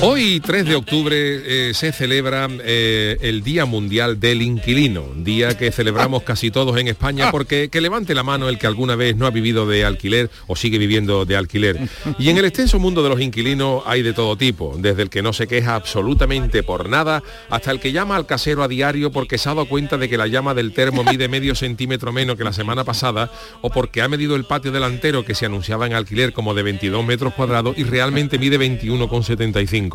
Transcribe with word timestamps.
Hoy, 0.00 0.38
3 0.38 0.64
de 0.64 0.76
octubre, 0.76 1.16
eh, 1.16 1.74
se 1.74 1.90
celebra 1.90 2.46
eh, 2.62 3.16
el 3.20 3.42
Día 3.42 3.64
Mundial 3.64 4.20
del 4.20 4.42
Inquilino, 4.42 5.04
día 5.16 5.58
que 5.58 5.72
celebramos 5.72 6.22
casi 6.22 6.52
todos 6.52 6.78
en 6.78 6.86
España 6.86 7.32
porque 7.32 7.68
que 7.68 7.80
levante 7.80 8.14
la 8.14 8.22
mano 8.22 8.48
el 8.48 8.58
que 8.60 8.68
alguna 8.68 8.94
vez 8.94 9.16
no 9.16 9.26
ha 9.26 9.30
vivido 9.30 9.66
de 9.66 9.84
alquiler 9.84 10.30
o 10.46 10.54
sigue 10.54 10.78
viviendo 10.78 11.24
de 11.24 11.36
alquiler. 11.36 11.80
Y 12.16 12.28
en 12.28 12.38
el 12.38 12.44
extenso 12.44 12.78
mundo 12.78 13.02
de 13.02 13.08
los 13.08 13.20
inquilinos 13.20 13.82
hay 13.86 14.02
de 14.02 14.12
todo 14.12 14.36
tipo, 14.36 14.76
desde 14.78 15.02
el 15.02 15.10
que 15.10 15.20
no 15.20 15.32
se 15.32 15.48
queja 15.48 15.74
absolutamente 15.74 16.62
por 16.62 16.88
nada 16.88 17.24
hasta 17.50 17.72
el 17.72 17.80
que 17.80 17.90
llama 17.90 18.14
al 18.14 18.26
casero 18.26 18.62
a 18.62 18.68
diario 18.68 19.10
porque 19.10 19.36
se 19.36 19.48
ha 19.48 19.54
dado 19.54 19.66
cuenta 19.66 19.98
de 19.98 20.08
que 20.08 20.16
la 20.16 20.28
llama 20.28 20.54
del 20.54 20.74
termo 20.74 21.02
mide 21.02 21.26
medio 21.26 21.56
centímetro 21.56 22.12
menos 22.12 22.36
que 22.36 22.44
la 22.44 22.52
semana 22.52 22.84
pasada 22.84 23.32
o 23.62 23.70
porque 23.70 24.00
ha 24.00 24.08
medido 24.08 24.36
el 24.36 24.44
patio 24.44 24.70
delantero 24.70 25.24
que 25.24 25.34
se 25.34 25.46
anunciaba 25.46 25.88
en 25.88 25.94
alquiler 25.94 26.32
como 26.32 26.54
de 26.54 26.62
22 26.62 27.04
metros 27.04 27.34
cuadrados 27.34 27.76
y 27.76 27.82
realmente 27.82 28.38
mide 28.38 28.60
21,75. 28.60 29.87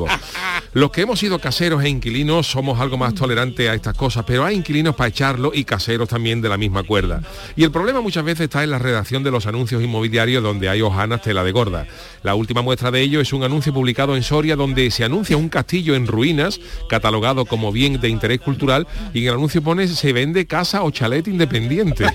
Los 0.74 0.92
que 0.92 1.02
hemos 1.02 1.20
sido 1.20 1.40
caseros 1.40 1.84
e 1.84 1.90
inquilinos 1.90 2.48
somos 2.48 2.80
algo 2.80 2.98
más 2.98 3.14
tolerantes 3.14 3.70
a 3.70 3.76
estas 3.76 3.96
cosas, 3.96 4.24
pero 4.26 4.44
hay 4.44 4.56
inquilinos 4.56 4.96
para 4.96 5.10
echarlo 5.10 5.52
y 5.54 5.64
caseros 5.64 6.10
también 6.10 6.42
de 6.42 6.50
la 6.50 6.58
misma 6.58 6.84
cuerda. 6.84 7.22
Y 7.56 7.64
el 7.64 7.72
problema 7.72 8.02
muchas 8.02 8.24
veces 8.24 8.46
está 8.46 8.64
en 8.64 8.72
la 8.72 8.80
redacción 8.80 9.24
de 9.24 9.32
los 9.32 9.46
anuncios 9.46 9.84
inmobiliarios 9.84 10.42
donde 10.42 10.70
hay 10.70 10.82
hojanas 10.82 11.22
tela 11.22 11.44
de 11.44 11.52
gorda. 11.52 11.86
La 12.24 12.36
última 12.36 12.62
muestra 12.62 12.90
de 12.90 13.02
ello 13.02 13.22
es 13.22 13.34
un 13.34 13.44
anuncio 13.44 13.74
publicado 13.74 14.16
en 14.16 14.24
Soria 14.24 14.56
donde 14.56 14.90
se 14.90 15.04
anuncia 15.04 15.38
un 15.38 15.50
castillo 15.50 15.96
en 15.96 16.08
ruinas, 16.08 16.60
catalogado 16.90 17.46
como 17.46 17.72
bien 17.72 18.00
de 18.02 18.10
interés 18.10 18.40
cultural, 18.40 18.88
y 19.14 19.22
en 19.22 19.28
el 19.28 19.34
anuncio 19.36 19.62
pone 19.62 19.88
se 19.88 20.14
vende 20.14 20.48
casa 20.48 20.84
o 20.84 20.92
chalet 20.92 21.28
independiente. 21.28 22.06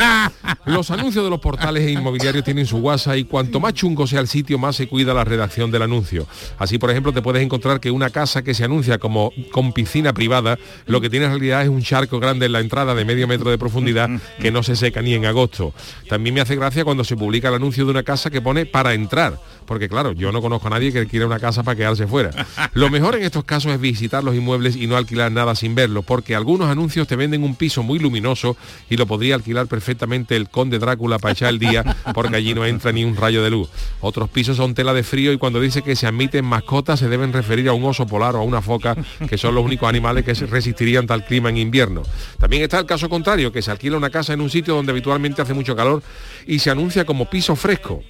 los 0.66 0.90
anuncios 0.90 1.24
de 1.24 1.30
los 1.30 1.40
portales 1.40 1.88
inmobiliarios 1.90 2.44
tienen 2.44 2.66
su 2.66 2.78
guasa 2.78 3.16
y 3.16 3.24
cuanto 3.24 3.60
más 3.60 3.74
chungo 3.74 4.06
sea 4.06 4.20
el 4.20 4.28
sitio, 4.28 4.58
más 4.58 4.76
se 4.76 4.88
cuida 4.88 5.14
la 5.14 5.24
redacción 5.24 5.70
del 5.70 5.82
anuncio. 5.82 6.26
Así, 6.58 6.78
por 6.78 6.90
ejemplo, 6.90 6.97
te 7.02 7.22
puedes 7.22 7.42
encontrar 7.42 7.80
que 7.80 7.90
una 7.90 8.10
casa 8.10 8.42
que 8.42 8.54
se 8.54 8.64
anuncia 8.64 8.98
como 8.98 9.32
con 9.50 9.72
piscina 9.72 10.12
privada, 10.12 10.58
lo 10.86 11.00
que 11.00 11.08
tiene 11.08 11.26
en 11.26 11.32
realidad 11.32 11.62
es 11.62 11.68
un 11.68 11.82
charco 11.82 12.18
grande 12.18 12.46
en 12.46 12.52
la 12.52 12.60
entrada 12.60 12.94
de 12.94 13.04
medio 13.04 13.26
metro 13.28 13.50
de 13.50 13.58
profundidad 13.58 14.10
que 14.40 14.50
no 14.50 14.62
se 14.62 14.76
seca 14.76 15.00
ni 15.00 15.14
en 15.14 15.26
agosto. 15.26 15.72
También 16.08 16.34
me 16.34 16.40
hace 16.40 16.56
gracia 16.56 16.84
cuando 16.84 17.04
se 17.04 17.16
publica 17.16 17.48
el 17.48 17.54
anuncio 17.54 17.84
de 17.84 17.90
una 17.90 18.02
casa 18.02 18.30
que 18.30 18.40
pone 18.40 18.66
para 18.66 18.94
entrar, 18.94 19.38
porque 19.68 19.86
claro, 19.88 20.12
yo 20.12 20.32
no 20.32 20.40
conozco 20.40 20.66
a 20.68 20.70
nadie 20.70 20.92
que 20.94 21.06
quiera 21.06 21.26
una 21.26 21.38
casa 21.38 21.62
para 21.62 21.76
quedarse 21.76 22.06
fuera. 22.06 22.30
Lo 22.72 22.88
mejor 22.88 23.16
en 23.16 23.22
estos 23.22 23.44
casos 23.44 23.70
es 23.70 23.78
visitar 23.78 24.24
los 24.24 24.34
inmuebles 24.34 24.74
y 24.76 24.86
no 24.86 24.96
alquilar 24.96 25.30
nada 25.30 25.54
sin 25.54 25.74
verlo, 25.74 26.02
porque 26.02 26.34
algunos 26.34 26.70
anuncios 26.70 27.06
te 27.06 27.16
venden 27.16 27.44
un 27.44 27.54
piso 27.54 27.82
muy 27.82 27.98
luminoso 27.98 28.56
y 28.88 28.96
lo 28.96 29.06
podría 29.06 29.34
alquilar 29.34 29.66
perfectamente 29.66 30.36
el 30.36 30.48
conde 30.48 30.78
Drácula 30.78 31.18
para 31.18 31.32
echar 31.32 31.50
el 31.50 31.58
día, 31.58 31.84
porque 32.14 32.36
allí 32.36 32.54
no 32.54 32.64
entra 32.64 32.92
ni 32.92 33.04
un 33.04 33.14
rayo 33.14 33.44
de 33.44 33.50
luz. 33.50 33.68
Otros 34.00 34.30
pisos 34.30 34.56
son 34.56 34.74
tela 34.74 34.94
de 34.94 35.02
frío 35.02 35.34
y 35.34 35.38
cuando 35.38 35.60
dice 35.60 35.82
que 35.82 35.94
se 35.94 36.06
admiten 36.06 36.46
mascotas 36.46 36.98
se 37.00 37.10
deben 37.10 37.34
referir 37.34 37.68
a 37.68 37.74
un 37.74 37.84
oso 37.84 38.06
polar 38.06 38.36
o 38.36 38.38
a 38.38 38.44
una 38.44 38.62
foca, 38.62 38.96
que 39.28 39.36
son 39.36 39.54
los 39.54 39.62
únicos 39.62 39.86
animales 39.86 40.24
que 40.24 40.32
resistirían 40.32 41.06
tal 41.06 41.26
clima 41.26 41.50
en 41.50 41.58
invierno. 41.58 42.04
También 42.40 42.62
está 42.62 42.78
el 42.78 42.86
caso 42.86 43.10
contrario, 43.10 43.52
que 43.52 43.60
se 43.60 43.70
alquila 43.70 43.98
una 43.98 44.08
casa 44.08 44.32
en 44.32 44.40
un 44.40 44.48
sitio 44.48 44.74
donde 44.74 44.92
habitualmente 44.92 45.42
hace 45.42 45.52
mucho 45.52 45.76
calor 45.76 46.02
y 46.46 46.58
se 46.58 46.70
anuncia 46.70 47.04
como 47.04 47.28
piso 47.28 47.54
fresco 47.54 48.02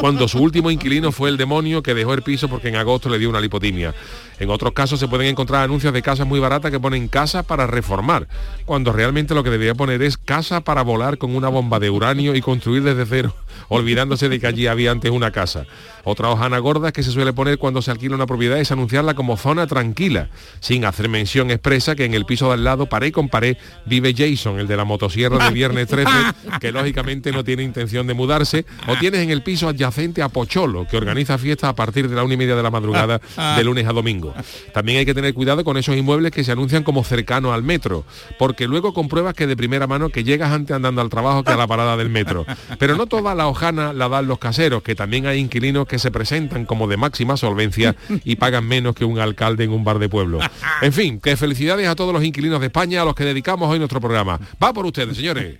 cuando 0.00 0.28
su 0.28 0.38
último 0.38 0.70
inquilino 0.70 1.12
fue 1.12 1.28
el 1.28 1.36
demonio 1.36 1.82
que 1.82 1.94
dejó 1.94 2.14
el 2.14 2.22
piso 2.22 2.48
porque 2.48 2.68
en 2.68 2.76
agosto 2.76 3.08
le 3.08 3.18
dio 3.18 3.28
una 3.28 3.40
lipotimia. 3.40 3.94
En 4.38 4.50
otros 4.50 4.72
casos 4.72 5.00
se 5.00 5.08
pueden 5.08 5.28
encontrar 5.28 5.62
anuncios 5.62 5.92
de 5.92 6.02
casas 6.02 6.26
muy 6.26 6.40
baratas 6.40 6.70
que 6.70 6.80
ponen 6.80 7.08
casa 7.08 7.42
para 7.42 7.66
reformar, 7.66 8.28
cuando 8.64 8.92
realmente 8.92 9.34
lo 9.34 9.42
que 9.42 9.50
debería 9.50 9.74
poner 9.74 10.02
es 10.02 10.18
casa 10.18 10.60
para 10.60 10.82
volar 10.82 11.18
con 11.18 11.34
una 11.34 11.48
bomba 11.48 11.78
de 11.78 11.90
uranio 11.90 12.34
y 12.34 12.40
construir 12.40 12.82
desde 12.82 13.06
cero, 13.06 13.34
olvidándose 13.68 14.28
de 14.28 14.38
que 14.38 14.46
allí 14.46 14.66
había 14.66 14.90
antes 14.90 15.10
una 15.10 15.30
casa. 15.30 15.66
Otra 16.04 16.30
hojana 16.30 16.58
gorda 16.58 16.92
que 16.92 17.02
se 17.02 17.10
suele 17.10 17.32
poner 17.32 17.58
cuando 17.58 17.82
se 17.82 17.90
alquila 17.90 18.14
una 18.14 18.26
propiedad 18.26 18.58
es 18.58 18.70
anunciarla 18.70 19.14
como 19.14 19.36
zona 19.36 19.66
tranquila, 19.66 20.28
sin 20.60 20.84
hacer 20.84 21.08
mención 21.08 21.50
expresa 21.50 21.96
que 21.96 22.04
en 22.04 22.14
el 22.14 22.26
piso 22.26 22.48
de 22.48 22.54
al 22.54 22.64
lado, 22.64 22.86
pared 22.86 23.12
con 23.12 23.28
pared, 23.28 23.56
vive 23.86 24.14
Jason, 24.16 24.60
el 24.60 24.68
de 24.68 24.76
la 24.76 24.84
motosierra 24.84 25.46
de 25.46 25.52
viernes 25.52 25.88
13, 25.88 26.10
que 26.60 26.72
lógicamente 26.72 27.32
no 27.32 27.42
tiene 27.42 27.62
intención 27.62 28.06
de 28.06 28.14
mudarse, 28.14 28.66
o 28.86 28.96
tienes 28.96 29.20
en 29.20 29.30
el 29.30 29.42
piso 29.42 29.68
adyacente 29.68 30.22
a 30.22 30.28
Pocholo, 30.28 30.86
que 30.86 30.96
organiza 30.96 31.38
fiestas 31.38 31.70
a 31.70 31.74
partir 31.74 32.08
de 32.08 32.16
la 32.16 32.22
una 32.22 32.34
y 32.34 32.36
media 32.36 32.54
de 32.54 32.62
la 32.62 32.70
madrugada 32.70 33.20
de 33.56 33.64
lunes 33.64 33.86
a 33.86 33.92
domingo. 33.92 34.25
También 34.72 34.98
hay 34.98 35.06
que 35.06 35.14
tener 35.14 35.34
cuidado 35.34 35.64
con 35.64 35.76
esos 35.76 35.96
inmuebles 35.96 36.32
que 36.32 36.44
se 36.44 36.52
anuncian 36.52 36.82
como 36.82 37.04
cercanos 37.04 37.54
al 37.54 37.62
metro, 37.62 38.04
porque 38.38 38.66
luego 38.66 38.92
compruebas 38.92 39.34
que 39.34 39.46
de 39.46 39.56
primera 39.56 39.86
mano 39.86 40.08
que 40.08 40.24
llegas 40.24 40.52
antes 40.52 40.74
andando 40.74 41.00
al 41.00 41.08
trabajo 41.08 41.44
que 41.44 41.52
a 41.52 41.56
la 41.56 41.66
parada 41.66 41.96
del 41.96 42.08
metro. 42.08 42.46
Pero 42.78 42.96
no 42.96 43.06
toda 43.06 43.34
la 43.34 43.48
hojana 43.48 43.92
la 43.92 44.08
dan 44.08 44.26
los 44.26 44.38
caseros, 44.38 44.82
que 44.82 44.94
también 44.94 45.26
hay 45.26 45.38
inquilinos 45.38 45.86
que 45.86 45.98
se 45.98 46.10
presentan 46.10 46.66
como 46.66 46.86
de 46.88 46.96
máxima 46.96 47.36
solvencia 47.36 47.96
y 48.24 48.36
pagan 48.36 48.66
menos 48.66 48.94
que 48.94 49.04
un 49.04 49.18
alcalde 49.18 49.64
en 49.64 49.72
un 49.72 49.84
bar 49.84 49.98
de 49.98 50.08
pueblo. 50.08 50.40
En 50.82 50.92
fin, 50.92 51.20
que 51.20 51.36
felicidades 51.36 51.88
a 51.88 51.94
todos 51.94 52.12
los 52.12 52.24
inquilinos 52.24 52.60
de 52.60 52.66
España 52.66 53.02
a 53.02 53.04
los 53.04 53.14
que 53.14 53.24
dedicamos 53.24 53.70
hoy 53.70 53.78
nuestro 53.78 54.00
programa. 54.00 54.38
Va 54.62 54.72
por 54.72 54.86
ustedes, 54.86 55.16
señores. 55.16 55.56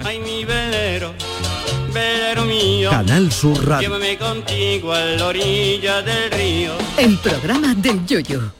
Velero 1.96 2.44
mío, 2.44 2.90
Canal 2.90 3.32
Sur 3.32 3.66
Radio. 3.66 3.88
llévame 3.88 4.18
contigo 4.18 4.92
a 4.92 5.00
la 5.00 5.26
orilla 5.26 6.02
del 6.02 6.30
río. 6.30 6.72
El 6.98 7.16
programa 7.18 7.74
del 7.74 8.04
Yoyo. 8.06 8.52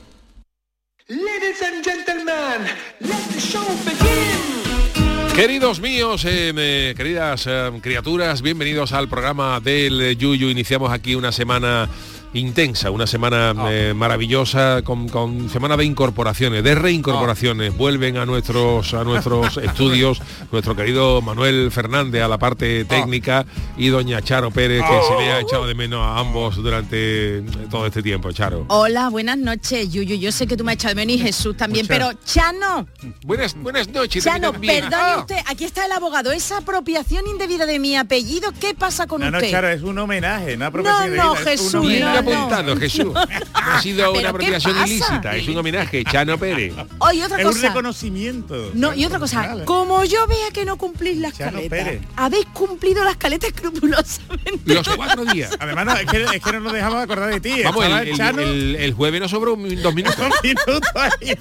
Ladies 1.08 1.62
and 1.62 1.84
gentlemen, 1.84 2.66
let 3.00 3.24
the 3.32 3.40
show 3.40 3.64
begin. 3.84 5.34
Queridos 5.34 5.80
míos, 5.80 6.24
eh, 6.24 6.52
eh, 6.56 6.94
queridas 6.96 7.46
eh, 7.46 7.70
criaturas, 7.82 8.40
bienvenidos 8.40 8.92
al 8.92 9.06
programa 9.06 9.60
del 9.60 10.16
Yuyu. 10.16 10.48
Iniciamos 10.48 10.90
aquí 10.90 11.14
una 11.14 11.30
semana 11.30 11.90
intensa, 12.36 12.90
una 12.90 13.06
semana 13.06 13.54
eh, 13.70 13.92
maravillosa, 13.94 14.82
con, 14.82 15.08
con 15.08 15.48
semana 15.50 15.76
de 15.76 15.84
incorporaciones, 15.84 16.62
de 16.62 16.74
reincorporaciones. 16.74 17.76
Vuelven 17.76 18.16
a 18.16 18.26
nuestros 18.26 18.94
a 18.94 19.04
nuestros 19.04 19.56
estudios 19.62 20.20
nuestro 20.52 20.76
querido 20.76 21.22
Manuel 21.22 21.70
Fernández 21.72 22.22
a 22.22 22.28
la 22.28 22.38
parte 22.38 22.84
técnica 22.84 23.44
y 23.76 23.88
doña 23.88 24.22
Charo 24.22 24.50
Pérez, 24.50 24.82
que 24.82 25.00
se 25.08 25.22
le 25.22 25.32
ha 25.32 25.40
echado 25.40 25.66
de 25.66 25.74
menos 25.74 26.00
a 26.00 26.18
ambos 26.18 26.56
durante 26.56 27.42
todo 27.70 27.86
este 27.86 28.02
tiempo, 28.02 28.32
Charo. 28.32 28.64
Hola, 28.68 29.08
buenas 29.08 29.38
noches, 29.38 29.90
Yuyu. 29.90 30.16
Yo 30.16 30.32
sé 30.32 30.46
que 30.46 30.56
tú 30.56 30.64
me 30.64 30.72
has 30.72 30.76
echado 30.76 30.94
de 30.94 31.06
menos 31.06 31.16
y 31.16 31.18
Jesús 31.18 31.56
también, 31.56 31.86
pero 31.86 32.10
Chano, 32.24 32.86
Buenas, 33.24 33.54
buenas 33.54 33.88
noches. 33.88 34.24
Chano, 34.24 34.52
perdone 34.52 34.96
Ah. 34.96 35.16
usted, 35.20 35.36
aquí 35.46 35.64
está 35.64 35.86
el 35.86 35.92
abogado. 35.92 36.32
Esa 36.32 36.58
apropiación 36.58 37.26
indebida 37.26 37.66
de 37.66 37.78
mi 37.78 37.96
apellido, 37.96 38.52
¿qué 38.60 38.74
pasa 38.74 39.06
con 39.06 39.20
No, 39.20 39.30
no, 39.30 39.38
usted? 39.38 39.50
Charo, 39.50 39.68
es 39.68 39.82
un 39.82 39.98
homenaje, 39.98 40.56
no 40.56 40.64
No, 40.64 40.66
apropiación 40.66 41.16
no, 41.16 41.34
indebida, 41.34 41.52
es 41.52 41.60
un 41.60 41.82
Jesús, 41.82 42.00
No, 42.26 42.76
Jesús. 42.76 43.04
No 43.06 43.20
ha 43.54 43.80
sido 43.82 43.98
¿Pero 44.12 44.20
una 44.20 44.28
apropiación 44.30 44.76
ilícita, 44.86 45.36
es 45.36 45.48
un 45.48 45.56
homenaje, 45.58 46.04
Chano 46.04 46.38
Pérez. 46.38 46.74
Oye, 46.98 47.24
otra 47.24 47.40
Es 47.40 47.46
un 47.46 47.60
reconocimiento. 47.62 48.70
No, 48.74 48.94
y 48.94 49.04
otra 49.04 49.18
cosa, 49.18 49.46
Vale. 49.46 49.64
como 49.64 50.04
yo 50.04 50.26
vea 50.26 50.50
que 50.52 50.64
no 50.64 50.76
cumplís 50.76 51.18
las 51.18 51.36
Chano 51.36 51.52
caletas, 51.52 51.78
Pérez. 51.84 52.02
habéis 52.16 52.46
cumplido 52.46 53.04
las 53.04 53.16
caletas 53.16 53.50
escrupulosamente. 53.50 54.74
Los 54.74 54.88
cuatro 54.88 55.24
días. 55.26 55.50
Además, 55.58 55.86
no, 55.86 55.96
es, 55.96 56.06
que, 56.06 56.22
es 56.36 56.42
que 56.42 56.52
no 56.52 56.60
nos 56.60 56.72
dejamos 56.72 56.98
de 56.98 57.02
acordar 57.04 57.30
de 57.30 57.40
ti. 57.40 57.62
Vamos, 57.62 57.84
el, 57.84 57.92
el- 58.08 58.16
Chano 58.16 58.42
el- 58.42 58.76
el 58.76 58.92
jueves 58.94 59.20
nos 59.20 59.30
sobró 59.30 59.54
un- 59.54 59.82
dos 59.82 59.94
minutos. 59.94 60.18
dos 60.18 60.30
minutos 60.42 60.80
ahí. 60.94 61.36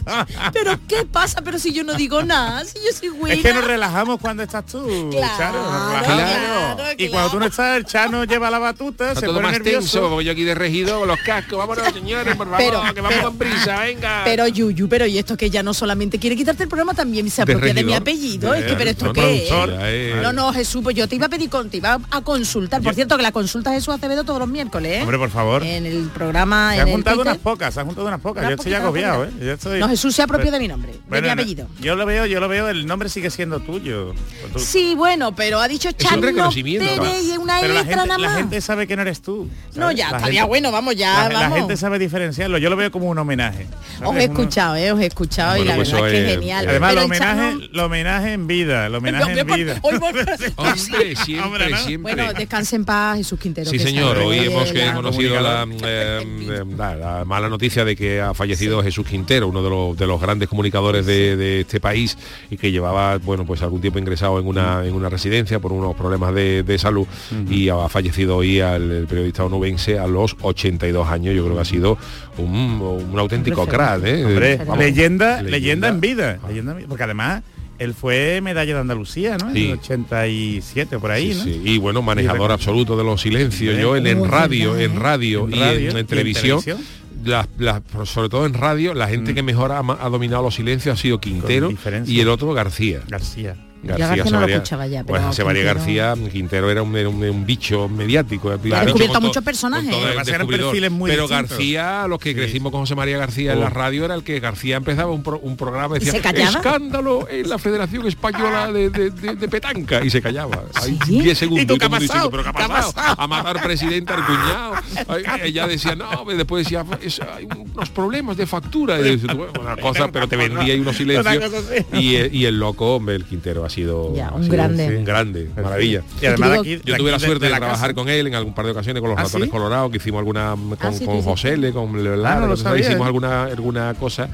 Pero 0.54 0.80
¿qué 0.88 1.06
pasa? 1.06 1.42
Pero 1.44 1.60
si 1.60 1.74
yo 1.74 1.84
no 1.84 1.94
digo 1.94 2.24
nada, 2.24 2.64
si 2.66 2.76
yo 2.80 2.98
soy 2.98 3.10
buena. 3.10 3.36
Es 3.36 3.42
que 3.42 3.54
nos 3.54 3.66
relajamos 3.66 4.20
cuando 4.20 4.44
estás 4.44 4.66
tú, 4.66 5.10
Claro, 5.12 5.34
Charo. 5.38 5.62
nos 5.64 6.08
relajamos. 6.08 6.76
claro, 6.76 6.96
Y 6.98 7.10
cuando 7.10 7.30
tú 7.32 7.40
no 7.40 7.46
estás, 7.46 7.78
el 7.78 7.86
Chano 7.86 8.24
lleva 8.26 8.50
la 8.50 8.60
batuta, 8.60 9.10
Está 9.10 9.20
se 9.22 9.26
todo 9.28 9.36
pone 9.36 9.48
más 9.48 9.54
nervioso. 9.54 9.80
tenso, 9.80 10.10
voy 10.10 10.26
yo 10.26 10.32
aquí 10.32 10.44
de 10.44 10.56
con 10.84 11.08
los 11.08 11.20
cascos. 11.20 11.58
Vámonos, 11.58 11.88
señores, 11.94 12.36
por 12.36 12.50
favor, 12.50 12.58
Pero- 12.66 12.94
que 12.94 13.02
vamos 13.02 13.14
pero- 13.18 13.30
con 13.30 13.38
prisa, 13.38 13.80
venga. 13.82 14.22
Pero 14.26 14.48
Yuyu, 14.48 14.88
pero 14.90 15.06
y 15.06 15.18
esto 15.18 15.38
que 15.38 15.50
ya 15.50 15.64
no 15.64 15.74
solamente 15.74 16.20
quiere 16.20 16.36
quitarte 16.36 16.64
el 16.64 16.70
programa, 16.70 16.94
también 16.94 17.30
se 17.30 17.42
apropia 17.42 17.74
de, 17.74 17.84
mi 17.84 17.94
apellido. 17.94 18.54
es 18.54 18.66
que, 18.66 18.74
pero 18.76 18.90
esto 18.90 19.06
no, 19.06 19.14
qué 19.14 19.48
es? 19.48 20.22
No, 20.22 20.34
no, 20.34 20.52
Jesús, 20.54 20.82
pues 20.84 20.96
yo 20.96 21.08
te 21.08 21.16
iba 21.16 21.28
a 21.28 21.30
pedir, 21.30 21.50
con, 21.50 21.70
te 21.70 21.78
iba 21.78 22.00
a 22.12 22.22
consultar. 22.22 22.82
Por 22.82 22.94
cierto, 22.94 23.18
que 23.18 23.24
la 23.24 23.32
consulta 23.32 23.72
Jesús 23.72 23.94
Acevedo 23.96 24.24
todos 24.24 24.40
los 24.40 24.48
miércoles, 24.50 24.98
¿eh? 24.98 25.02
Hombre, 25.02 25.18
por 25.18 25.30
favor. 25.30 25.64
En 25.64 25.86
el 25.86 26.10
programa, 26.10 26.74
Se 26.74 26.82
han 26.82 26.90
juntado 26.90 27.18
Twitter. 27.18 27.32
unas 27.34 27.42
pocas, 27.42 27.74
se 27.74 27.80
han 27.80 27.86
juntado 27.86 28.08
unas 28.08 28.20
pocas. 28.22 28.42
Unas 28.44 28.50
yo 28.52 28.56
estoy 28.56 28.74
agobiado, 28.74 29.24
¿eh? 29.26 29.30
unas 29.32 29.46
Yo 29.46 29.52
estoy- 29.54 29.80
No, 29.80 29.90
Jesús 29.90 30.16
se 30.16 30.22
apropió 30.22 30.46
Pero- 30.46 30.54
de 30.56 30.60
mi 30.60 30.68
nombre, 30.68 30.92
de 30.94 31.00
Bueno, 31.08 31.22
mi 31.24 31.28
no, 31.28 31.34
apellido. 31.34 31.68
Yo 31.82 31.96
lo 31.96 32.06
veo, 32.06 32.26
yo 32.26 32.40
lo 32.40 32.48
veo, 32.48 32.70
el 32.70 32.86
nombre 32.86 33.10
sigue 33.10 33.30
siendo 33.30 33.60
tuyo. 33.60 34.14
Tú- 34.54 34.60
Sí, 34.60 34.94
bueno, 34.96 35.36
pero 35.36 35.60
ha 35.60 35.68
dicho 35.68 35.90
un 35.90 35.96
Chano 35.96 36.22
reconocimiento. 36.22 36.86
Pérez 37.04 37.24
y 37.24 37.38
una 37.38 37.60
Pero 37.62 37.74
la 37.74 37.84
letra 37.84 38.02
gente, 38.36 38.56
la 38.56 38.62
sabe 38.62 38.88
que 38.88 38.96
no 38.96 39.02
eres 39.04 39.22
tú. 39.22 39.48
No, 39.76 39.92
ya, 39.92 40.08
estaría 40.08 40.42
gente- 40.42 40.50
bueno, 40.56 40.72
vamos, 40.72 40.96
ya, 40.96 41.28
la, 41.30 41.52
gente 41.52 41.76
sabe 41.78 42.00
diferenciarlo. 42.00 42.58
Yo 42.58 42.70
lo 42.70 42.76
veo 42.76 42.90
como 42.92 43.10
un 43.10 43.18
homenaje. 43.18 43.66
Os 43.66 44.00
¿sabes? 44.00 44.06
he 44.06 44.10
Uno- 44.10 44.20
escuchado, 44.20 44.76
eh, 44.78 44.92
os 44.92 45.00
he 45.02 45.06
escuchado 45.06 45.50
Bueno, 45.58 45.66
y 45.66 45.68
la 45.68 45.76
pues 45.76 45.92
verdad 45.92 46.08
es 46.08 46.14
que 46.14 46.26
es- 46.26 46.34
genial. 46.40 46.66
Además, 46.70 46.90
Pero 46.90 47.02
el 47.02 47.06
homenaje, 47.06 47.42
Chano- 47.52 47.68
lo 47.74 47.86
homenaje 47.86 48.34
en 48.34 48.48
vida, 48.48 48.90
lo 48.90 48.98
homenaje 49.00 49.40
en 49.40 49.48
vida. 49.48 49.80
hoy 49.82 49.96
vol- 49.96 50.54
Hombre, 50.56 51.16
siempre, 51.16 51.42
Hombre, 51.46 51.70
¿no? 51.70 51.78
siempre. 51.78 52.16
Bueno, 52.16 52.34
descanse 52.34 52.76
en 52.78 52.86
paz, 52.86 53.18
Jesús 53.18 53.40
Quintero. 53.40 53.70
Sí, 53.70 53.80
señor. 53.80 54.18
Hoy 54.18 54.40
hemos 54.40 54.74
la- 54.74 54.94
conocido 54.94 55.40
la, 55.42 55.68
eh, 55.84 56.24
eh, 56.50 56.64
la- 56.78 56.96
la 56.96 57.26
mala 57.26 57.50
noticia 57.50 57.84
de 57.86 57.96
que 57.96 58.22
ha 58.22 58.34
fallecido 58.34 58.82
Jesús 58.84 59.06
Quintero, 59.06 59.48
uno 59.48 59.62
de 59.62 59.70
los, 59.70 59.98
de 59.98 60.08
los 60.08 60.20
grandes 60.22 60.48
comunicadores 60.50 61.06
de, 61.06 61.36
de 61.36 61.62
este 61.62 61.80
país 61.80 62.18
y 62.50 62.58
que 62.58 62.72
llevaba, 62.72 63.18
bueno, 63.18 63.46
pues 63.46 63.62
algún 63.62 63.82
tiempo 63.82 64.00
ingresado 64.00 64.40
en 64.40 64.48
una, 64.48 64.86
en 64.86 64.94
una 64.94 65.10
residencia 65.10 65.60
por 65.60 65.72
unos 65.74 65.96
problemas 65.96 66.34
de, 66.34 66.64
de 66.64 66.78
salud 66.78 67.08
y 67.50 67.70
ha 67.70 67.88
fallecido 67.90 68.38
hoy 68.38 68.62
al 68.62 68.86
el 68.92 69.08
periodista 69.08 69.44
onubense 69.44 69.98
a 70.00 70.08
los 70.08 70.36
82 70.46 71.08
años. 71.10 71.36
Yo 71.36 71.44
creo 71.44 71.56
que 71.56 71.62
ha 71.62 71.66
sido 71.66 71.98
un, 72.38 72.82
un 73.12 73.20
auténtico 73.20 73.66
crack, 73.68 74.04
¿eh? 74.06 74.26
Hombre, 74.26 74.58
Vamos, 74.58 74.78
leyenda, 74.78 75.42
leyenda 75.42 75.88
en 75.90 76.00
vida. 76.02 76.40
leyenda 76.48 76.76
Porque 76.88 77.04
además 77.04 77.44
él 77.78 77.94
fue 77.94 78.40
medalla 78.42 78.74
de 78.76 78.80
Andalucía, 78.80 79.38
¿no? 79.38 79.50
En 79.50 79.54
Sí. 79.56 79.66
el 79.72 79.80
87 79.80 80.98
por 81.00 81.12
ahí, 81.12 81.34
Sí, 81.34 81.38
¿no? 81.40 81.44
sí. 81.44 81.62
Y 81.66 81.78
bueno, 81.78 82.02
manejador 82.02 82.52
Y- 82.52 82.54
absoluto 82.54 82.96
de 82.98 83.04
los 83.04 83.22
silencios. 83.22 83.78
Yo 83.80 83.96
en, 83.96 84.08
en 84.08 84.30
radio, 84.30 84.78
en 84.80 85.00
radio, 85.00 85.46
En 85.48 85.54
y, 85.56 85.60
radio 85.60 85.78
en, 85.78 85.84
y 85.84 85.88
en 85.90 85.98
en 85.98 86.06
televisión. 86.06 86.62
televisión. 86.62 87.06
las- 87.26 87.48
las- 87.58 87.82
sobre 88.08 88.30
todo 88.30 88.46
en 88.46 88.54
radio, 88.54 88.94
la 88.94 89.08
gente 89.08 89.34
que 89.34 89.42
mejor 89.42 89.72
ha, 89.72 89.80
ha 89.80 90.10
dominado 90.10 90.44
los 90.44 90.56
silencios 90.56 90.98
ha 90.98 91.02
sido 91.02 91.20
Quintero 91.20 91.70
y 92.06 92.20
el 92.20 92.30
otro 92.30 92.54
García. 92.54 93.02
García. 93.08 93.56
García 93.86 94.08
no 94.18 94.24
José 94.24 94.34
lo 94.34 94.40
María- 94.42 94.56
escuchaba 94.56 94.88
ya, 94.88 95.04
pero 95.04 95.22
José 95.22 95.44
María 95.44 95.64
García, 95.64 96.14
Quintero 96.32 96.70
era 96.72 96.82
un, 96.82 96.96
era 96.96 97.10
un- 97.10 97.24
un 97.24 97.46
bicho 97.46 97.88
mediático. 97.88 98.50
Ha 98.52 98.58
descubierto 98.58 99.22
muchos 99.22 99.44
personajes. 99.44 99.94
Eran 100.28 100.48
perfiles 100.48 100.92
muy 100.92 101.10
Pero 101.12 101.24
distintos. 101.24 101.50
García, 101.52 102.08
los 102.08 102.20
que 102.20 102.30
Sí, 102.32 102.36
crecimos 102.36 102.72
con 102.72 102.82
José 102.82 102.96
María 102.96 103.18
García 103.18 103.54
en 103.54 103.60
Oh. 103.60 103.62
la 103.62 103.70
radio, 103.70 104.06
era 104.06 104.16
el 104.16 104.24
que 104.24 104.40
García 104.40 104.78
empezaba 104.78 105.12
un, 105.12 105.24
pro- 105.24 105.40
un 105.40 105.56
programa 105.58 105.96
y 105.96 106.02
¿Y 106.02 106.06
decía 106.06 106.14
se 106.14 106.22
callaba? 106.22 106.50
escándalo 106.58 107.28
en 107.30 107.50
la 107.50 107.58
Federación 107.58 108.08
Española 108.08 108.72
de, 108.72 108.90
de- 108.90 109.10
de- 109.12 109.36
de 109.36 109.48
Petanca 109.48 110.04
y 110.04 110.10
se 110.10 110.22
callaba. 110.22 110.64
Ahí 110.76 110.98
¿Sí? 111.06 111.22
10 111.22 111.38
segundos. 111.38 111.64
¿Y 111.64 111.68
tú 111.68 111.74
qué 111.76 111.80
todo 111.80 111.88
el 111.88 111.94
ha 112.04 112.08
pasado? 112.08 112.30
diciendo, 112.30 112.32
¿Pero 112.32 112.44
qué 112.44 112.52
¿Qué 112.58 112.64
ha 112.64 112.68
pasado? 112.68 113.16
A 113.22 113.28
matar 113.28 113.62
presidente 113.64 114.14
al 114.14 114.26
cuñado. 114.26 114.74
Ay, 115.08 115.24
Ella 115.44 115.68
decía, 115.68 115.96
no, 115.96 116.26
después 116.26 116.64
decía, 116.66 116.86
"Es- 117.02 117.20
hay 117.22 117.46
unos 117.46 117.90
problemas 117.90 118.38
de 118.38 118.46
factura. 118.48 119.00
Y 119.00 119.04
dices 119.16 119.28
tú, 119.30 119.38
"Bueno, 119.38 119.54
una 119.62 119.76
cosa, 119.78 120.12
pero 120.12 120.28
te 120.28 120.36
vendía 120.36 120.74
ahí 120.74 120.80
unos 120.80 120.96
silencios. 120.98 121.26
Así. 121.54 121.86
Y, 121.94 122.16
eh, 122.16 122.30
y 122.32 122.46
el 122.46 122.60
loco, 122.60 122.96
hombre, 122.96 123.16
el 123.16 123.26
Quintero 123.26 123.66
ha 123.66 123.70
sido, 123.76 124.16
Ya, 124.16 124.32
un 124.32 124.44
sido 124.44 124.54
grande. 124.56 124.98
un 124.98 125.06
grande, 125.06 125.50
maravilla. 125.56 126.02
Y 126.22 126.26
además 126.26 126.50
digo- 126.52 126.62
aquí, 126.62 126.82
Yo 126.84 126.98
tuve 126.98 127.12
la 127.12 127.20
suerte 127.20 127.46
de, 127.46 127.52
la 127.52 127.58
trabajar 127.58 127.90
casa. 127.90 127.94
con 127.94 128.10
él 128.10 128.28
en 128.28 128.36
algún 128.36 128.54
par 128.56 128.66
de 128.66 128.72
ocasiones 128.72 129.02
con 129.02 129.10
los 129.12 129.20
¿Ah, 129.20 129.24
ratones 129.24 129.46
sí? 129.48 129.52
colorados, 129.52 129.92
que 129.92 129.98
hicimos 129.98 130.20
alguna 130.20 130.56
con, 130.82 130.94
sí, 130.94 131.06
con 131.06 131.16
sí, 131.18 131.22
sí. 131.22 131.28
José 131.30 131.54
L, 131.54 131.72
con 131.74 132.04
Leonardo, 132.04 132.26
Ah, 132.28 132.34
no 132.36 132.40
lo 132.40 132.44
entonces 132.54 132.64
sabía, 132.64 132.82
hicimos 132.88 133.02
¿eh? 133.04 133.08
alguna 133.08 133.44
alguna 133.44 133.94
cosa 134.00 134.30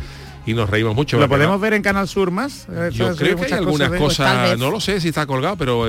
y 0.46 0.54
nos 0.54 0.70
reímos 0.70 0.96
mucho. 0.96 1.20
¿Lo 1.20 1.28
podemos 1.30 1.60
ver 1.62 1.74
en 1.74 1.82
Canal 1.82 2.08
Sur 2.08 2.32
más? 2.32 2.68
Yo 2.92 3.16
creo 3.16 3.36
que 3.38 3.46
hay 3.46 3.52
algunas 3.54 3.92
cosas, 3.92 4.58
no 4.58 4.72
lo 4.72 4.80
sé 4.80 5.00
si 5.02 5.10
está 5.10 5.26
colgado, 5.26 5.56
pero 5.58 5.86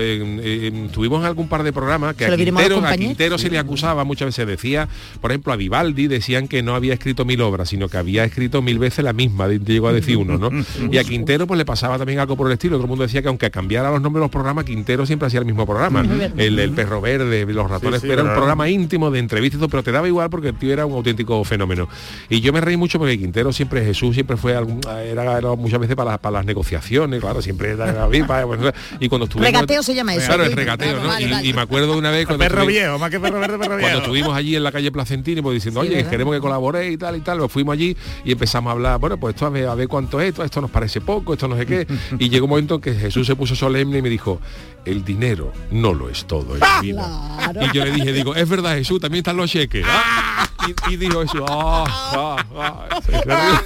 tuvimos 0.92 1.24
algún 1.24 1.48
par 1.48 1.62
de 1.62 1.72
programas 1.72 2.14
que 2.16 2.26
a 2.26 2.36
Quintero, 2.36 2.76
a. 2.86 2.96
Quintero 2.96 3.38
se 3.38 3.50
le 3.50 3.58
acusaba 3.58 4.04
muchas 4.04 4.26
veces, 4.26 4.46
decía, 4.46 4.88
por 5.20 5.30
ejemplo, 5.30 5.52
a 5.52 5.56
Vivaldi 5.56 6.06
decían 6.06 6.48
que 6.48 6.62
no 6.62 6.74
había 6.74 6.94
escrito 6.94 7.24
mil 7.24 7.40
obras, 7.40 7.68
sino 7.68 7.88
que 7.88 7.96
había 7.96 8.24
escrito 8.24 8.62
mil 8.62 8.78
veces 8.78 9.04
la 9.04 9.12
misma, 9.12 9.48
de- 9.48 9.58
llegó 9.58 9.88
a 9.88 9.92
decir 9.92 10.16
uno, 10.16 10.38
¿no? 10.38 10.50
Y 10.92 10.98
a 10.98 11.04
Quintero 11.04 11.46
pues 11.46 11.58
le 11.58 11.64
pasaba 11.64 11.96
también 11.98 12.18
algo 12.18 12.36
por 12.36 12.46
el 12.46 12.52
estilo, 12.54 12.76
todo 12.76 12.84
el 12.84 12.88
mundo 12.88 13.02
decía 13.04 13.22
que 13.22 13.28
aunque 13.28 13.50
cambiara 13.50 13.90
los 13.90 14.00
nombres 14.02 14.20
de 14.20 14.24
los 14.24 14.30
programas, 14.30 14.64
Quintero 14.64 15.06
siempre 15.06 15.26
hacía 15.26 15.40
el 15.40 15.46
mismo 15.46 15.66
programa, 15.66 16.04
el, 16.36 16.58
el 16.58 16.70
perro 16.72 17.00
verde, 17.00 17.46
los 17.46 17.70
ratones, 17.70 18.00
sí, 18.02 18.10
era 18.10 18.22
un 18.22 18.34
programa 18.34 18.68
íntimo 18.68 19.10
de 19.10 19.18
entrevistas, 19.18 19.56
y 19.56 19.60
todo, 19.60 19.68
pero 19.68 19.82
te 19.82 19.92
daba 19.92 20.06
igual 20.08 20.28
porque 20.30 20.48
el 20.48 20.54
tío 20.54 20.72
era 20.72 20.86
un 20.86 20.92
auténtico 20.94 21.42
fenómeno. 21.44 21.88
Y 22.28 22.40
yo 22.40 22.52
me 22.52 22.60
reí 22.60 22.76
mucho 22.76 22.98
porque 22.98 23.18
Quintero 23.18 23.52
siempre, 23.52 23.84
Jesús 23.84 24.14
siempre 24.14 24.36
fue 24.42 24.54
algún, 24.56 24.80
era, 24.86 25.38
era 25.38 25.54
muchas 25.54 25.80
veces 25.80 25.96
para, 25.96 26.10
las- 26.12 26.20
para 26.20 26.38
las 26.38 26.44
negociaciones, 26.44 27.20
claro, 27.20 27.40
siempre 27.40 27.70
era 27.70 28.06
bueno, 28.44 28.70
y 29.00 29.08
cuando 29.08 29.24
estuvimos 29.24 29.52
Regateo 29.52 29.82
se 29.82 29.94
llama 29.94 30.14
eso. 30.14 30.26
Claro, 30.26 30.44
el 30.44 30.52
regateo, 30.52 30.88
Claro, 30.88 31.02
¿no? 31.02 31.08
vale, 31.08 31.26
y, 31.26 31.30
vale. 31.30 31.46
y 31.48 31.52
me 31.52 31.60
acuerdo 31.62 31.92
de 31.92 31.98
una 31.98 32.10
vez 32.10 32.26
cuando 32.26 32.44
Perro 32.44 32.62
estuvi- 32.64 32.66
viejo, 32.66 32.98
más 32.98 33.10
que 33.10 33.20
perro 33.20 33.40
verde, 33.40 33.58
perro 33.58 33.76
viejo. 33.76 33.80
cuando 33.80 33.98
estuvimos 34.00 34.36
allí 34.36 34.56
en 34.56 34.62
la 34.64 34.72
calle 34.72 34.90
Placentini, 34.92 35.40
pues 35.40 35.54
diciendo, 35.54 35.80
Sí, 35.82 35.86
oye, 35.88 35.96
¿verdad? 35.96 36.10
queremos 36.10 36.34
que 36.34 36.40
colabore 36.40 36.90
y 36.90 36.96
tal 36.96 37.16
y 37.16 37.20
tal, 37.20 37.38
pues 37.38 37.52
fuimos 37.52 37.72
allí 37.74 37.96
y 38.24 38.32
empezamos 38.32 38.70
a 38.70 38.72
hablar, 38.72 38.98
bueno, 38.98 39.16
pues 39.16 39.34
esto 39.34 39.46
a 39.46 39.50
ver, 39.50 39.66
a 39.68 39.74
ver 39.74 39.88
cuánto 39.88 40.20
es, 40.20 40.28
esto, 40.30 40.44
esto 40.44 40.60
nos 40.60 40.70
parece 40.70 41.00
poco, 41.00 41.32
esto 41.32 41.48
no 41.48 41.56
sé 41.56 41.64
qué. 41.66 41.86
Y 42.18 42.28
llegó 42.28 42.44
un 42.46 42.50
momento 42.50 42.74
en 42.76 42.80
que 42.80 42.94
Jesús 42.94 43.26
se 43.26 43.36
puso 43.36 43.54
solemne 43.54 43.98
y 43.98 44.02
me 44.02 44.08
dijo, 44.10 44.40
el 44.84 45.04
dinero 45.04 45.52
no 45.70 45.94
lo 45.94 46.08
es 46.10 46.24
todo 46.26 46.54
en 46.54 46.60
la 46.60 46.80
vida. 46.80 47.36
Claro. 47.52 47.60
Y 47.72 47.76
yo 47.76 47.84
le 47.84 47.92
dije, 47.92 48.12
digo, 48.12 48.34
es 48.34 48.48
verdad 48.48 48.74
Jesús, 48.74 49.00
también 49.00 49.20
están 49.20 49.36
los 49.36 49.50
cheques. 49.50 49.84
Ah, 49.88 50.48
Y, 50.88 50.92
y 50.92 50.96
dijo 50.96 51.22
eso, 51.22 51.44
ah. 51.48 52.86
Sí, 53.06 53.12
claro. 53.22 53.62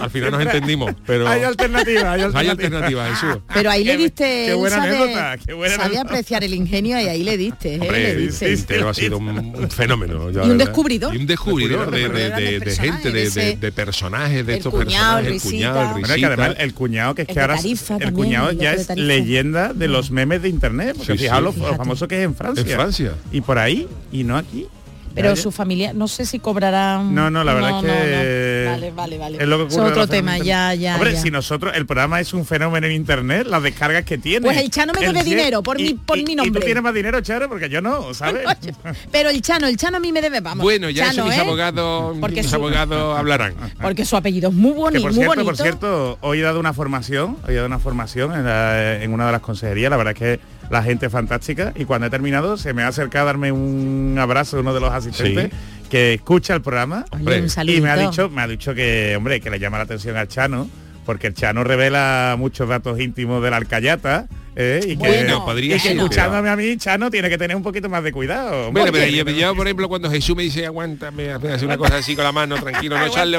Al 0.00 0.10
final 0.10 0.30
nos 0.32 0.42
entendimos, 0.42 0.92
pero 1.06 1.28
Hay 1.28 1.42
alternativas, 1.42 2.04
hay 2.04 2.20
hay 2.20 2.22
alternativas. 2.22 2.50
alternativas, 2.50 3.20
Jesús. 3.20 3.38
Pero 3.52 3.70
ahí 3.70 3.84
le 3.84 3.96
diste, 3.96 4.44
qué 4.48 4.54
buena 4.54 4.76
sabe- 4.76 4.88
anécdota, 4.96 5.36
qué 5.46 5.52
buena 5.52 5.74
sabe 5.74 5.86
anécdota. 5.86 6.08
apreciar 6.08 6.44
el 6.44 6.54
ingenio 6.54 7.00
y 7.00 7.04
ahí 7.08 7.22
le 7.22 7.36
diste, 7.36 7.74
¿eh? 7.74 7.78
Hombre, 7.80 7.98
le 8.02 8.10
el 8.12 8.26
diste. 8.28 8.54
Quintero 8.54 8.88
ha 8.88 8.94
sido 8.94 9.18
un, 9.18 9.28
un 9.28 9.70
fenómeno. 9.70 10.30
yo, 10.30 10.46
Y 10.46 10.50
un 10.50 10.58
descubridor. 10.58 11.14
Y 11.14 11.18
un 11.18 11.26
descubridor 11.26 11.90
de, 11.90 12.08
de- 12.08 12.30
de- 12.30 12.60
de 12.60 12.76
gente, 12.76 13.10
de, 13.10 13.12
personajes, 13.12 13.12
de- 13.12 13.22
ese- 13.50 13.56
de 13.56 13.72
personajes, 13.72 14.46
de 14.46 14.52
el 14.52 14.58
estos 14.58 14.72
cuñado, 14.72 15.22
personajes, 15.22 15.26
el 15.26 15.32
risita. 15.32 15.50
cuñado, 15.50 15.80
el 15.80 15.86
Bueno, 15.92 16.06
que 16.06 16.12
risita. 16.14 16.26
además 16.28 16.56
el 16.58 16.74
cuñado 16.74 17.14
que 17.14 17.22
es 17.22 17.28
que 17.28 17.40
ahora 17.40 17.56
Tarifa 17.56 17.96
el 18.00 18.12
cuñado 18.12 18.52
ya 18.52 18.72
es 18.74 18.88
leyenda 18.96 19.72
de 19.72 19.88
los 19.88 20.10
memes 20.10 20.42
de 20.42 20.48
internet, 20.48 20.94
porque 20.96 21.12
Sí, 21.12 21.18
fijaos 21.18 21.54
sí. 21.54 21.60
lo 21.60 21.76
famoso 21.76 22.08
que 22.08 22.18
es 22.18 22.24
en 22.24 22.34
Francia. 22.34 22.62
En 22.62 22.68
Francia. 22.68 23.12
Y 23.30 23.40
por 23.42 23.58
ahí, 23.58 23.86
y 24.10 24.24
no 24.24 24.36
aquí. 24.36 24.66
Pero 25.14 25.36
su 25.36 25.50
familia, 25.50 25.92
no 25.92 26.08
sé 26.08 26.26
si 26.26 26.38
cobrarán. 26.38 27.14
No, 27.14 27.30
no, 27.30 27.44
la 27.44 27.54
verdad 27.54 27.70
es 27.78 27.82
que 27.82 27.86
no. 27.88 28.70
Vale, 28.72 28.90
vale, 28.92 29.18
vale. 29.18 29.38
Es 29.42 29.48
lo 29.48 29.58
que 29.58 29.64
Es 29.66 29.74
ocurre 29.74 29.90
otro 29.90 30.06
tema, 30.06 30.38
ya, 30.38 30.74
ya. 30.74 30.94
Hombre, 30.94 31.12
ya. 31.12 31.20
si 31.20 31.30
nosotros, 31.30 31.72
el 31.76 31.86
programa 31.86 32.20
es 32.20 32.32
un 32.32 32.44
fenómeno 32.46 32.86
en 32.86 32.92
internet, 32.92 33.46
las 33.46 33.62
descargas 33.62 34.04
que 34.04 34.18
tiene. 34.18 34.46
Pues 34.46 34.56
el 34.58 34.70
Chano 34.70 34.92
me 34.92 35.00
debe 35.06 35.20
cien- 35.20 35.24
dinero 35.24 35.62
por 35.62 35.76
mi- 35.78 35.94
por 35.94 36.16
mi 36.16 36.32
Y 36.32 36.36
nombre. 36.36 36.60
tú 36.60 36.64
tienes 36.64 36.82
más 36.82 36.94
dinero, 36.94 37.20
Charo, 37.20 37.48
porque 37.48 37.68
yo 37.68 37.80
no, 37.82 38.14
¿sabes? 38.14 38.44
Pero 39.12 39.30
el 39.30 39.42
Chano, 39.42 39.66
el 39.66 39.76
Chano 39.76 39.98
a 39.98 40.00
mí 40.00 40.12
me 40.12 40.20
debe, 40.22 40.40
vamos. 40.40 40.62
Bueno, 40.62 40.88
ya 40.90 41.06
Chano, 41.06 41.22
eso 41.22 41.24
mis 41.26 41.36
¿eh? 41.36 41.40
abogados, 41.40 42.16
Porque 42.20 42.42
mis 42.42 42.50
su- 42.50 42.56
abogados 42.56 43.18
hablarán. 43.18 43.54
Porque 43.80 44.04
su 44.04 44.16
apellido 44.16 44.48
es 44.50 44.54
muy 44.54 44.72
Que 44.72 44.78
bonito, 44.78 45.02
por 45.02 45.10
muy 45.12 45.14
cierto, 45.18 45.34
bonito. 45.34 45.44
por 45.44 45.56
cierto, 45.56 46.18
hoy 46.20 46.38
he 46.40 46.42
dado 46.42 46.60
una 46.60 46.72
formación, 46.72 47.36
hoy 47.46 47.52
he 47.52 47.56
dado 47.56 47.66
una 47.66 47.78
formación 47.78 48.32
en, 48.34 48.44
la- 48.44 49.02
en 49.02 49.12
una 49.12 49.26
de 49.26 49.32
las 49.32 49.40
consejerías, 49.40 49.90
la 49.90 49.96
verdad 49.96 50.12
es 50.14 50.18
que 50.18 50.40
la 50.70 50.82
gente 50.82 51.06
es 51.06 51.12
fantástica. 51.12 51.72
Y 51.76 51.84
cuando 51.84 52.06
he 52.06 52.10
terminado 52.10 52.56
se 52.56 52.72
me 52.72 52.82
ha 52.82 52.88
acercado 52.88 53.24
a 53.24 53.26
darme 53.26 53.52
un 53.52 54.16
abrazo 54.18 54.60
uno 54.60 54.74
de 54.74 54.80
los 54.80 54.92
asistentes 54.92 55.50
que 55.90 56.14
escucha 56.14 56.54
el 56.54 56.62
programa. 56.62 57.04
Oye, 57.10 57.20
Hombre, 57.20 57.42
un 57.42 57.68
y 57.68 57.80
me 57.80 57.90
ha 57.90 57.96
dicho, 57.96 58.30
me 58.30 58.42
ha 58.42 58.48
dicho 58.48 58.74
que, 58.74 59.14
hombre, 59.16 59.40
que 59.40 59.50
le 59.50 59.58
llama 59.58 59.76
la 59.76 59.84
atención 59.84 60.16
al 60.16 60.26
Chano, 60.26 60.68
porque 61.04 61.26
el 61.26 61.34
Chano 61.34 61.64
revela 61.64 62.36
muchos 62.38 62.68
datos 62.68 62.98
íntimos 62.98 63.42
de 63.42 63.50
la 63.50 63.58
alcayata. 63.58 64.26
¿Eh? 64.56 64.80
Y 64.84 64.88
que, 64.90 64.96
Bueno, 64.96 65.44
podría 65.44 65.76
y 65.76 65.78
que 65.78 65.88
ser, 65.88 65.96
escuchándome 65.96 66.48
a 66.48 66.56
mí, 66.56 66.76
Chano 66.76 67.10
tiene 67.10 67.28
que 67.28 67.38
tener 67.38 67.56
un 67.56 67.62
poquito 67.62 67.88
más 67.88 68.02
de 68.02 68.12
cuidado. 68.12 68.72
Bueno, 68.72 68.92
pero 68.92 69.06
yo, 69.06 69.54
por 69.54 69.66
ejemplo, 69.66 69.88
cuando 69.88 70.10
Jesús 70.10 70.36
me 70.36 70.42
dice, 70.42 70.66
aguántame, 70.66 71.30
hace 71.32 71.64
una 71.64 71.76
cosa 71.76 71.96
así 71.96 72.14
con 72.14 72.24
la 72.24 72.32
mano, 72.32 72.56
tranquilo, 72.56 72.96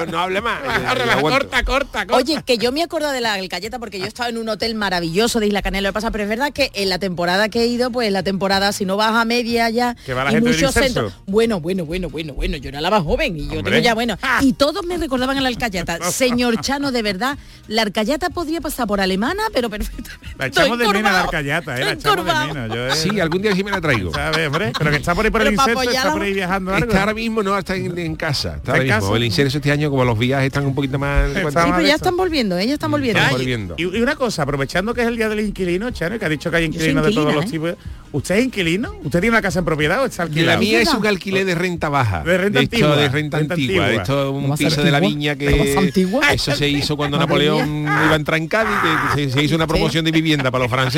no 0.08 0.20
hable 0.20 0.42
más. 0.42 0.60
Yo 0.64 1.22
corta, 1.22 1.64
corta, 1.64 2.06
corta. 2.06 2.16
Oye, 2.16 2.42
que 2.46 2.58
yo 2.58 2.72
me 2.72 2.84
acuerdo 2.84 3.12
de 3.12 3.22
la 3.22 3.34
Alcayeta 3.34 3.80
porque 3.80 4.00
yo 4.00 4.06
estaba 4.06 4.30
en 4.30 4.38
un 4.38 4.50
hotel 4.50 4.76
maravilloso 4.76 5.40
de 5.40 5.48
Isla 5.48 5.62
Canela, 5.62 5.90
lo 5.90 5.92
que 5.92 5.94
pasa, 5.94 6.12
pero 6.12 6.24
es 6.24 6.30
verdad 6.30 6.52
que 6.52 6.72
en 6.74 6.90
la 6.90 7.00
temporada 7.00 7.50
que 7.50 7.62
he 7.62 7.68
ido, 7.68 7.92
pues 7.92 8.12
la 8.12 8.24
temporada, 8.24 8.72
si 8.72 8.86
no 8.86 8.98
vas 8.98 9.14
a 9.14 9.26
media 9.26 9.70
ya, 9.70 9.96
Que 9.96 10.14
va 10.14 10.24
la 10.24 10.32
y 10.32 10.36
gente 10.36 10.50
del 10.50 10.58
muchos 10.58 10.74
centros. 10.74 11.14
Bueno, 11.26 11.60
bueno, 11.60 11.86
bueno, 11.86 12.10
bueno, 12.10 12.34
bueno, 12.34 12.58
yo 12.58 12.70
era 12.70 12.82
la 12.82 12.90
más 12.90 13.04
joven 13.04 13.36
y 13.38 13.48
yo 13.48 13.60
Hombre. 13.60 13.72
tengo 13.72 13.84
ya, 13.84 13.94
bueno. 13.94 14.18
Y 14.42 14.54
todos 14.54 14.86
me 14.86 14.98
recordaban 14.98 15.38
a 15.38 15.42
la 15.42 15.50
Alcayata. 15.50 16.00
Señor 16.12 16.60
Chano, 16.62 16.92
de 16.92 17.02
verdad, 17.02 17.38
la 17.68 17.84
Alcayata 17.84 18.30
podría 18.30 18.62
pasar 18.62 18.88
por 18.88 19.02
alemana, 19.02 19.44
pero 19.54 19.70
perfectamente. 19.70 20.34
La 20.38 20.48
echamos 20.48 20.78
de 20.80 20.86
Estoy 21.04 21.12
menos 21.12 21.12
a 21.12 21.12
la 21.12 21.20
encorvado, 21.20 21.28
Arcayata, 21.28 21.80
¿eh? 21.80 21.94
Echamos 21.94 22.26
de 22.26 22.54
menos. 22.54 22.76
Yo, 22.76 22.88
eh, 22.88 22.96
Sí, 22.96 23.20
algún 23.20 23.42
día 23.42 23.56
sí 23.56 23.64
me 23.64 23.72
la 23.72 23.82
traigo. 23.82 24.14
¿Sabes, 24.14 24.48
hombre? 24.48 24.72
Pero 24.78 24.92
que 24.92 24.98
está 24.98 25.16
por 25.16 25.26
ahí 25.26 25.32
por 25.32 25.42
el 25.42 25.48
Pero 25.48 25.58
para 25.58 25.74
incenso, 25.74 25.98
está 25.98 26.12
por 26.14 26.22
ahí 26.22 26.34
viajando 26.34 26.74
algo. 26.74 26.88
Está 26.88 27.00
ahora 27.02 27.14
mismo 27.14 27.44
no 27.44 27.58
está 27.58 27.76
en, 27.76 27.98
en 27.98 28.16
casa. 28.16 28.56
Está 28.56 28.72
¿En 28.72 28.78
ahora 28.82 28.84
mismo. 28.96 29.08
casa? 29.08 29.18
El 29.18 29.24
incenso 29.26 29.58
este 29.58 29.72
año, 29.72 29.90
como 29.90 30.06
los 30.06 30.18
viajes 30.18 30.48
están 30.48 30.66
un 30.66 30.76
poquito 30.76 30.98
más. 31.00 31.30
Sí, 31.34 31.40
pero 31.44 31.82
ya 31.82 31.96
están 31.96 32.16
volviendo, 32.18 32.58
ellos 32.58 32.74
están 32.74 32.92
volviendo. 32.92 33.20
Ya, 33.22 33.28
Ay, 33.28 33.36
volviendo. 33.36 33.76
y, 33.78 33.84
y 33.84 34.02
una 34.02 34.16
cosa, 34.16 34.44
aprovechando 34.44 34.94
que 34.94 35.02
es 35.02 35.08
el 35.08 35.18
día 35.18 35.30
del 35.30 35.40
inquilino, 35.42 35.92
Chano, 35.92 36.18
que 36.20 36.26
ha 36.26 36.30
dicho 36.30 36.50
que 36.52 36.58
hay 36.58 36.66
inquilinos 36.66 37.06
de 37.06 37.12
todos 37.12 37.34
inquilina, 37.34 37.42
los 37.42 37.46
¿eh? 37.46 37.76
tipos. 37.76 37.94
¿Usted 38.14 38.36
es 38.36 38.46
inquilino? 38.46 38.92
¿Usted 39.04 39.22
tiene 39.22 39.30
una 39.30 39.42
casa 39.42 39.58
en 39.60 39.66
propiedad 39.66 40.04
o 40.04 40.06
está 40.06 40.22
alquilado? 40.24 40.52
La 40.52 40.60
mía 40.60 40.82
es 40.82 40.94
un 40.94 41.06
alquiler 41.08 41.46
de 41.48 41.56
renta 41.56 41.90
baja. 41.90 42.22
De 42.24 42.38
renta 42.38 42.60
esto, 42.62 42.76
antigua, 42.76 42.96
de 42.96 43.10
renta, 43.10 43.38
renta 43.40 43.54
antigua. 43.56 43.86
antigua. 43.86 44.02
Esto 44.04 44.22
es 44.22 44.26
¿Cómo 44.28 44.48
un 44.50 44.56
piso 44.56 44.84
de 44.84 44.92
la 44.92 45.00
viña 45.00 45.36
¿Cómo 45.36 45.50
va 45.50 45.56
a 45.56 45.66
ser 45.66 45.74
que 45.74 45.80
antigua? 45.80 46.32
eso 46.32 46.56
se 46.56 46.70
hizo 46.70 46.96
cuando 46.96 47.18
Napoleón 47.18 47.82
iba 47.82 48.12
a 48.12 48.16
entrar 48.16 48.38
en 48.40 48.48
Cádiz, 48.48 48.76
que 49.16 49.24
se, 49.30 49.34
se 49.34 49.44
hizo 49.44 49.56
una 49.56 49.66
promoción 49.66 50.06
de 50.06 50.12
vivienda 50.12 50.52
para 50.52 50.64
los 50.66 50.72
franceses, 50.72 50.93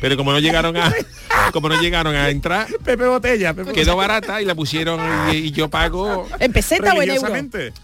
pero 0.00 0.16
como 0.16 0.32
no 0.32 0.38
llegaron 0.38 0.76
a 0.76 0.92
como 1.52 1.68
no 1.68 1.80
llegaron 1.80 2.14
a 2.14 2.28
entrar, 2.30 2.66
Pepe 2.84 3.06
Botella, 3.06 3.54
Pepe 3.54 3.72
quedó 3.72 3.96
barata 3.96 4.40
y 4.40 4.44
la 4.44 4.54
pusieron 4.54 5.00
y, 5.32 5.36
y 5.36 5.50
yo 5.52 5.68
pago. 5.68 6.28
¿En 6.38 6.52
peseta 6.52 6.94
o 6.94 7.02
en 7.02 7.10
euro? 7.10 7.32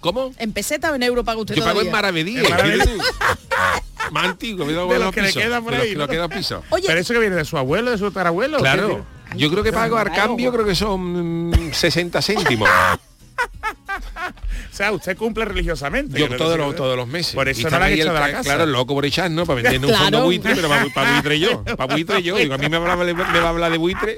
¿Cómo? 0.00 0.32
¿En 0.38 0.52
peseta 0.52 0.92
o 0.92 0.94
en 0.94 1.02
euro 1.02 1.24
paga 1.24 1.40
usted 1.40 1.54
Yo 1.54 1.64
pago 1.64 1.80
en 1.80 1.86
todavía? 1.86 1.92
Maravedí. 1.92 2.36
En 2.38 2.50
Maravedí. 2.50 2.98
Más 4.10 4.24
antiguo, 4.24 4.66
me 4.66 4.72
da 4.72 4.82
De 4.82 4.88
los 4.88 4.98
los 4.98 5.14
que 5.14 5.22
le 5.22 5.32
quedan 5.32 5.64
por 5.64 5.74
ahí, 5.74 5.90
que 5.90 5.96
¿no? 5.96 6.06
le 6.06 6.12
quedan 6.12 6.30
pisos. 6.30 6.64
Oye, 6.70 6.84
¿Pero 6.86 7.00
eso 7.00 7.14
que 7.14 7.20
viene 7.20 7.36
de 7.36 7.44
su 7.44 7.56
abuelo, 7.56 7.90
de 7.90 7.98
su 7.98 8.10
tatarabuelo? 8.10 8.58
¿o 8.58 8.62
qué 8.62 8.62
Claro. 8.62 9.06
Yo 9.36 9.50
creo 9.50 9.62
que 9.62 9.72
pago 9.72 9.96
al 9.96 10.12
cambio, 10.12 10.52
creo 10.52 10.66
que 10.66 10.74
son 10.74 11.50
mm, 11.50 11.72
60 11.72 12.20
céntimos. 12.20 12.68
O 14.72 14.74
sea, 14.74 14.90
usted 14.90 15.16
cumple 15.18 15.44
religiosamente. 15.44 16.18
Yo 16.18 16.34
todos 16.34 16.56
los, 16.56 16.74
todos 16.74 16.96
los 16.96 17.06
meses. 17.06 17.34
Por 17.34 17.46
Y 17.46 17.50
eso 17.50 17.60
no 17.62 17.68
están 17.68 17.80
la 17.80 17.86
han 17.86 17.92
hecho 17.92 18.04
de 18.08 18.12
la 18.14 18.20
ca- 18.26 18.32
casa. 18.32 18.42
Claro, 18.44 18.64
el 18.64 18.72
loco 18.72 18.94
por 18.94 19.04
echar, 19.04 19.30
¿no? 19.30 19.44
Para 19.44 19.60
vender 19.60 19.78
un 19.80 19.94
fondo 19.94 20.08
Claro. 20.08 20.24
buitre, 20.24 20.54
pero 20.54 20.68
para, 20.68 21.12
buitre 21.12 21.38
yo. 21.40 21.62
Para 21.64 21.94
buitre 21.94 22.22
yo. 22.22 22.36
Digo, 22.36 22.54
a 22.54 22.58
mí 22.58 22.68
me 22.70 22.78
va, 22.78 22.88
a 22.88 22.92
hablar- 22.94 23.14
me 23.14 23.38
va 23.40 23.46
a 23.46 23.50
hablar 23.50 23.70
de 23.70 23.76
buitre 23.76 24.16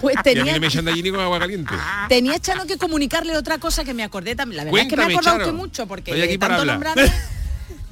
Pues 0.00 0.14
y 0.14 0.18
a 0.18 0.20
mí 0.20 0.22
tenía, 0.22 0.52
no 0.54 0.60
me 0.60 0.66
echan 0.68 0.84
de 0.86 0.90
allí 0.92 1.02
ni 1.02 1.10
con 1.10 1.20
agua 1.20 1.38
caliente. 1.38 1.74
tenía 2.08 2.38
Chano 2.38 2.66
que 2.66 2.78
comunicarle 2.78 3.36
otra 3.36 3.58
cosa 3.58 3.84
que 3.84 3.92
me 3.92 4.02
acordé 4.04 4.34
también. 4.34 4.56
La 4.56 4.64
verdad 4.64 4.80
es 4.80 4.88
que 4.88 4.96
me 4.96 5.02
ha 5.02 5.04
Cuéntame, 5.06 5.14
acordado 5.28 5.36
Chano. 5.38 5.44
usted 5.52 5.58
mucho 5.68 5.86
porque 5.86 6.10
Estoy 6.12 6.22
aquí 6.28 6.38
para 6.38 6.56
tanto 6.56 6.72
hablar. 6.72 6.96
nombrarme- 6.96 7.12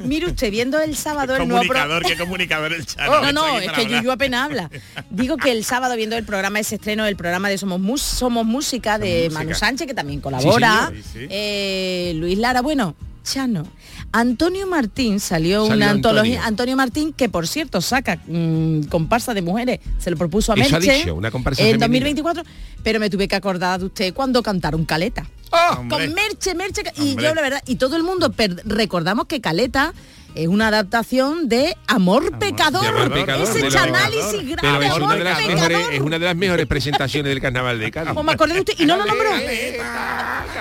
Mire 0.04 0.26
usted, 0.26 0.50
viendo 0.50 0.78
el 0.80 0.96
sábado 0.96 1.36
el 1.36 1.46
nuevo 1.48 1.62
Comunicador, 1.66 2.02
qué 2.04 2.16
comunicador 2.16 2.72
el 2.72 2.86
chano. 2.86 3.10
No, 3.10 3.18
Está 3.20 3.32
no, 3.32 3.44
aquí 3.56 3.66
es 3.66 3.72
que 3.72 3.80
hablar. 3.82 4.00
Yuyu 4.02 4.10
apenas 4.12 4.44
habla. 4.44 4.70
Digo 5.10 5.36
que 5.36 5.50
el 5.52 5.64
sábado 5.64 5.96
viendo 5.96 6.16
el 6.16 6.24
programa, 6.24 6.60
ese 6.60 6.76
estreno 6.76 7.04
del 7.04 7.16
programa 7.16 7.48
de 7.48 7.58
Somos, 7.58 7.80
Mus- 7.80 8.02
Somos 8.02 8.44
Música 8.46 8.98
de 8.98 9.24
Música. 9.24 9.38
Manu 9.44 9.54
Sánchez, 9.54 9.86
que 9.86 9.94
también 9.94 10.20
colabora, 10.20 10.90
Sí, 10.94 11.02
sí, 11.02 11.08
sí. 11.20 11.26
eh, 11.30 12.12
Luis 12.16 12.38
Lara, 12.38 12.60
bueno, 12.62 12.94
Chano. 13.24 13.66
Antonio 14.14 14.66
Martín 14.66 15.20
salió, 15.20 15.62
Salió 15.66 15.76
una 15.76 15.90
antología, 15.90 16.32
Antonio. 16.40 16.48
Antonio 16.48 16.76
Martín, 16.76 17.12
que 17.12 17.28
por 17.28 17.46
cierto 17.48 17.80
saca 17.80 18.18
mm, 18.26 18.82
comparsa 18.84 19.32
de 19.32 19.40
mujeres, 19.42 19.80
se 19.98 20.10
lo 20.10 20.16
propuso 20.16 20.52
a 20.52 20.56
Merche 20.56 20.74
en 20.76 20.82
femenina. 20.82 21.78
2024, 21.78 22.42
pero 22.82 23.00
me 23.00 23.08
tuve 23.08 23.28
que 23.28 23.36
acordar 23.36 23.80
de 23.80 23.86
usted 23.86 24.12
cuando 24.12 24.42
cantaron 24.42 24.84
Caleta. 24.84 25.26
Hombre. 25.52 26.06
Con 26.06 26.14
Merche, 26.14 26.54
Merche, 26.54 26.82
y 26.96 27.10
Hombre. 27.10 27.24
yo 27.24 27.34
la 27.34 27.42
verdad, 27.42 27.62
y 27.66 27.76
todo 27.76 27.96
el 27.96 28.02
mundo 28.02 28.32
recordamos 28.64 29.26
que 29.26 29.40
Caleta 29.40 29.92
es 30.34 30.48
una 30.48 30.68
adaptación 30.68 31.48
de 31.48 31.76
Amor, 31.86 32.38
Pecador. 32.38 32.82
de 32.82 32.88
Amor 32.88 33.12
Pecador, 33.12 33.48
Ese 33.48 33.62
de 33.62 33.70
la- 33.70 33.82
análisis 33.82 34.48
grave, 34.56 34.86
es 34.86 34.92
una, 34.94 35.14
de 35.16 35.24
las 35.24 35.38
Pecador. 35.38 35.54
mejores, 35.54 35.86
es 35.92 36.00
una 36.00 36.18
de 36.18 36.26
las 36.26 36.36
mejores 36.36 36.66
presentaciones 36.66 37.28
del 37.30 37.40
carnaval 37.40 37.78
de 37.78 37.90
Cádiz. 37.90 38.12
Me 38.22 38.32
acordé 38.32 38.54
de 38.54 38.60
usted 38.60 38.74
y 38.78 38.86
no 38.86 38.96
lo 38.96 39.04
nombró. 39.04 39.30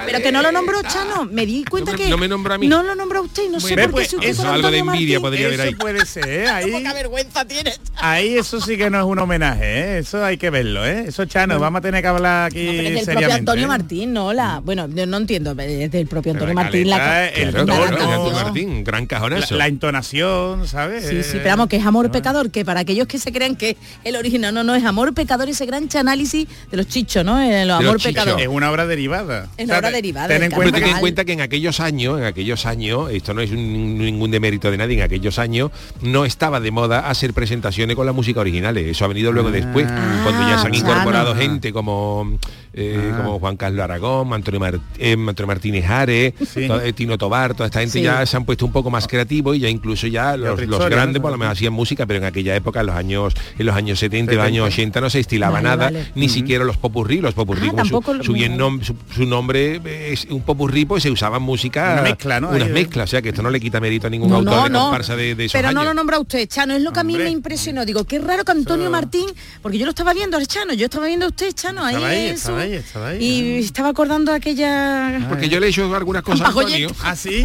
Pero 0.05 0.19
que 0.21 0.31
no 0.31 0.41
lo 0.41 0.51
nombró 0.51 0.81
Chano. 0.83 1.25
Me 1.25 1.45
di 1.45 1.63
cuenta 1.63 1.91
No 1.91 1.97
que 1.97 2.09
no 2.09 2.17
me 2.17 2.27
nombró 2.27 2.53
a 2.53 2.57
mí. 2.57 2.67
No 2.67 2.81
lo 2.83 2.95
nombró 2.95 3.21
usted 3.23 3.49
no 3.51 3.59
sé 3.59 3.75
por 3.75 3.83
qué 3.85 3.89
pues, 3.89 4.07
si 4.09 4.15
usted 4.15 4.29
eso, 4.29 4.49
algo 4.51 4.71
de 4.71 4.79
envidia 4.79 5.19
Martín. 5.19 5.21
podría 5.21 5.47
haber 5.47 5.61
ahí. 5.61 5.69
Eso 5.69 5.77
puede 5.77 6.05
ser, 6.05 6.27
¿eh? 6.27 6.47
Ahí, 6.49 6.71
Poca 6.71 6.93
vergüenza 6.93 7.45
tiene. 7.45 7.73
ahí 7.97 8.37
eso 8.37 8.59
sí 8.61 8.77
que 8.77 8.89
no 8.89 8.99
es 8.99 9.05
un 9.05 9.19
homenaje, 9.19 9.63
¿eh? 9.63 9.97
Eso 9.99 10.23
hay 10.23 10.37
que 10.37 10.49
verlo, 10.49 10.85
¿eh? 10.85 11.05
Eso, 11.07 11.25
Chano, 11.25 11.59
vamos 11.59 11.79
a 11.79 11.81
tener 11.81 12.01
que 12.01 12.07
hablar 12.07 12.47
aquí 12.47 12.65
No, 12.65 12.71
pero 12.71 12.81
es 12.87 12.93
del 12.95 13.05
seriamente. 13.05 13.13
propio 13.13 13.35
Antonio 13.35 13.63
¿eh? 13.63 13.67
Martín, 13.67 14.13
no 14.13 14.33
la. 14.33 14.59
Bueno, 14.63 14.87
yo 14.89 15.05
no 15.05 15.17
entiendo, 15.17 15.51
es 15.59 15.91
del 15.91 16.07
propio 16.07 16.31
Antonio 16.33 16.53
Martín 16.55 16.89
la, 16.89 17.27
el 17.29 17.49
Antonio 17.55 17.73
adaptación. 17.83 18.33
Martín, 18.33 18.83
gran 18.83 19.05
cajonazo. 19.05 19.55
La 19.61 19.67
entonación, 19.67 20.67
¿sabes? 20.67 21.03
Sí, 21.07 21.21
sí, 21.21 21.37
Eh, 21.37 21.39
pero 21.43 21.49
vamos, 21.51 21.67
que 21.67 21.75
es 21.77 21.85
amor 21.85 22.09
pecador, 22.09 22.49
que 22.49 22.65
para 22.65 22.79
aquellos 22.79 23.05
que 23.07 23.19
se 23.19 23.31
crean 23.31 23.55
que 23.55 23.77
el 24.03 24.15
original 24.15 24.51
no, 24.55 24.63
no 24.63 24.73
es 24.73 24.83
amor 24.83 25.13
pecador, 25.13 25.47
ese 25.49 25.67
gran 25.67 25.87
análisis 25.95 26.47
de 26.71 26.77
los 26.77 26.87
chichos, 26.87 27.23
¿no? 27.23 27.39
El 27.39 27.69
amor 27.69 28.01
pecador. 28.01 28.41
Es 28.41 28.47
una 28.47 28.71
obra 28.71 28.87
derivada. 28.87 29.49
Es 29.57 29.65
una 29.65 29.77
obra 29.77 29.91
derivada 29.91 30.29
Ten 30.29 30.43
en 30.43 30.51
cuenta 30.51 30.79
que 30.79 30.89
en 30.89 30.99
cuenta 30.99 31.25
que 31.25 31.33
en 31.33 31.41
aquellos 31.41 31.79
años, 31.79 32.17
en 32.17 32.25
aquellos 32.25 32.65
años, 32.65 33.11
esto 33.11 33.35
no 33.35 33.41
es 33.41 33.51
un- 33.51 33.99
ningún 33.99 34.31
demérito 34.31 34.71
de 34.71 34.77
nadie, 34.77 34.97
en 34.97 35.03
aquellos 35.03 35.37
años 35.37 35.69
no 36.01 36.25
estaba 36.25 36.59
de 36.59 36.71
moda 36.71 37.07
hacer 37.07 37.33
presentaciones 37.33 37.95
con 37.95 38.07
la 38.07 38.13
música 38.13 38.39
originales. 38.39 38.87
Eso 38.87 39.05
ha 39.05 39.09
venido 39.09 39.31
luego 39.31 39.51
después, 39.51 39.85
cuando 40.23 40.41
ya 40.49 40.57
se 40.59 40.67
han 40.67 40.73
Ah, 40.73 40.77
incorporado 40.77 41.33
claro. 41.33 41.39
gente 41.39 41.71
como 41.71 42.39
eh, 42.73 43.11
Ah. 43.13 43.17
como 43.17 43.39
Juan 43.39 43.57
Carlos 43.57 43.83
Aragón, 43.83 44.33
Antonio, 44.33 44.59
Mar- 44.59 44.79
eh, 44.97 45.13
Antonio 45.13 45.47
Martínez 45.47 45.85
Ares, 45.89 46.33
Sí. 46.47 46.67
eh, 46.69 46.93
Tino 46.93 47.17
Tobar, 47.17 47.53
toda 47.53 47.65
esta 47.67 47.79
gente 47.79 47.99
Sí. 47.99 48.03
ya 48.03 48.25
se 48.25 48.37
han 48.37 48.45
puesto 48.45 48.65
un 48.65 48.71
poco 48.71 48.89
más 48.89 49.07
creativos 49.07 49.55
y 49.57 49.59
ya 49.59 49.69
incluso 49.69 50.07
ya 50.07 50.37
los, 50.37 50.57
grandes 50.89 51.15
¿no? 51.15 51.21
por 51.21 51.31
lo 51.31 51.37
menos 51.37 51.53
hacían 51.53 51.73
música, 51.73 52.05
pero 52.05 52.19
en 52.19 52.25
aquella 52.25 52.55
época, 52.55 52.79
en 52.81 52.85
los 52.87 52.95
años, 52.95 53.33
en 53.57 53.65
los 53.65 53.75
años 53.75 53.99
70, 53.99 54.33
y 54.33 54.35
los 54.35 54.43
70. 54.45 54.63
años 54.63 54.73
80 54.73 55.01
no 55.01 55.09
se 55.09 55.19
estilaba 55.19 55.53
Vale, 55.53 55.63
nada, 55.67 55.85
vale. 55.85 56.05
ni 56.15 56.29
siquiera 56.29 56.63
los 56.63 56.77
popurrí, 56.77 57.19
los 57.21 57.33
popurrí 57.33 57.67
Ah, 57.67 57.71
como 57.71 57.83
su, 57.85 57.89
tampoco 57.91 58.13
lo- 58.13 58.23
su 58.23 58.33
bien 58.33 58.57
nom- 58.57 58.81
su, 58.83 58.95
su 59.13 59.25
nombre 59.25 59.81
es 60.11 60.25
un 60.29 60.41
popurrí, 60.41 60.85
pues 60.85 61.03
se 61.03 61.11
usaba 61.11 61.39
música, 61.39 61.93
Una 61.93 62.01
mezcla, 62.03 62.39
¿no? 62.39 62.49
unas 62.49 62.69
mezclas, 62.69 63.05
o 63.05 63.11
sea 63.11 63.21
que 63.21 63.29
esto 63.29 63.41
no 63.41 63.49
le 63.49 63.59
quita 63.59 63.79
mérito 63.79 64.07
a 64.07 64.09
ningún 64.09 64.29
No, 64.29 64.37
autor 64.37 64.71
de 64.71 64.77
comparsa 64.77 65.15
de, 65.15 65.35
de 65.35 65.45
esos 65.45 65.53
Pero 65.53 65.71
no 65.73 65.83
lo 65.83 65.93
nombra 65.93 66.19
usted, 66.19 66.47
Chano. 66.47 66.73
Es 66.75 66.81
lo 66.81 66.91
que 66.93 66.99
a 66.99 67.03
mí 67.03 67.17
me 67.17 67.29
impresionó. 67.29 67.85
Digo, 67.85 68.05
qué 68.05 68.19
raro 68.19 68.43
que 68.45 68.51
Antonio 68.51 68.89
Martín, 68.89 69.25
porque 69.61 69.77
yo 69.77 69.85
lo 69.85 69.89
estaba 69.91 70.13
viendo 70.13 70.39
Chano, 70.45 70.73
yo 70.73 70.85
estaba 70.85 71.05
viendo 71.07 71.25
a 71.25 71.29
usted, 71.29 71.51
Chano, 71.53 71.83
ahí, 71.85 72.29
en 72.29 72.37
su- 72.37 72.51
ahí, 72.61 72.73
estaba 72.73 73.07
ahí, 73.09 73.23
Y 73.23 73.59
estaba 73.59 73.89
acordando 73.89 74.33
aquella. 74.33 75.25
Porque 75.29 75.49
yo 75.49 75.59
le 75.59 75.67
he 75.67 75.69
hecho 75.69 75.93
algunas 75.95 76.23
cosas 76.23 76.47
a. 76.47 76.49
Antonio, 76.49 76.89
¿Ah, 77.03 77.15
sí? 77.15 77.43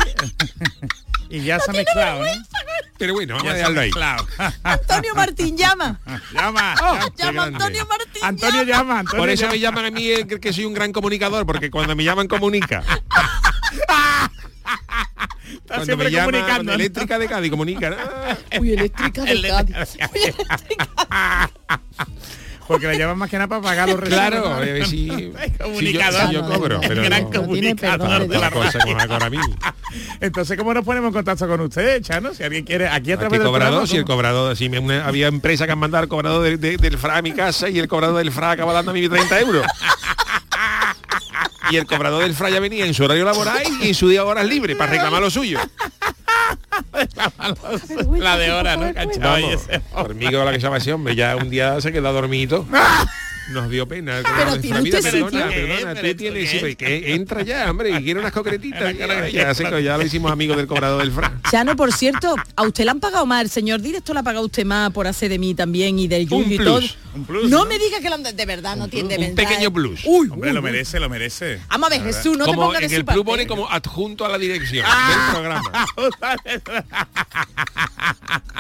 y 1.31 1.41
ya 1.41 1.59
se 1.61 1.71
ha 1.71 1.75
mezclado, 1.75 2.23
¿no? 2.25 2.31
pero 2.99 3.13
bueno, 3.13 3.35
vamos 3.37 3.51
a 3.53 3.57
Ya 3.57 3.67
ha 3.67 3.71
dejarlo 3.71 3.81
ahí. 3.81 3.91
Antonio 4.63 5.15
Martín 5.15 5.57
llama. 5.57 6.01
llama. 6.33 6.75
llama 7.17 7.33
grande. 7.33 7.57
Antonio 7.57 7.87
Martín. 7.87 8.23
Antonio 8.25 8.63
llama, 8.63 8.99
Antonio 9.01 9.19
Por 9.23 9.29
eso 9.31 9.43
llama. 9.43 9.53
me 9.53 9.59
llaman 9.61 9.85
a 9.87 9.91
mí 9.91 10.07
eh, 10.09 10.27
que- 10.27 10.53
soy 10.53 10.65
un 10.65 10.73
gran 10.75 10.93
comunicador, 10.93 11.45
porque 11.45 11.71
cuando 11.71 11.95
me 11.97 12.05
llaman 12.05 12.27
comunica. 12.29 12.83
Está 15.47 15.75
Cuando 15.75 15.85
siempre 15.85 16.07
me 16.07 16.11
llaman 16.13 16.31
comunicando. 16.33 16.65
¿no? 16.65 16.73
eléctrica 16.75 17.19
de 17.19 17.29
Cádiz 17.29 17.51
comunica. 17.51 17.97
Ah, 17.99 18.37
Uy, 18.61 18.73
eléctrica 18.73 19.23
de 19.23 19.43
Cádiz. 19.49 19.77
Uy, 20.15 20.21
eléctrica. 20.23 21.51
Porque 22.69 22.89
le 22.89 22.99
llaman 22.99 23.17
más 23.19 23.31
que 23.31 23.37
nada 23.37 23.47
para 23.49 23.63
pagar 23.63 23.89
los 23.89 24.01
recibos. 24.01 24.19
Claro, 24.19 24.85
si 24.87 25.07
yo, 25.07 25.15
Comunicador. 25.63 26.31
yo 26.33 26.43
cobro, 26.47 26.81
pero 26.81 27.03
Gran 27.03 27.25
no, 27.25 27.31
comunicador 27.31 28.27
de 28.29 28.35
la 28.39 28.41
la 28.41 28.51
cosa. 28.51 28.79
Entonces, 30.21 30.59
¿cómo 30.59 30.75
nos 30.75 30.85
ponemos 30.85 31.09
en 31.09 31.15
contacto 31.15 31.47
con 31.47 31.61
usted, 31.61 32.03
Chano? 32.03 32.35
Si 32.35 32.43
alguien 32.43 32.65
quiere, 32.65 32.89
aquí 32.89 33.13
a 33.13 33.15
¿A 33.15 33.19
través 33.19 33.39
del 33.39 33.47
cobrador? 33.49 33.87
Si 33.89 33.97
el 33.97 34.05
cobrador, 34.05 34.57
si 34.57 34.69
me- 34.69 34.79
una- 34.79 35.07
había 35.07 35.29
empresa 35.29 35.65
que 35.67 35.73
han 35.73 35.79
mandado 35.79 36.03
el 36.05 36.09
cobrador 36.11 36.43
de- 36.43 36.57
de- 36.57 36.77
del 36.77 36.95
FRA 36.95 37.19
a 37.19 37.23
mi 37.23 37.33
casa 37.33 37.69
y 37.69 37.79
el 37.79 37.87
cobrador 37.89 38.17
del 38.19 38.29
FRA 38.29 38.51
acaba 38.53 38.73
dando 38.73 38.91
a 38.91 38.95
mí 38.95 39.09
30 39.09 39.41
euros. 39.41 39.65
Y 41.71 41.77
el 41.77 41.87
cobrador 41.87 42.23
del 42.23 42.33
FRA 42.33 42.51
ya 42.51 42.61
venía 42.61 42.85
en 42.87 42.95
su 42.95 43.05
horario 43.05 43.25
laboral 43.25 43.63
y 43.83 43.89
en 43.89 43.95
su 43.95 44.09
día 44.09 44.25
horas 44.25 44.47
libres 44.47 44.77
para 44.77 44.91
reclamar 44.93 45.21
lo 45.21 45.31
suyo. 45.31 45.59
La 48.19 48.37
de 48.37 48.51
hora, 48.53 48.77
¿no? 48.77 48.87
Ese- 49.53 49.81
conmigo 49.93 50.45
la 50.45 50.51
que 50.53 50.57
se 50.59 50.63
llama 50.63 50.77
ese 50.79 50.93
hombre, 50.93 51.15
ya 51.15 51.37
un 51.37 51.51
día 51.51 51.81
se 51.81 51.93
quedó 51.93 52.13
dormido. 52.13 52.67
Nos 53.51 53.71
dio 53.71 53.87
pena. 53.87 54.23
Pero 54.37 54.61
tiene 54.61 54.83
usted 54.83 55.03
perdona, 55.03 55.49
que 56.77 57.15
entra 57.15 57.43
ya, 57.43 57.71
hombre, 57.71 57.91
y 57.91 58.03
quiere 58.03 58.19
unas 58.19 58.33
coqueretitas. 58.33 58.97
Ya, 58.97 59.29
ya 59.29 59.55
se- 59.55 59.83
ya 59.85 59.97
lo 59.97 60.05
hicimos 60.05 60.33
amigos 60.33 60.57
del 60.57 60.67
cobrador 60.67 61.01
del 61.01 61.13
FRA. 61.13 61.41
Chano, 61.51 61.77
por 61.77 61.93
cierto, 61.93 62.35
a 62.57 62.63
usted 62.65 62.85
le 62.85 62.91
han 62.91 63.01
pagado 63.01 63.25
más, 63.25 63.43
el 63.43 63.51
señor 63.51 63.81
directo 63.81 64.13
le 64.15 64.21
ha 64.21 64.23
pagado 64.25 64.45
usted 64.47 64.65
más 64.65 64.91
por 64.91 65.07
hacer 65.07 65.29
de 65.31 65.39
mí 65.39 65.55
también 65.55 65.99
y 65.99 66.09
del 66.09 66.29
Yuyu 66.29 66.55
y 66.55 66.59
todo. 66.59 66.81
un 67.15 67.25
plus, 67.25 67.49
no, 67.49 67.61
¿no? 67.61 67.67
me 67.67 67.79
diga 67.79 68.01
que 68.01 68.09
lo 68.09 68.17
han 68.17 68.23
de 68.25 68.47
verdad 68.47 68.77
no 68.77 68.89
tiene 68.89 69.11
de 69.11 69.15
Un 69.29 69.35
verdad. 69.37 69.49
pequeño 69.49 69.73
plus. 69.73 70.01
Uy, 70.05 70.29
Hombre, 70.29 70.51
uy, 70.51 70.55
lo 70.55 70.63
merece, 70.63 70.99
lo 70.99 71.09
merece. 71.09 71.61
Vamos 71.69 71.87
a 71.87 71.91
ver, 71.91 72.03
Jesús, 72.03 72.37
no 72.37 72.45
te 72.47 72.51
como 72.51 72.63
pongas 72.67 72.81
de 72.81 72.87
en 72.87 72.91
su 72.91 72.97
el 72.97 73.05
plus 73.05 73.25
pone 73.25 73.47
como 73.47 73.71
adjunto 73.71 74.25
a 74.25 74.29
la 74.29 74.39
dirección 74.39 74.85
Ah. 74.89 75.33
del 75.33 75.41
programa. 75.41 75.87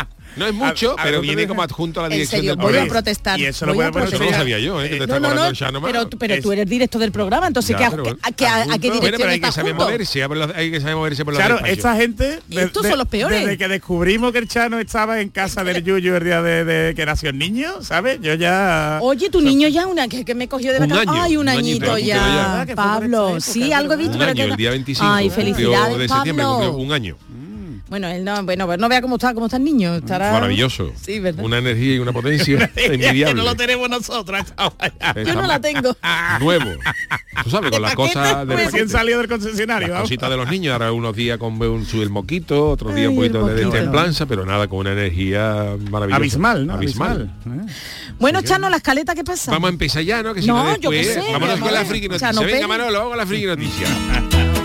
No 0.36 0.46
es 0.46 0.54
mucho, 0.54 0.92
A- 0.98 1.02
pero 1.02 1.16
¿no 1.16 1.20
te 1.22 1.26
viene 1.26 1.46
como 1.48 1.62
adjunto 1.62 2.00
a 2.00 2.02
la 2.04 2.08
dirección 2.10 2.38
serio, 2.40 2.50
del 2.52 2.56
voy 2.58 2.66
a 2.66 2.68
programa. 2.72 2.92
protestar. 2.92 3.40
Y 3.40 3.46
eso 3.46 3.66
lo 3.66 3.74
voy 3.74 3.84
a 3.86 3.90
poner 3.90 4.08
Eso 4.08 4.12
no 4.14 4.18
protestar. 4.18 4.38
lo 4.38 4.42
sabía 4.42 4.58
yo, 4.58 4.82
¿eh? 4.82 4.88
que 4.90 4.98
te 4.98 5.06
No, 5.06 5.20
no, 5.20 5.34
no, 5.34 5.82
pero, 5.82 6.08
pero 6.18 6.34
Es- 6.34 6.42
tú 6.42 6.52
eres 6.52 6.68
directo 6.68 6.98
del 6.98 7.12
programa, 7.12 7.46
entonces 7.46 7.76
Ya, 7.78 7.78
¿qué- 7.78 7.90
pero 7.90 8.02
¿a, 8.02 8.04
bueno. 8.04 8.18
a, 8.22 8.32
qué- 8.32 8.46
a- 8.46 8.54
a 8.54 8.56
qué 8.56 8.60
Adjunto. 8.62 8.78
dirección 8.80 9.00
Bueno, 9.00 9.16
pero 9.18 9.30
hay 9.30 9.40
que 9.40 9.52
saber 9.52 9.74
moverse, 9.74 10.22
hay 10.54 10.70
que 10.70 10.80
saber 10.80 10.96
moverse 10.96 11.24
por 11.24 11.34
los 11.34 11.42
Claro, 11.42 11.64
esta 11.64 11.96
gente... 11.96 12.40
Estos 12.50 12.86
son 12.86 12.98
los 12.98 13.08
peores. 13.08 13.40
Desde 13.40 13.56
que 13.58 13.68
descubrimos 13.68 14.32
que 14.32 14.38
el 14.38 14.48
Chano 14.48 14.78
estaba 14.78 15.20
en 15.20 15.30
casa 15.30 15.64
del 15.64 15.82
Yuyu 15.82 16.14
el 16.16 16.24
día 16.24 16.42
de, 16.42 16.64
de 16.64 16.94
que 16.94 17.06
nació 17.06 17.30
el 17.30 17.38
niño, 17.38 17.82
¿sabes? 17.82 18.18
Yo 18.20 18.34
ya... 18.34 18.98
Oye, 19.02 19.30
tu 19.30 19.40
niño 19.40 19.68
ya 19.68 19.86
una 19.86 20.06
que, 20.08 20.24
que 20.24 20.34
me 20.34 20.48
cogió 20.48 20.72
de 20.72 20.80
vacaciones. 20.80 21.08
Ay, 21.22 21.36
un 21.36 21.46
un 21.46 21.48
añito, 21.48 21.96
ya. 21.98 22.64
Que 22.66 22.74
Pablo. 22.74 23.36
esta 23.36 23.52
Sí, 23.52 23.72
algo 23.72 23.94
he 23.94 23.96
visto. 23.96 24.18
que- 24.18 24.42
el 24.42 24.56
día 24.56 24.70
25 24.70 25.08
Ay, 25.10 25.28
cumplió 25.28 25.44
felicidades, 25.54 25.98
de 25.98 26.08
septiembre, 26.08 26.44
un 26.46 26.92
año. 26.92 27.16
Bueno, 27.88 28.08
él 28.08 28.24
no, 28.24 28.42
bueno, 28.42 28.66
pues 28.66 28.78
no 28.80 28.88
vea 28.88 29.00
cómo 29.00 29.14
está, 29.14 29.32
cómo 29.32 29.46
está 29.46 29.58
el 29.58 29.64
niño. 29.64 29.94
Estará 29.94 30.32
Maravilloso. 30.32 30.92
Sí, 31.00 31.20
¿verdad? 31.20 31.44
Una 31.44 31.58
energía 31.58 31.94
y 31.94 31.98
una 32.00 32.12
potencia 32.12 32.68
que 32.74 32.86
envidiable. 32.86 33.34
no 33.34 33.44
lo 33.44 33.54
tenemos 33.54 33.88
nosotros. 33.88 34.44
Yo 35.24 35.34
no 35.34 35.46
la 35.46 35.60
tengo. 35.60 35.96
Nuevo. 36.40 36.70
Tú 37.44 37.50
sabes, 37.50 37.70
con 37.70 37.82
las 37.82 37.94
cosas 37.94 38.46
de. 38.48 38.56
Recién 38.56 38.88
salió 38.88 39.18
del 39.18 39.28
concesionario. 39.28 39.88
las 39.88 40.00
cositas 40.02 40.28
de 40.30 40.36
los 40.36 40.48
niños, 40.50 40.72
ahora 40.72 40.90
unos 40.90 41.14
días 41.14 41.38
con 41.38 41.60
un, 41.62 41.86
su- 41.86 42.02
el 42.02 42.10
moquito, 42.10 42.70
otros 42.70 42.94
días 42.94 43.08
un 43.08 43.16
poquito 43.16 43.46
de, 43.46 43.66
templanza, 43.66 44.26
pero 44.26 44.44
nada, 44.44 44.66
con 44.66 44.80
una 44.80 44.92
energía 44.92 45.76
maravillosa. 45.90 46.16
Abismal, 46.16 46.66
¿no? 46.66 46.74
Abismal. 46.74 47.30
Abismal. 47.44 47.68
¿eh? 47.68 47.72
Bueno, 48.18 48.42
Chano, 48.42 48.68
la 48.68 48.78
escaleta, 48.78 49.14
¿qué 49.14 49.22
pasa? 49.22 49.52
Vamos 49.52 49.68
a 49.68 49.72
empezar 49.72 50.02
ya, 50.02 50.22
¿no? 50.24 50.34
Que 50.34 50.40
si 50.42 50.48
No, 50.48 50.64
no, 50.64 50.76
yo 50.76 50.90
qué 50.90 50.96
después... 50.96 51.24
sé, 51.24 51.32
vámonos 51.32 51.48
vamos 51.48 51.58
con 51.60 51.68
a 51.68 51.72
la 51.72 51.78
ver. 51.80 51.88
friki 51.88 52.08
noticia. 52.08 52.32
no 52.32 52.40
Venga. 52.42 52.66
Manolo, 52.66 52.92
vamos 52.98 53.08
con 53.10 53.18
la 53.18 53.26
friki 53.26 53.46
noticia. 53.46 53.86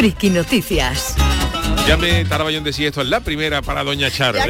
Friki 0.00 0.30
Noticias. 0.30 1.14
Ya 1.86 1.96
me 1.96 2.24
tardaba 2.24 2.50
yo 2.52 2.58
en 2.58 2.64
decir 2.64 2.86
esto, 2.86 3.00
es 3.02 3.08
la 3.08 3.18
primera 3.20 3.62
para 3.62 3.82
Doña 3.82 4.10
Charo. 4.12 4.38
¡Qué 4.40 4.42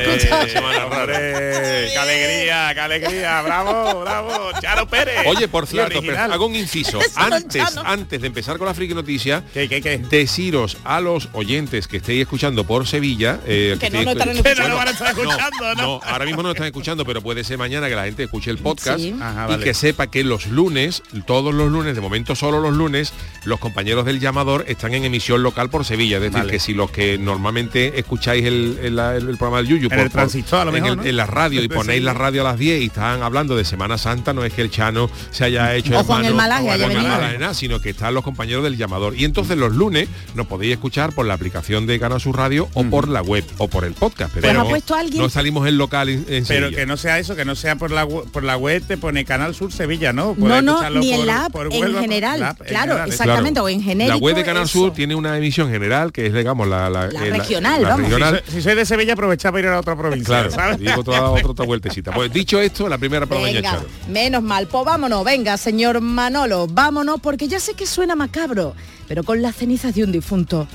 alegría, 1.99 2.71
qué 2.75 2.81
alegría! 2.81 3.41
¡Bravo, 3.43 4.01
bravo! 4.03 4.51
¡Charo 4.61 4.87
Pérez! 4.87 5.23
Oye, 5.27 5.49
por 5.49 5.67
cierto, 5.67 6.01
pero 6.03 6.19
hago 6.19 6.47
un 6.47 6.55
inciso. 6.55 6.99
Antes, 7.17 7.63
antes 7.85 8.21
de 8.21 8.27
empezar 8.27 8.59
con 8.59 8.67
la 8.67 8.75
friki 8.75 8.93
noticia, 8.95 9.43
¿Qué, 9.55 9.69
qué, 9.69 9.81
qué? 9.81 9.99
deciros 9.99 10.77
a 10.85 11.01
los 11.01 11.29
oyentes 11.33 11.89
que 11.89 11.97
estéis 11.99 12.23
escuchando 12.23 12.65
por 12.65 12.87
Sevilla 12.87 13.41
eh, 13.47 13.77
Que 13.81 13.89
no 13.91 14.01
estéis- 14.01 14.05
nos 14.05 14.13
estarán 14.15 14.35
Que 14.37 14.43
no 14.43 14.49
escuchando. 14.51 14.69
lo 14.69 14.77
van 14.77 14.89
a 14.89 14.91
estar 14.91 15.09
escuchando, 15.11 15.75
¿no? 15.77 15.83
no, 15.83 16.01
ahora 16.05 16.25
mismo 16.27 16.43
no 16.43 16.49
lo 16.49 16.53
están 16.53 16.67
escuchando, 16.67 17.05
pero 17.07 17.23
puede 17.23 17.43
ser 17.45 17.57
mañana 17.59 17.89
que 17.89 17.95
la 17.97 18.05
gente 18.05 18.25
escuche 18.25 18.51
el 18.51 18.59
podcast 18.59 18.99
Sí. 19.01 19.15
Ajá, 19.21 19.49
y 19.55 19.63
que 19.63 19.73
sepa 19.73 20.09
que 20.09 20.25
los 20.25 20.47
lunes, 20.47 21.03
todos 21.27 21.55
los 21.55 21.71
lunes, 21.71 21.95
de 21.95 22.01
momento 22.03 22.35
solo 22.35 22.61
los 22.61 22.75
lunes, 22.75 23.13
los 23.45 23.59
compañeros 23.61 24.05
del 24.05 24.21
llamador 24.21 24.65
están 24.69 24.93
en 24.95 25.05
emisión 25.05 25.43
local 25.43 25.71
por 25.71 25.85
Sevilla. 25.85 26.17
Es 26.17 26.23
decir, 26.25 26.39
Vale. 26.39 26.53
que 26.53 26.59
si 26.59 26.75
los 26.75 26.91
que 26.91 27.19
normalmente 27.25 27.99
escucháis 27.99 28.45
el, 28.45 28.79
el- 28.83 28.99
el- 28.99 29.29
el 29.29 29.37
programa 29.37 29.59
del 29.59 29.69
Yuyu 29.69 29.89
En 29.91 29.99
el 30.01 30.11
transistor, 30.11 30.61
a 30.61 30.65
lo 30.65 30.71
en, 30.77 30.83
mejor, 30.83 30.91
el- 30.91 30.97
¿no? 30.97 31.05
en 31.05 31.17
la 31.17 31.27
radio 31.27 31.63
y 31.63 31.69
ponéis 31.81 32.03
la 32.03 32.15
radio 32.15 32.41
a 32.43 32.45
las 32.51 32.59
10 32.59 32.83
y 32.83 32.87
están 32.87 33.23
hablando 33.23 33.57
de 33.57 33.65
Semana 33.65 33.99
Santa, 33.99 34.33
no 34.33 34.45
es 34.45 34.53
que 34.53 34.63
el 34.63 34.71
Chano 34.71 35.11
se 35.31 35.45
haya 35.45 35.75
hecho 35.75 35.99
O 35.99 36.05
Juan 36.05 36.21
el 36.25 36.31
hermano- 36.31 36.41
Malaje 36.49 36.69
o 36.69 36.73
haya 36.73 36.87
el 36.87 36.93
venido. 36.93 37.09
Malaje, 37.13 37.39
nada, 37.39 37.55
sino 37.55 37.81
que 37.81 37.91
están 37.91 38.15
los 38.15 38.25
compañeros 38.25 38.65
del 38.65 38.77
llamador. 38.77 39.15
Y 39.17 39.25
entonces 39.25 39.57
los 39.57 39.73
lunes 39.75 40.09
nos 40.35 40.47
podéis 40.47 40.73
escuchar 40.73 41.13
por 41.13 41.27
la 41.27 41.35
aplicación 41.35 41.87
de 41.87 41.99
Canal 42.01 42.21
Sur 42.21 42.37
Radio 42.37 42.69
o 42.75 42.85
por 42.85 43.09
la 43.09 43.23
web 43.23 43.45
o 43.59 43.69
por 43.69 43.85
el 43.85 43.93
podcast. 43.95 44.33
Pero 44.35 44.43
Pues 44.47 44.57
ha 44.57 44.63
no- 44.63 44.69
puesto 44.69 44.95
alguien- 44.95 45.23
no 45.23 45.29
salimos 45.29 45.67
en 45.69 45.79
local 45.79 46.09
en, 46.09 46.19
en 46.29 46.45
Pero 46.47 46.67
Sevilla. 46.67 46.77
que 46.77 46.87
no 46.87 46.97
sea 46.97 47.19
eso, 47.19 47.37
que 47.37 47.45
no 47.45 47.55
sea 47.55 47.77
por 47.77 47.91
la 47.91 48.07
por 48.07 48.43
la 48.45 48.57
web 48.57 48.83
te 48.87 48.97
pone 48.97 49.25
Canal 49.25 49.55
Sur 49.55 49.73
Sevilla, 49.73 50.13
¿no? 50.13 50.29
No, 50.29 50.35
Puedes 50.35 50.63
no, 50.65 50.91
ni 50.91 51.11
en 51.13 51.17
por- 51.19 51.27
la 51.27 51.45
app, 51.47 51.53
por 51.53 51.73
en 51.73 51.95
general. 52.01 52.41
la 52.41 52.49
app, 52.51 52.61
en 52.63 52.67
claro, 52.69 52.83
general, 52.93 53.09
¿eh? 53.09 53.13
exactamente, 53.13 53.61
o 53.61 53.69
en 53.69 53.83
genérico. 53.83 54.17
La 54.17 54.23
web 54.23 54.37
de 54.37 54.45
Canal 54.45 54.63
eso. 54.65 54.73
Sur 54.73 54.93
tiene 54.93 55.15
una 55.15 55.37
emisión 55.37 55.71
general 55.71 56.13
que 56.13 56.27
es, 56.27 56.33
digamos, 56.35 56.67
la, 56.69 56.89
la, 56.91 57.09
La 57.13 57.27
eh, 57.27 57.31
regional, 57.31 57.83
la 57.83 57.89
vamos. 57.91 58.07
regional. 58.07 58.43
Si, 58.45 58.51
soy- 58.53 58.55
si 58.61 58.63
soy 58.63 58.75
de 58.77 58.87
Sevilla, 58.87 59.13
aprovechaba 59.15 59.53
para 59.53 59.67
ir 59.67 59.73
a 59.73 59.81
otra 59.81 59.97
provincia, 59.97 60.27
Claro, 60.27 60.51
¿sabes? 60.51 60.79
digo 60.79 61.03
toda 61.05 61.31
otra, 61.31 61.49
otra 61.49 61.67
vueltecita. 61.67 62.13
Pues 62.13 62.33
dicho 62.33 62.61
esto, 62.61 62.89
la 62.89 62.99
primera 62.99 63.27
para 63.27 63.41
Doña 63.41 63.53
Venga, 63.55 63.71
Charo. 63.71 63.87
menos 64.09 64.43
mal, 64.43 64.67
pues 64.69 64.85
vámonos, 64.85 65.25
venga, 65.25 65.57
señor 65.57 66.01
Manolo, 66.01 66.67
vámonos, 66.67 67.21
porque 67.21 67.49
ya 67.49 67.61
sé 67.61 67.75
que 67.75 67.87
suena 67.87 68.15
macabro, 68.17 68.75
pero 69.09 69.23
con 69.25 69.43
las 69.43 69.57
cenizas 69.57 69.95
de 69.95 70.05
un 70.05 70.13
difunto, 70.13 70.67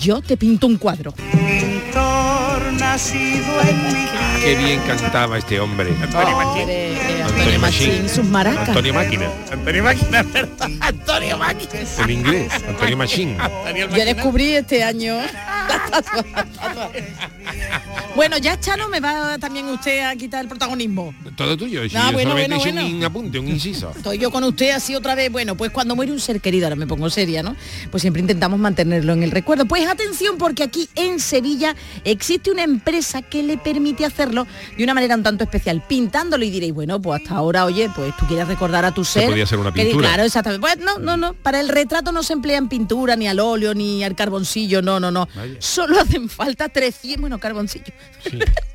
yo 0.00 0.20
te 0.20 0.36
pinto 0.36 0.66
un 0.66 0.76
cuadro. 0.78 1.14
Qué 4.42 4.56
bien 4.56 4.80
cantaba 4.86 5.38
este 5.38 5.60
hombre. 5.60 5.90
Antonio 6.02 6.36
Machín. 6.36 6.60
Hombre, 6.62 6.92
eh, 6.92 7.22
Antonio 7.22 7.24
Antonio 7.24 7.60
Machín. 7.60 7.88
Machín, 7.90 8.08
sus 8.08 8.24
maracas. 8.26 8.68
Antonio 8.68 8.94
Máquina, 8.94 9.30
Antonio 9.50 9.82
Máquina, 9.84 10.22
¿verdad? 10.22 10.70
Antonio 10.80 11.38
Máquina. 11.38 11.72
en 11.98 12.10
inglés. 12.10 12.52
Antonio 12.68 12.96
Machín. 12.96 13.36
Yo 13.96 14.04
descubrí 14.04 14.56
este 14.56 14.82
año. 14.82 15.18
Bueno, 18.16 18.38
ya 18.38 18.58
Chano 18.60 18.88
me 18.88 19.00
va 19.00 19.38
también 19.38 19.66
usted 19.68 20.02
a 20.02 20.14
quitar 20.16 20.42
el 20.42 20.48
protagonismo. 20.48 21.14
Todo 21.36 21.56
tuyo. 21.56 21.88
Si 21.88 21.94
No, 21.94 22.06
yo 22.06 22.12
bueno, 22.12 22.30
solamente 22.30 22.56
bueno, 22.58 22.80
bueno. 22.82 22.96
un 22.96 23.04
apunte, 23.04 23.38
un 23.38 23.48
inciso. 23.48 23.92
Estoy 23.96 24.18
yo 24.18 24.30
con 24.30 24.44
usted 24.44 24.70
así 24.70 24.94
otra 24.94 25.14
vez. 25.14 25.30
Bueno, 25.32 25.56
pues 25.56 25.70
cuando 25.70 25.96
muere 25.96 26.12
un 26.12 26.20
ser 26.20 26.40
querido, 26.40 26.66
ahora 26.66 26.76
me 26.76 26.86
pongo 26.86 27.10
seria, 27.10 27.42
¿no? 27.42 27.56
Pues 27.90 28.02
siempre 28.02 28.20
intentamos 28.20 28.58
mantenerlo 28.60 29.12
en 29.12 29.22
el 29.22 29.30
recuerdo. 29.30 29.64
Pues 29.66 29.86
atención, 29.88 30.38
porque 30.38 30.62
aquí 30.62 30.88
en 30.94 31.18
Sevilla 31.18 31.74
existe 32.04 32.50
una 32.50 32.63
empresa 32.64 33.22
que 33.22 33.42
le 33.42 33.56
permite 33.58 34.04
hacerlo 34.04 34.46
de 34.76 34.84
una 34.84 34.94
manera 34.94 35.14
un 35.14 35.22
tanto 35.22 35.44
especial, 35.44 35.82
pintándolo 35.86 36.44
y 36.44 36.50
diréis, 36.50 36.74
bueno, 36.74 37.00
pues 37.00 37.22
hasta 37.22 37.36
ahora, 37.36 37.64
oye, 37.64 37.90
pues 37.94 38.16
tú 38.16 38.26
quieres 38.26 38.48
recordar 38.48 38.84
a 38.84 38.92
tu 38.92 39.04
ser. 39.04 39.28
podía 39.30 39.46
ser 39.46 39.58
una 39.58 39.72
que- 39.72 39.84
pintura. 39.84 40.08
Claro, 40.08 40.22
exactamente. 40.24 40.60
Pues 40.66 40.78
no, 40.78 40.98
no, 40.98 41.16
no. 41.16 41.34
Para 41.34 41.60
el 41.60 41.68
retrato 41.68 42.12
no 42.12 42.22
se 42.22 42.32
emplean 42.32 42.68
pintura, 42.68 43.16
ni 43.16 43.28
al 43.28 43.40
óleo, 43.40 43.74
ni 43.74 44.02
al 44.04 44.14
carboncillo, 44.16 44.82
no, 44.82 44.98
no, 45.00 45.10
no. 45.10 45.28
Solo 45.58 46.00
hacen 46.00 46.28
falta 46.28 46.68
300, 46.68 47.20
bueno, 47.20 47.38
carboncillo. 47.38 47.84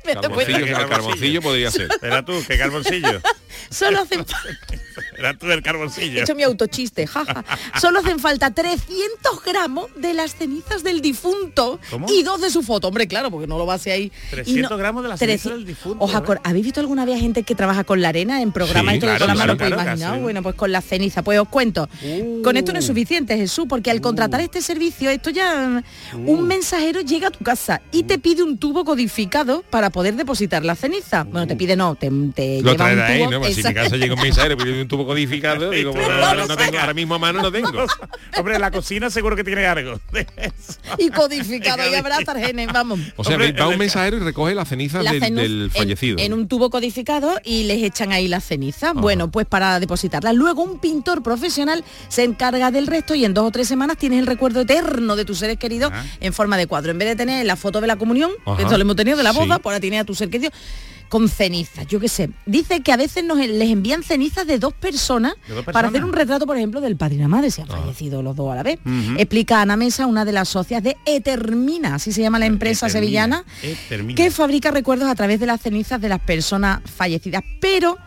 Pero 0.04 0.20
Carboncillo, 0.22 0.88
carboncillo 0.88 1.42
podría 1.42 1.70
ser. 1.70 1.88
Era 2.02 2.24
tú, 2.24 2.32
qué 2.48 2.56
carboncillo. 2.58 3.20
solo 3.70 4.00
hacen 4.00 4.24
falta... 4.24 4.58
Era 5.18 5.34
tú 5.34 5.46
el 5.50 5.58
He 5.58 5.62
carboncillo. 5.62 6.22
hecho 6.22 6.34
mi 6.34 6.42
autochiste, 6.42 7.06
jaja. 7.06 7.44
Solo 7.80 8.00
hacen 8.00 8.18
falta 8.18 8.50
300 8.50 9.44
gramos 9.44 9.86
de 9.96 10.14
las 10.14 10.34
cenizas 10.34 10.82
del 10.82 11.00
difunto 11.00 11.78
¿Cómo? 11.90 12.06
y 12.10 12.22
dos 12.22 12.40
de 12.40 12.50
su 12.50 12.62
foto. 12.62 12.88
Hombre, 12.88 13.06
claro, 13.06 13.30
porque 13.30 13.46
no 13.46 13.58
lo 13.58 13.66
va 13.66 13.74
a 13.74 13.76
hacer 13.76 13.92
ahí. 13.94 14.12
Y 14.28 14.30
300 14.30 14.70
no- 14.70 14.76
gramos 14.76 15.02
de 15.02 15.08
las 15.10 15.18
300 15.18 15.42
cenizas 15.42 15.58
del 15.58 15.66
difunto, 15.66 16.04
¿Os 16.04 16.14
acor- 16.14 16.36
¿eh? 16.38 16.40
¿Habéis 16.44 16.64
visto 16.64 16.80
alguna 16.80 17.04
vez 17.04 17.20
gente 17.20 17.42
que 17.42 17.54
trabaja 17.54 17.84
con 17.84 18.00
la 18.00 18.08
arena 18.08 18.40
en 18.42 18.52
programas 18.52 18.92
Sí, 18.92 18.98
y 18.98 19.00
todo 19.00 19.16
claro, 19.16 19.56
casi. 19.56 20.04
bueno, 20.20 20.42
pues 20.42 20.54
con 20.54 20.72
la 20.72 20.80
ceniza. 20.80 21.22
Pues 21.22 21.38
os 21.38 21.48
cuento. 21.48 21.88
Con 22.42 22.56
esto 22.56 22.72
no 22.72 22.78
es 22.78 22.86
suficiente, 22.86 23.36
Jesús, 23.36 23.66
porque 23.68 23.90
al 23.90 24.00
contratar 24.00 24.40
este 24.40 24.62
servicio, 24.62 25.10
esto 25.10 25.30
ya 25.30 25.82
un 26.14 26.46
mensajero 26.46 27.00
llega 27.00 27.28
a 27.28 27.30
tu 27.30 27.44
casa 27.44 27.80
y 27.92 28.04
te 28.04 28.18
pide 28.18 28.42
un 28.42 28.58
tubo 28.58 28.84
codificado 28.84 29.62
para 29.70 29.90
poder 29.90 30.14
depositar 30.16 30.64
la 30.64 30.74
ceniza. 30.74 31.24
Bueno, 31.24 31.46
te 31.46 31.56
pide 31.56 31.76
no, 31.76 31.94
te, 31.94 32.10
te 32.34 32.60
Lo 32.62 32.72
lleva 32.72 32.72
un 32.72 32.76
traerá 32.76 33.06
ahí, 33.06 33.20
tubo. 33.20 33.30
¿no? 33.30 33.40
Pues 33.40 33.54
si 33.54 33.62
mi 33.62 33.74
casa 33.74 33.96
llega 33.96 34.14
un 34.14 34.20
mensajero 34.20 34.56
un 34.60 34.88
tubo 34.90 35.06
codificado, 35.06 35.70
digo, 35.70 35.92
bueno, 35.92 36.12
ahora, 36.12 36.42
no 36.42 36.48
no 36.48 36.56
tengo, 36.56 36.78
ahora 36.78 36.92
mismo 36.92 37.14
a 37.14 37.18
mano 37.18 37.40
no 37.40 37.50
tengo. 37.50 37.86
Hombre, 38.36 38.58
la 38.58 38.70
cocina 38.70 39.08
seguro 39.08 39.34
que 39.36 39.44
tiene 39.44 39.64
algo. 39.64 39.98
y 40.98 41.08
codificado 41.10 41.88
y 41.90 41.94
habrá 41.94 42.18
tarjenes, 42.24 42.68
vamos. 42.72 43.00
O 43.16 43.24
sea, 43.24 43.36
Hombre, 43.36 43.52
va 43.52 43.68
un 43.68 43.78
mensajero 43.78 44.18
y 44.18 44.20
recoge 44.20 44.54
las 44.54 44.68
cenizas 44.68 45.02
La 45.04 45.12
del, 45.12 45.22
cenu- 45.22 45.34
del 45.36 45.62
en- 45.62 45.70
fallecido. 45.70 46.18
En, 46.18 46.34
un 46.34 46.48
tubo 46.48 46.68
codificado 46.68 47.40
y 47.44 47.62
les 47.64 47.82
echan 47.82 48.12
ahí 48.12 48.28
la 48.28 48.40
ceniza. 48.40 48.92
Bueno, 48.92 49.30
pues 49.30 49.46
para 49.46 49.80
depositarla. 49.80 50.32
Luego 50.32 50.62
un 50.62 50.78
pintor 50.80 51.22
profesional 51.22 51.84
se 52.08 52.24
encarga 52.24 52.70
del 52.70 52.86
resto 52.86 53.14
y 53.14 53.24
en 53.24 53.32
dos 53.32 53.46
o 53.46 53.50
tres 53.50 53.68
semanas 53.68 53.96
tienes 53.96 54.18
el 54.18 54.26
recuerdo 54.26 54.62
eterno 54.62 55.16
de 55.16 55.24
tus 55.24 55.38
seres 55.38 55.56
queridos 55.56 55.92
Ah. 55.94 56.04
en 56.20 56.32
forma 56.32 56.56
de 56.56 56.66
cuadro. 56.66 56.90
En 56.90 56.98
vez 56.98 57.08
de 57.08 57.16
tener 57.16 57.46
la 57.46 57.56
foto 57.56 57.80
de 57.80 57.86
la 57.86 57.96
comunión, 57.96 58.30
que 58.44 58.50
Ajá. 58.50 58.62
esto 58.62 58.76
lo 58.76 58.82
hemos 58.82 58.96
tenido 58.96 59.16
de 59.16 59.22
la 59.22 59.32
boda, 59.32 59.54
Sí. 59.56 59.60
pues 59.62 59.72
ahora 59.72 59.80
tienes 59.80 60.00
a 60.00 60.04
tu 60.04 60.14
ser 60.14 60.28
querido 60.30 60.50
con 61.10 61.28
cenizas, 61.28 61.86
yo 61.88 61.98
qué 61.98 62.08
sé. 62.08 62.30
Dice 62.46 62.80
que 62.82 62.92
a 62.92 62.96
veces 62.96 63.24
nos 63.24 63.36
les 63.36 63.68
envían 63.68 64.04
cenizas 64.04 64.46
de 64.46 64.60
dos 64.60 64.72
personas, 64.72 65.34
¿De 65.48 65.54
dos 65.56 65.64
para 65.64 65.88
hacer 65.88 66.04
un 66.04 66.12
retrato, 66.12 66.46
por 66.46 66.56
ejemplo, 66.56 66.80
del 66.80 66.96
padre 66.96 67.16
y 67.16 67.18
la 67.18 67.26
madre, 67.26 67.50
si 67.50 67.60
han 67.60 67.66
fallecido 67.66 68.22
los 68.22 68.36
dos 68.36 68.50
a 68.52 68.54
la 68.54 68.62
vez. 68.62 68.78
Explica 69.18 69.60
Ana 69.60 69.76
Mesa, 69.76 70.06
una 70.06 70.24
de 70.24 70.32
las 70.32 70.48
socias 70.48 70.82
de 70.82 70.96
Etermina, 71.04 71.96
así 71.96 72.12
se 72.12 72.22
llama 72.22 72.38
la 72.38 72.46
empresa 72.46 72.86
Etermina, 72.86 73.00
sevillana, 73.06 73.44
Etermina. 73.62 74.16
que 74.16 74.30
fabrica 74.30 74.70
recuerdos 74.70 75.08
a 75.08 75.14
través 75.16 75.40
de 75.40 75.46
las 75.46 75.60
cenizas 75.60 76.00
de 76.00 76.08
las 76.08 76.20
personas 76.20 76.80
fallecidas. 76.84 77.42
Pero 77.60 77.98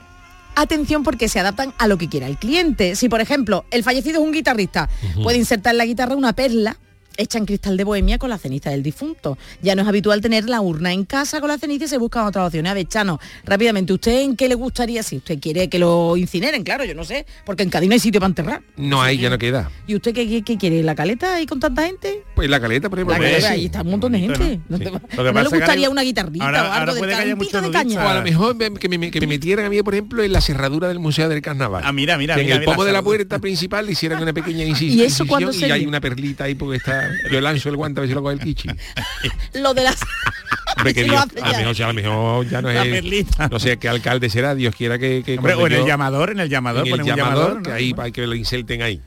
atención 0.55 1.03
porque 1.03 1.27
se 1.27 1.41
adaptan 1.41 1.73
a 1.77 1.87
lo 1.87 1.97
que 1.97 2.07
quiera 2.07 2.27
el 2.27 2.37
cliente. 2.37 2.95
Si 2.95 3.09
por 3.09 3.19
ejemplo 3.19 3.65
el 3.69 3.83
fallecido 3.83 4.21
es 4.21 4.25
un 4.25 4.31
guitarrista, 4.31 4.89
puede 5.21 5.37
insertar 5.37 5.73
en 5.73 5.79
la 5.79 5.85
guitarra 5.85 6.15
una 6.15 6.33
perla 6.33 6.77
hecha 7.17 7.37
en 7.37 7.45
cristal 7.45 7.77
de 7.77 7.83
bohemia 7.83 8.17
con 8.17 8.29
la 8.29 8.37
ceniza 8.37 8.69
del 8.69 8.83
difunto. 8.83 9.37
Ya 9.61 9.75
no 9.75 9.81
es 9.83 9.87
habitual 9.87 10.21
tener 10.21 10.49
la 10.49 10.61
urna 10.61 10.91
en 10.93 11.05
casa 11.05 11.39
con 11.39 11.49
la 11.49 11.57
ceniza 11.57 11.85
y 11.85 11.87
se 11.87 11.97
buscan 11.97 12.25
otras 12.25 12.47
opciones. 12.47 12.71
A 12.71 12.73
ver, 12.73 12.87
Chano, 12.87 13.19
rápidamente, 13.45 13.93
¿usted 13.93 14.21
en 14.21 14.35
qué 14.35 14.47
le 14.47 14.55
gustaría? 14.55 15.03
Si 15.03 15.17
usted 15.17 15.39
quiere 15.39 15.69
que 15.69 15.79
lo 15.79 16.15
incineren, 16.17 16.63
claro, 16.63 16.85
yo 16.85 16.95
no 16.95 17.03
sé, 17.03 17.25
porque 17.45 17.63
en 17.63 17.69
Cádiz 17.69 17.89
no 17.89 17.93
hay 17.93 17.99
sitio 17.99 18.19
para 18.19 18.29
enterrar. 18.29 18.61
No 18.77 19.01
hay, 19.01 19.17
ya 19.17 19.29
no 19.29 19.37
queda. 19.37 19.69
¿Y 19.87 19.95
usted 19.95 20.13
qué, 20.13 20.27
qué- 20.27 20.43
qué 20.43 20.57
quiere? 20.57 20.83
¿La 20.83 20.95
caleta 20.95 21.35
ahí 21.35 21.45
con 21.45 21.59
tanta 21.59 21.85
gente? 21.85 22.23
Pues 22.35 22.49
la 22.49 22.59
caleta, 22.59 22.89
por 22.89 22.99
ejemplo. 22.99 23.13
La 23.17 23.23
caleta, 23.23 23.47
sí. 23.47 23.53
ahí 23.53 23.65
está 23.65 23.81
un 23.81 23.91
montón 23.91 24.11
de 24.11 24.19
gente. 24.19 24.59
¿no? 24.69 24.77
¿No 24.77 24.79
te 24.79 24.85
Sí. 24.85 24.91
va- 24.91 24.99
Lo 24.99 25.07
que 25.09 25.15
¿No 25.15 25.33
pasa 25.33 25.43
le 25.49 25.57
gustaría 25.57 25.89
una 25.89 26.01
guitarrita 26.01 26.45
ahora- 26.45 26.69
o 26.69 26.71
algo 26.73 26.93
de 27.05 27.35
nudista. 27.35 27.61
caña? 27.71 28.03
O 28.05 28.07
a 28.07 28.13
lo 28.15 28.21
mejor 28.23 28.55
me- 28.55 28.73
que 28.73 28.89
me, 28.89 29.11
que 29.11 29.19
me 29.21 29.27
metieran 29.27 29.65
a 29.65 29.69
mí, 29.69 29.81
por 29.83 29.93
ejemplo, 29.93 30.23
en 30.23 30.31
la 30.31 30.41
cerradura 30.41 30.87
del 30.87 30.99
Museo 30.99 31.29
del 31.29 31.41
Carnaval. 31.41 31.83
Ah, 31.85 31.91
mira, 31.91 32.17
mira, 32.17 32.35
Que 32.35 32.41
en 32.41 32.47
mira, 32.47 32.57
el 32.57 32.63
pomo 32.65 32.85
de 32.85 32.91
la 32.91 33.01
puerta 33.01 33.39
principal 33.39 33.85
le 33.85 33.91
hicieran 33.93 34.21
una 34.21 34.33
pequeña 34.33 34.63
incis- 34.65 34.81
¿Y 34.93 35.01
eso 35.01 35.23
incisión 35.23 35.27
cuándo 35.27 35.51
y 35.53 35.63
hay 35.71 35.85
una 35.85 35.99
perlita 36.01 36.45
ahí 36.45 36.55
porque 36.55 36.77
está... 36.77 37.02
Yo 37.31 37.41
lanzo 37.41 37.69
el 37.69 37.75
guante 37.77 37.99
a 37.99 38.01
ver 38.01 38.09
si 38.09 38.13
lo 38.15 38.21
coge 38.21 38.35
el 38.35 38.39
kichi. 38.41 38.69
Lo 39.55 39.73
de 39.73 39.83
las... 39.83 39.99
Hombre, 40.77 40.93
que 40.93 41.03
Dios, 41.03 41.15
a 41.15 41.25
lo 41.51 41.57
mejor, 41.57 41.75
ya- 41.75 41.85
a 41.85 41.87
lo 41.89 41.93
mejor 41.93 42.49
ya 42.49 42.61
no 42.61 42.69
es... 42.69 43.25
No 43.51 43.59
sé 43.59 43.77
qué 43.77 43.89
alcalde 43.89 44.29
será, 44.29 44.55
Dios 44.55 44.75
quiera 44.75 44.97
que... 44.97 45.21
que 45.23 45.37
Hombre, 45.37 45.53
cuando 45.53 45.63
o 45.63 45.67
en 45.67 45.73
el 45.81 45.85
llamador, 45.87 46.31
en 46.31 46.39
el 46.39 46.49
llamador, 46.49 46.87
en 46.87 46.87
el 46.87 46.91
ponen 46.99 47.11
un 47.11 47.17
llamador, 47.17 47.37
llamador, 47.43 47.63
que 47.63 47.69
¿no? 47.69 47.75
ahí 47.75 47.95
hay 47.97 48.11
que 48.11 48.25
lo 48.27 48.33
inserten 48.35 48.81
ahí. 48.81 49.01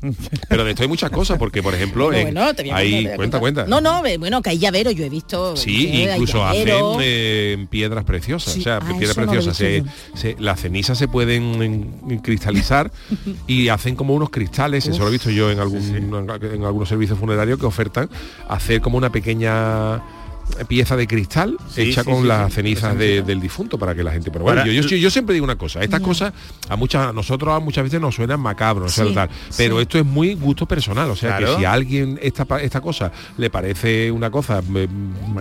Pero 0.48 0.64
de 0.64 0.70
esto 0.70 0.82
hay 0.82 0.88
muchas 0.88 1.10
cosas, 1.10 1.38
porque 1.38 1.62
por 1.62 1.74
ejemplo, 1.74 2.06
Bueno, 2.06 2.18
en- 2.28 2.34
bueno, 2.34 2.54
te 2.54 2.62
voy 2.62 2.70
a 2.70 2.76
hay, 2.76 2.90
contar, 2.90 3.02
te 3.02 3.06
voy 3.08 3.12
a 3.12 3.16
cuenta, 3.16 3.38
cuenta. 3.40 3.66
No, 3.66 3.80
no, 3.80 4.02
bueno, 4.18 4.42
que 4.42 4.50
hay 4.50 4.58
llavero, 4.58 4.90
yo 4.90 5.04
he 5.04 5.08
visto. 5.08 5.56
Sí, 5.56 5.88
eh, 5.92 6.10
incluso 6.12 6.44
hacen 6.44 6.68
eh, 7.00 7.66
piedras 7.70 8.04
preciosas, 8.04 8.52
Sí, 8.54 8.60
o 8.60 8.62
sea, 8.62 8.76
ah, 8.76 8.80
piedras 8.80 9.10
eso 9.10 9.20
no 9.22 9.26
preciosas. 9.32 9.56
Se, 9.56 9.82
se- 10.14 10.36
las 10.38 10.60
cenizas 10.60 10.96
se 10.98 11.08
pueden 11.08 11.62
en- 11.62 11.94
en 12.08 12.18
cristalizar 12.20 12.90
y 13.46 13.68
hacen 13.68 13.96
como 13.96 14.14
unos 14.14 14.30
cristales, 14.30 14.86
eso 14.86 15.00
lo 15.02 15.08
he 15.08 15.12
visto 15.12 15.30
yo 15.30 15.50
en, 15.50 15.58
algún, 15.60 15.78
en 15.80 16.64
algunos 16.64 16.88
servicios 16.88 17.18
funerarios 17.18 17.58
que 17.58 17.66
ofertan, 17.66 18.08
hacer 18.48 18.80
como 18.80 18.98
una 18.98 19.10
pequeña 19.10 20.02
pieza 20.68 20.96
de 20.96 21.06
cristal 21.06 21.56
Sí, 21.70 21.82
hecha 21.82 22.02
sí, 22.02 22.10
con 22.10 22.22
sí, 22.22 22.28
las 22.28 22.48
sí, 22.48 22.56
cenizas 22.56 22.96
del 22.98 23.40
difunto 23.40 23.78
para 23.78 23.94
que 23.94 24.02
la 24.02 24.12
gente 24.12 24.30
pero 24.30 24.44
bueno 24.44 24.64
yo, 24.66 24.72
yo, 24.72 24.96
yo 24.96 25.10
siempre 25.10 25.34
digo 25.34 25.44
una 25.44 25.56
cosa 25.56 25.82
estas 25.82 26.00
cosas 26.00 26.32
a 26.68 26.76
muchas 26.76 27.08
a 27.08 27.12
nosotros 27.12 27.54
a 27.54 27.60
muchas 27.60 27.84
veces 27.84 28.00
nos 28.00 28.14
suenan 28.14 28.40
macabros 28.40 28.92
Sí, 28.92 29.00
o 29.02 29.04
sea, 29.12 29.26
tal, 29.26 29.30
pero 29.56 29.76
sí. 29.76 29.82
esto 29.82 29.98
es 29.98 30.04
muy 30.04 30.34
gusto 30.34 30.66
personal 30.66 31.10
o 31.10 31.16
sea 31.16 31.36
Claro. 31.36 31.54
que 31.54 31.58
si 31.60 31.64
a 31.64 31.72
alguien 31.72 32.18
esta 32.22 32.46
esta 32.60 32.80
cosa 32.80 33.12
le 33.36 33.50
parece 33.50 34.10
una 34.10 34.30
cosa 34.30 34.62
eh, 34.74 34.88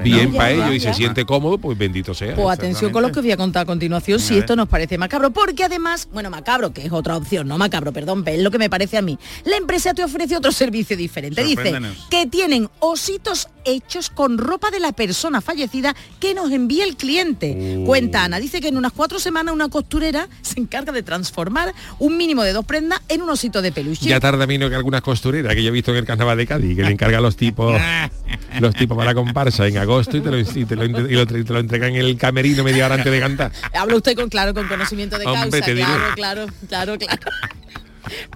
bien 0.03 0.33
para 0.33 0.51
ellos 0.51 0.75
y 0.75 0.79
se 0.79 0.93
siente 0.93 1.25
cómodo 1.25 1.57
pues 1.57 1.77
bendito 1.77 2.13
sea. 2.13 2.35
Pues 2.35 2.47
atención 2.57 2.91
con 2.91 3.01
lo 3.01 3.11
que 3.11 3.21
voy 3.21 3.31
a 3.31 3.37
contar 3.37 3.63
a 3.63 3.65
continuación, 3.65 4.19
si 4.19 4.37
esto 4.37 4.55
nos 4.55 4.67
parece 4.67 4.97
macabro, 4.97 5.31
porque 5.31 5.63
además, 5.63 6.07
bueno, 6.13 6.29
macabro, 6.29 6.71
que 6.73 6.85
es 6.85 6.91
otra 6.91 7.15
opción, 7.17 7.47
no 7.47 7.57
macabro, 7.57 7.91
perdón, 7.91 8.23
es 8.25 8.41
lo 8.41 8.51
que 8.51 8.57
me 8.59 8.69
parece 8.69 8.97
a 8.97 9.01
mí. 9.01 9.17
La 9.45 9.57
empresa 9.57 9.93
te 9.93 10.03
ofrece 10.03 10.35
otro 10.35 10.51
servicio 10.51 10.95
diferente. 10.97 11.43
Dice 11.43 11.79
que 12.09 12.25
tienen 12.27 12.69
ositos 12.79 13.47
hechos 13.67 14.09
con 14.09 14.37
ropa 14.37 14.71
de 14.71 14.79
la 14.79 14.91
persona 14.93 15.41
fallecida 15.41 15.95
que 16.19 16.33
nos 16.33 16.51
envía 16.51 16.83
el 16.85 16.95
cliente. 16.95 17.81
Cuenta 17.85 18.23
Ana, 18.23 18.39
dice 18.39 18.61
que 18.61 18.69
en 18.69 18.77
unas 18.77 18.91
cuatro 18.93 19.19
semanas 19.19 19.53
una 19.53 19.69
costurera 19.69 20.27
se 20.41 20.59
encarga 20.59 20.91
de 20.91 21.03
transformar 21.03 21.73
un 21.99 22.17
mínimo 22.17 22.43
de 22.43 22.53
dos 22.53 22.65
prendas 22.65 23.01
en 23.09 23.21
un 23.21 23.29
osito 23.29 23.61
de 23.61 23.71
peluche. 23.71 24.07
Ya 24.09 24.19
tarda 24.19 24.47
menos 24.47 24.69
que 24.69 24.75
algunas 24.75 25.01
costureras 25.01 25.53
que 25.53 25.61
yo 25.63 25.69
he 25.69 25.71
visto 25.71 25.91
en 25.91 25.97
el 25.97 26.05
carnaval 26.05 26.37
de 26.37 26.47
Cádiz, 26.47 26.75
que 26.75 26.83
le 26.83 26.91
encarga 26.91 27.17
a 27.17 27.21
los 27.21 27.35
tipos 27.35 27.79
los 28.59 28.73
tipos 28.75 28.97
para 28.97 29.11
la 29.11 29.15
comparsa 29.15 29.67
en 29.67 29.77
agosto 29.77 30.17
y 30.17 30.21
te 30.21 30.31
lo, 30.31 30.39
y 30.39 30.43
te 30.45 30.75
lo, 30.75 30.85
y 30.85 31.13
lo- 31.13 31.27
te 31.27 31.43
lo 31.53 31.59
entregan 31.59 31.89
en 31.95 31.97
el 32.05 32.17
camerino 32.17 32.63
media 32.63 32.85
hora 32.85 32.95
antes 32.95 33.11
de 33.11 33.19
cantar. 33.19 33.51
Habla 33.73 33.95
usted 33.97 34.15
con 34.15 34.29
claro, 34.29 34.53
con 34.53 34.67
conocimiento 34.67 35.17
de 35.19 35.25
Hombre, 35.25 35.49
causa. 35.59 35.65
te 35.65 35.73
diré. 35.75 35.85
Claro, 35.85 36.15
claro, 36.15 36.45
claro, 36.67 36.97
claro. 36.97 37.21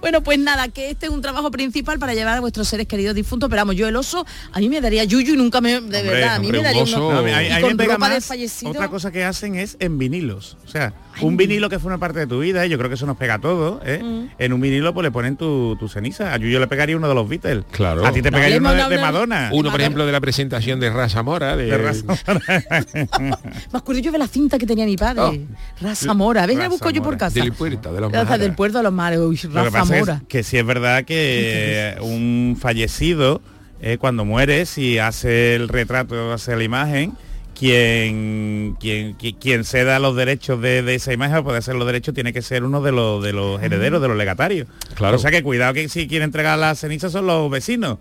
Bueno, 0.00 0.22
pues 0.22 0.38
nada, 0.38 0.68
que 0.68 0.90
este 0.90 1.06
es 1.06 1.12
un 1.12 1.20
trabajo 1.22 1.50
principal 1.50 1.98
para 1.98 2.14
llevar 2.14 2.36
a 2.36 2.40
vuestros 2.40 2.68
seres 2.68 2.86
queridos 2.86 3.14
difuntos, 3.14 3.48
pero 3.48 3.60
vamos, 3.60 3.76
yo 3.76 3.88
el 3.88 3.96
oso, 3.96 4.24
a 4.52 4.58
mí 4.58 4.68
me 4.68 4.80
daría 4.80 5.04
yuyu 5.04 5.34
y 5.34 5.36
nunca 5.36 5.60
me, 5.60 5.70
de 5.72 5.78
Hombre, 5.78 6.02
verdad, 6.02 6.34
a 6.36 6.38
mí 6.38 6.46
hombre, 6.46 6.52
me 6.52 6.58
un 6.58 6.64
daría 6.64 6.82
oso- 6.82 6.96
uno- 7.08 7.22
No, 7.22 7.34
a 7.34 7.36
a 7.38 7.58
y 7.58 7.62
con 7.62 7.78
ropa 7.78 7.92
de 8.08 8.14
más, 8.14 8.24
fallecido. 8.26 8.70
Otra 8.70 8.88
cosa 8.88 9.10
que 9.10 9.24
hacen 9.24 9.54
es 9.56 9.76
en 9.80 9.98
vinilos. 9.98 10.56
O 10.64 10.68
sea, 10.68 10.92
un 11.20 11.36
vinilo 11.36 11.68
que 11.68 11.78
fue 11.78 11.88
una 11.88 11.98
parte 11.98 12.18
de 12.20 12.26
tu 12.26 12.40
vida, 12.40 12.64
y 12.66 12.70
yo 12.70 12.78
creo 12.78 12.88
que 12.88 12.94
eso 12.94 13.06
nos 13.06 13.16
pega 13.16 13.34
a 13.34 13.38
todos, 13.40 13.80
¿eh? 13.84 14.00
Mm. 14.02 14.28
En 14.38 14.52
un 14.52 14.60
vinilo 14.60 14.94
pues 14.94 15.04
le 15.04 15.10
ponen 15.10 15.36
tu, 15.36 15.76
tu 15.78 15.88
ceniza. 15.88 16.32
A 16.32 16.38
Yuyo 16.38 16.58
le 16.58 16.66
pegaría 16.66 16.96
uno 16.96 17.08
de 17.08 17.14
los 17.14 17.28
Beatles. 17.28 17.64
Claro. 17.70 18.04
A 18.06 18.12
ti 18.12 18.22
te 18.22 18.32
pegaría 18.32 18.58
uno 18.58 18.72
de, 18.74 18.88
de. 18.88 18.98
Madonna. 18.98 19.48
Uno, 19.52 19.52
por 19.52 19.64
Madonna. 19.64 19.82
ejemplo, 19.82 20.06
de 20.06 20.12
la 20.12 20.20
presentación 20.20 20.80
de 20.80 20.90
Raza 20.90 21.22
Mora, 21.22 21.56
de, 21.56 21.66
De 21.66 21.78
raza. 21.78 22.04
Me 23.20 23.78
acuerdo 23.78 24.00
yo 24.00 24.12
de 24.12 24.18
la 24.18 24.26
cinta 24.26 24.58
que 24.58 24.66
tenía 24.66 24.84
mi 24.86 24.96
padre. 24.96 25.20
Oh. 25.22 25.82
Raza 25.84 26.14
Mora. 26.14 26.46
Ven, 26.46 26.56
la 26.58 26.64
Raza 26.64 26.70
busco 26.70 26.90
yo 26.90 27.02
por 27.02 27.16
casa. 27.16 27.38
del 27.40 27.52
puerto, 27.52 27.92
de 27.92 28.00
los 28.00 28.12
Maharas. 28.12 28.38
del 28.40 28.54
puerto 28.54 28.78
de 28.78 28.84
los 28.84 28.92
mares. 28.92 29.18
Uy, 29.18 29.38
Lo 29.64 29.70
que 29.70 29.78
pasa 29.78 29.98
es 29.98 30.22
que 30.28 30.42
sí 30.42 30.58
es 30.58 30.66
verdad 30.66 31.04
que 31.04 31.96
un 32.00 32.56
fallecido, 32.60 33.40
eh, 33.80 33.98
cuando 33.98 34.24
muere, 34.24 34.66
si 34.66 34.98
hace 34.98 35.54
el 35.54 35.68
retrato, 35.68 36.32
hace 36.32 36.56
la 36.56 36.64
imagen, 36.64 37.12
quien, 37.58 38.76
quien, 38.80 39.16
qui- 39.18 39.36
quien 39.38 39.64
ceda 39.64 39.98
los 39.98 40.16
derechos 40.16 40.60
de, 40.60 40.82
de 40.82 40.94
esa 40.94 41.12
imagen, 41.12 41.36
o 41.38 41.44
puede 41.44 41.62
ser 41.62 41.74
los 41.76 41.86
derechos, 41.86 42.14
tiene 42.14 42.32
que 42.32 42.42
ser 42.42 42.64
uno 42.64 42.80
de 42.82 42.92
los, 42.92 43.22
de 43.22 43.32
los 43.32 43.62
herederos, 43.62 44.00
de 44.02 44.08
los 44.08 44.16
legatarios. 44.16 44.68
Claro. 44.94 45.16
O 45.16 45.18
sea 45.18 45.30
que 45.30 45.42
cuidado 45.42 45.74
que 45.74 45.88
si 45.88 46.08
quieren 46.08 46.26
entregar 46.26 46.58
las 46.58 46.78
cenizas 46.80 47.12
son 47.12 47.26
los 47.26 47.50
vecinos. 47.50 47.98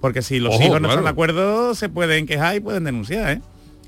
Porque 0.00 0.20
si 0.20 0.38
los 0.38 0.54
Ojo, 0.54 0.62
hijos 0.64 0.80
no 0.80 0.88
claro. 0.88 0.92
están 0.92 1.04
de 1.04 1.10
acuerdo, 1.10 1.74
se 1.74 1.88
pueden 1.88 2.26
quejar 2.26 2.56
y 2.56 2.60
pueden 2.60 2.84
denunciar, 2.84 3.32
¿eh? 3.32 3.40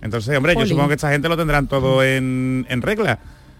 Entonces, 0.02 0.36
hombre, 0.36 0.54
yo 0.54 0.64
supongo 0.66 0.88
que 0.88 0.94
esta 0.94 1.10
gente 1.10 1.28
lo 1.28 1.36
tendrán 1.36 1.66
todo 1.66 2.02
en, 2.02 2.66
en 2.68 2.80
regla. 2.82 3.18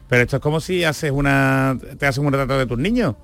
Pero 0.09 0.22
esto 0.22 0.37
es 0.37 0.42
como 0.42 0.61
si 0.61 0.85
haces 0.85 1.11
una. 1.11 1.76
te 1.98 2.07
hacen 2.07 2.24
un 2.24 2.33
retrato 2.33 2.59
de 2.59 2.66
tus 2.66 2.79
niños, 2.79 3.14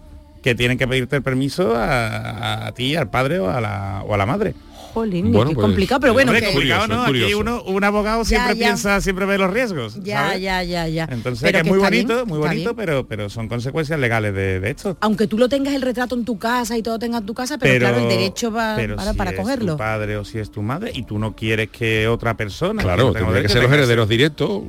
que 0.42 0.55
tienen 0.55 0.76
que 0.78 0.87
pedirte 0.88 1.16
el 1.16 1.22
permiso 1.22 1.74
a, 1.76 2.66
a 2.66 2.72
ti, 2.72 2.96
al 2.96 3.09
padre 3.09 3.38
o 3.38 3.48
a 3.50 3.61
la, 3.61 4.02
o 4.07 4.12
a 4.14 4.16
la 4.16 4.26
madre. 4.26 4.55
Jolín, 4.92 5.33
Bueno, 5.33 5.48
qué 5.48 5.55
pues, 5.55 5.64
complicado, 5.64 6.00
pero 6.02 6.12
bueno, 6.12 6.33
Hombre, 6.33 6.44
que- 6.46 6.52
complicado, 6.52 6.87
¿no? 6.87 7.02
Aquí 7.05 7.33
uno, 7.33 7.62
un 7.62 7.83
abogado 7.83 8.26
siempre 8.26 8.55
ya. 8.57 8.66
piensa, 8.66 9.00
siempre 9.00 9.24
ve 9.24 9.38
los 9.38 9.50
riesgos. 9.50 9.98
ya, 10.02 10.18
¿sabes? 10.26 10.42
ya, 10.42 10.62
ya, 10.64 10.87
ya. 10.87 11.09
Entonces 11.11 11.40
Pero 11.44 11.62
que 11.62 11.68
es 11.70 11.74
muy 11.74 11.78
bien, 11.78 12.07
bonito, 12.07 12.26
muy 12.26 12.38
bonito, 12.38 12.74
bien. 12.74 12.76
pero, 12.76 13.07
pero 13.09 13.31
son 13.31 13.48
consecuencias 13.48 13.98
legales 13.98 14.35
de, 14.35 14.61
de 14.61 14.70
esto. 14.70 14.98
Aunque 15.00 15.26
tú 15.26 15.38
lo 15.38 15.48
tengas 15.48 15.72
el 15.72 15.81
retrato 15.81 16.14
en 16.14 16.26
tu 16.26 16.37
casa 16.38 16.76
y 16.76 16.83
todo 16.83 16.98
tenga 16.98 17.18
en 17.18 17.24
tu 17.24 17.33
casa, 17.33 17.57
pero, 17.57 17.78
claro, 17.78 18.00
el 18.00 18.09
derecho 18.11 18.52
va 18.52 18.74
pero 18.76 18.96
para, 18.96 19.12
si 19.12 19.16
para 19.16 19.31
es 19.31 19.37
cogerlo. 19.38 19.72
tu 19.72 19.78
padre 19.78 20.16
o 20.18 20.26
si 20.26 20.38
es 20.40 20.50
tu 20.50 20.61
madre 20.61 20.90
y 20.94 21.05
tú 21.05 21.18
no 21.18 21.35
quieres 21.35 21.70
que 21.70 22.07
otra 22.07 22.37
persona 22.37 22.83
Claro, 22.83 23.12
tendría 23.12 23.28
que 23.28 23.35
derecho, 23.35 23.52
ser 23.55 23.62
los 23.62 23.72
herederos 23.72 24.09
directos. 24.11 24.62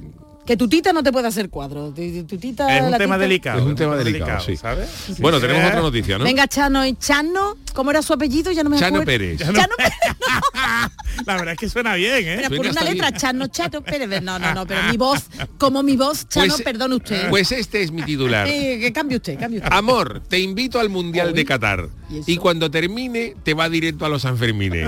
Que 0.45 0.57
tu 0.57 0.67
tita 0.67 0.91
no 0.91 1.01
te 1.03 1.11
puede 1.11 1.27
hacer 1.27 1.49
cuadro. 1.49 1.91
Tu, 1.95 2.23
tu 2.25 2.37
tita, 2.37 2.75
Es 2.77 2.83
un 2.83 2.91
la 2.91 2.97
tema 2.97 3.15
tita- 3.15 3.21
delicado. 3.23 3.59
Es 3.59 3.65
un 3.65 3.75
tema 3.75 3.95
delicado, 3.95 4.39
sí. 4.41 4.57
¿sabes? 4.57 4.89
Bueno, 5.19 5.37
Sí. 5.39 5.47
tenemos 5.47 5.67
otra 5.69 5.81
noticia, 5.81 6.17
¿no? 6.17 6.25
Venga, 6.25 6.47
Chano 6.47 6.85
y 6.85 6.95
Chano, 6.95 7.55
¿cómo 7.73 7.91
era 7.91 8.01
su 8.01 8.11
apellido? 8.13 8.51
Ya 8.51 8.63
no 8.63 8.69
me 8.69 8.77
Chano 8.77 8.97
acuerdo. 8.99 9.05
Pérez. 9.05 9.39
Chano 9.39 9.75
Pérez. 9.77 9.93
La 11.25 11.35
verdad 11.35 11.53
es 11.53 11.59
que 11.59 11.69
suena 11.69 11.93
bien, 11.95 12.13
¿eh? 12.27 12.33
Espera, 12.41 12.49
por 12.49 12.59
una 12.67 12.81
letra, 12.83 13.09
bien. 13.09 13.19
Chano, 13.21 13.47
Chano 13.47 13.81
Pérez. 13.83 14.21
No, 14.21 14.37
no, 14.39 14.53
no, 14.53 14.65
pero 14.67 14.81
mi 14.91 14.97
voz, 14.97 15.25
como 15.57 15.81
mi 15.83 15.95
voz, 15.95 16.27
Chano, 16.27 16.53
Pues- 16.55 16.61
perdón 16.63 16.93
usted. 16.93 17.29
Pues 17.29 17.51
este 17.51 17.81
es 17.83 17.91
mi 17.91 18.01
titular. 18.03 18.47
Eh, 18.47 18.79
que 18.81 18.91
cambie 18.91 19.17
usted, 19.17 19.39
cambie 19.39 19.59
usted. 19.59 19.71
Amor, 19.71 20.21
te 20.27 20.39
invito 20.39 20.79
al 20.79 20.89
Mundial 20.89 21.33
de 21.33 21.45
Qatar. 21.45 21.87
¿Y 22.27 22.35
cuando 22.37 22.69
termine, 22.69 23.35
te 23.43 23.53
va 23.53 23.69
directo 23.69 24.05
a 24.05 24.09
los 24.09 24.23
Sanfermines. 24.23 24.87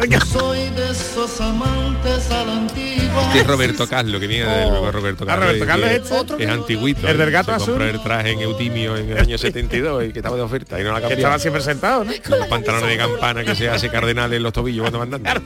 Este 3.25 3.39
es 3.39 3.47
Roberto 3.47 3.87
Carlos, 3.87 4.19
que 4.21 4.27
viene 4.27 4.45
de 4.45 4.91
Roberto 4.91 5.23
Ah, 5.23 5.27
Carlos. 5.27 5.44
Roberto 5.45 5.65
Carlos 5.65 5.89
es. 5.89 6.11
Otro 6.11 6.37
Es 6.37 6.49
antiguito. 6.49 7.07
El 7.07 7.17
del 7.17 7.31
gato 7.31 7.51
Se 7.51 7.55
azul. 7.55 7.67
compró 7.75 7.85
el 7.89 8.01
traje 8.01 8.31
en 8.31 8.41
Eutimio 8.41 8.97
en 8.97 9.09
el 9.11 9.17
año 9.17 9.37
72 9.37 10.05
y 10.05 10.13
que 10.13 10.19
estaba 10.19 10.35
de 10.35 10.41
oferta 10.41 10.79
y 10.79 10.83
no 10.83 10.89
la 10.91 10.95
Que 10.97 11.01
cambió. 11.03 11.17
estaba 11.17 11.39
siempre 11.39 11.61
sentado, 11.61 12.03
¿no? 12.03 12.11
Los 12.29 12.47
pantalones 12.47 12.89
de 12.89 12.97
campana 12.97 13.43
que 13.43 13.55
se 13.55 13.69
hace 13.69 13.89
cardenal 13.89 14.33
en 14.33 14.43
los 14.43 14.53
tobillos 14.53 14.81
cuando 14.89 14.99
van 14.99 15.13
andando. 15.13 15.41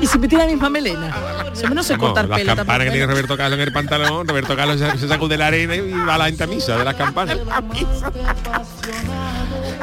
Y 0.00 0.06
si 0.06 0.18
me 0.18 0.28
tira 0.28 0.44
la 0.44 0.50
misma 0.50 0.68
melena. 0.70 1.14
Eso 1.52 1.68
no 1.70 1.82
se 1.82 1.96
corta 1.96 2.20
el 2.22 2.28
las 2.28 2.38
pelo. 2.38 2.56
campanas 2.56 2.84
que 2.86 2.90
tiene. 2.90 3.06
Roberto 3.06 3.36
Carlos 3.36 3.58
en 3.58 3.66
el 3.68 3.72
pantalón, 3.72 4.26
Roberto 4.28 4.56
Carlos 4.56 4.78
se, 4.80 4.98
se 4.98 5.08
sacude 5.08 5.36
la 5.36 5.46
arena 5.48 5.76
y 5.76 5.90
va 5.92 6.14
a 6.16 6.18
la 6.18 6.28
entamisa 6.28 6.76
de 6.76 6.84
las 6.84 6.94
campanas. 6.94 7.38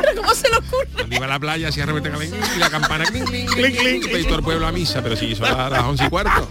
Pero 0.02 0.16
¿cómo 0.22 0.34
se 0.36 0.50
le 0.50 0.58
ocurre? 0.58 0.88
Cuando 0.94 1.16
iba 1.16 1.26
a 1.26 1.30
la 1.30 1.40
playa 1.40 1.68
hacía 1.70 1.86
Roberto 1.86 2.10
Carlos 2.10 2.30
y 2.56 2.60
la 2.60 2.70
campana 2.70 3.06
clink, 3.06 3.30
clink, 3.30 3.50
clink, 3.52 3.78
clink, 3.78 4.06
y 4.20 4.24
todo 4.24 4.36
el 4.38 4.44
pueblo 4.44 4.68
a 4.68 4.72
misa, 4.72 5.02
pero 5.02 5.16
si 5.16 5.28
hizo 5.28 5.46
a 5.46 5.70
las 5.70 5.84
once 5.84 6.06
y 6.06 6.10
cuarto. 6.10 6.50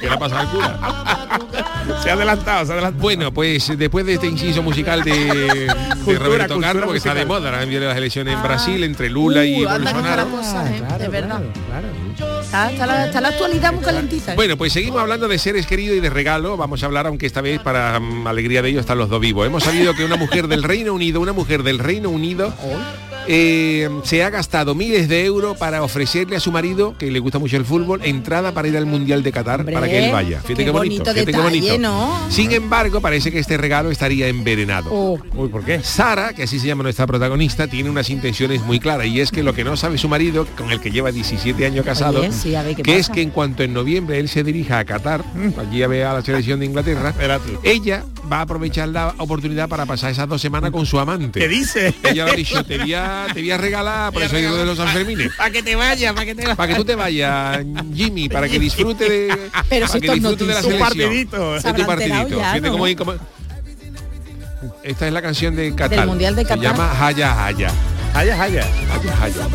¿Qué 0.00 0.06
le 0.06 0.14
ha 0.14 0.18
pasado 0.18 0.40
al 0.42 0.50
cura? 0.50 0.78
Se 2.02 2.10
ha 2.10 2.12
adelantado, 2.12 2.66
se 2.66 2.72
ha 2.72 2.74
adelantado. 2.74 3.02
Bueno, 3.02 3.32
pues 3.32 3.76
después 3.78 4.04
de 4.04 4.14
este 4.14 4.26
inciso 4.26 4.62
musical 4.62 5.02
de, 5.02 5.12
de 5.12 5.66
Cultura, 6.04 6.18
Roberto 6.18 6.60
Carlos, 6.60 6.90
que 6.92 6.98
está 6.98 7.14
de 7.14 7.24
moda, 7.24 7.48
ahora 7.50 7.64
viene 7.64 7.86
las 7.86 7.96
elecciones 7.96 8.34
en 8.34 8.42
Brasil 8.42 8.84
entre 8.84 9.08
Lula 9.08 9.44
y 9.44 9.64
Uh, 9.64 9.68
Bolsonaro. 9.68 10.28
cosa, 10.30 10.70
¿eh? 10.70 10.78
Claro, 10.86 10.98
de 10.98 11.08
verdad. 11.08 11.38
claro, 11.38 11.52
claro. 11.66 11.88
Está, 12.48 12.72
está 12.72 12.86
la, 12.86 13.04
está 13.04 13.20
la 13.20 13.28
actualidad 13.28 13.74
muy 13.74 13.84
calentita. 13.84 14.32
¿eh? 14.32 14.34
Bueno, 14.34 14.56
pues 14.56 14.72
seguimos 14.72 15.02
hablando 15.02 15.28
de 15.28 15.38
seres 15.38 15.66
queridos 15.66 15.98
y 15.98 16.00
de 16.00 16.08
regalo. 16.08 16.56
Vamos 16.56 16.82
a 16.82 16.86
hablar, 16.86 17.06
aunque 17.06 17.26
esta 17.26 17.42
vez 17.42 17.60
para 17.60 18.00
mm, 18.00 18.26
alegría 18.26 18.62
de 18.62 18.70
ellos 18.70 18.80
están 18.80 18.96
los 18.96 19.10
dos 19.10 19.20
vivos. 19.20 19.46
Hemos 19.46 19.64
sabido 19.64 19.94
que 19.94 20.02
una 20.02 20.16
mujer 20.16 20.48
del 20.48 20.62
Reino 20.62 20.94
Unido, 20.94 21.20
una 21.20 21.34
mujer 21.34 21.62
del 21.62 21.78
Reino 21.78 22.08
Unido, 22.08 22.54
eh, 23.28 23.88
se 24.04 24.24
ha 24.24 24.30
gastado 24.30 24.74
miles 24.74 25.08
de 25.08 25.24
euros 25.24 25.56
para 25.58 25.82
ofrecerle 25.82 26.36
a 26.36 26.40
su 26.40 26.50
marido, 26.50 26.96
que 26.98 27.10
le 27.10 27.18
gusta 27.18 27.38
mucho 27.38 27.56
el 27.56 27.64
fútbol, 27.64 28.00
entrada 28.04 28.52
para 28.52 28.68
ir 28.68 28.76
al 28.76 28.86
Mundial 28.86 29.22
de 29.22 29.32
Qatar, 29.32 29.60
Hombre, 29.60 29.74
para 29.74 29.86
que 29.86 30.06
él 30.06 30.12
vaya. 30.12 30.40
Fíjate 30.40 30.56
qué 30.56 30.64
qué 30.64 30.70
bonito, 30.70 31.04
bonito 31.04 31.12
fíjate 31.12 31.32
qué 31.32 31.38
bonito. 31.38 31.78
¿no? 31.78 32.18
Sin 32.30 32.52
embargo, 32.52 33.00
parece 33.00 33.30
que 33.30 33.38
este 33.38 33.56
regalo 33.56 33.90
estaría 33.90 34.28
envenenado. 34.28 34.90
Oh, 34.92 35.18
Uy, 35.34 35.48
¿por 35.48 35.64
qué? 35.64 35.82
Sara, 35.82 36.32
que 36.32 36.44
así 36.44 36.58
se 36.58 36.66
llama 36.66 36.82
nuestra 36.82 37.06
protagonista, 37.06 37.66
tiene 37.66 37.90
unas 37.90 38.10
intenciones 38.10 38.62
muy 38.62 38.80
claras 38.80 39.06
y 39.06 39.20
es 39.20 39.30
que 39.30 39.42
lo 39.42 39.54
que 39.54 39.64
no 39.64 39.76
sabe 39.76 39.98
su 39.98 40.08
marido, 40.08 40.46
con 40.56 40.70
el 40.70 40.80
que 40.80 40.90
lleva 40.90 41.12
17 41.12 41.66
años 41.66 41.84
casado, 41.84 42.20
Oye, 42.20 42.32
sí, 42.32 42.54
a 42.54 42.62
ver 42.62 42.76
qué 42.76 42.82
que 42.82 42.96
es 42.96 43.08
que 43.08 43.22
en 43.22 43.30
cuanto 43.30 43.62
en 43.62 43.74
noviembre 43.74 44.18
él 44.18 44.28
se 44.28 44.42
dirija 44.42 44.78
a 44.78 44.84
Qatar, 44.84 45.22
allí 45.58 45.82
a 45.82 45.86
ver 45.88 46.06
a 46.06 46.14
la 46.14 46.22
selección 46.22 46.60
de 46.60 46.66
Inglaterra, 46.66 47.14
ella 47.62 48.04
va 48.30 48.38
a 48.38 48.42
aprovechar 48.42 48.88
la 48.88 49.14
oportunidad 49.18 49.68
para 49.68 49.86
pasar 49.86 50.10
esas 50.10 50.28
dos 50.28 50.40
semanas 50.40 50.70
con 50.70 50.86
su 50.86 50.98
amante. 50.98 51.40
¿Qué 51.40 51.48
dice? 51.48 51.94
Ella 52.02 52.26
ha 52.26 52.34
dicho, 52.34 52.64
te 52.64 52.78
voy 52.78 52.94
a, 52.94 53.17
te 53.26 53.40
voy 53.40 53.50
a 53.50 53.56
regalar, 53.58 54.12
por 54.12 54.22
eso 54.22 54.36
digo 54.36 54.56
de 54.56 54.64
los 54.64 54.76
Sanfermines. 54.78 55.32
Para 55.36 55.50
que 55.50 55.62
te 55.62 55.76
vayas, 55.76 56.12
para 56.12 56.24
que 56.26 56.34
te 56.34 56.54
Para 56.54 56.68
que 56.68 56.74
tú 56.78 56.84
te 56.84 56.94
vayas, 56.94 57.58
Jimmy, 57.94 58.28
para 58.28 58.48
que 58.48 58.58
disfrute 58.58 59.08
de, 59.08 59.50
Pero 59.68 59.86
para 59.86 59.92
si 59.92 60.00
que 60.00 60.12
disfrute 60.14 60.44
de 60.46 60.54
la 60.54 60.62
selección. 60.62 60.88
partidito. 60.88 61.52
De 61.54 61.60
Se 61.60 61.72
tu 61.72 61.86
partidito. 61.86 62.28
ya, 62.28 62.52
Fíjate 62.52 62.60
¿no? 62.60 62.72
cómo- 62.72 62.84
cómo- 62.96 63.14
Esta 64.82 65.06
es 65.06 65.12
la 65.12 65.22
canción 65.22 65.54
de 65.54 65.74
Qatar. 65.74 65.98
Del 66.00 66.06
Mundial 66.08 66.34
de 66.36 66.42
Se 66.42 66.48
Qatar. 66.48 66.62
llama 66.64 67.06
Haya 67.06 67.44
Haya. 67.46 67.70
Haya, 68.14 68.42
haya. 68.42 68.62
Haya 68.92 69.22
Haya. 69.22 69.48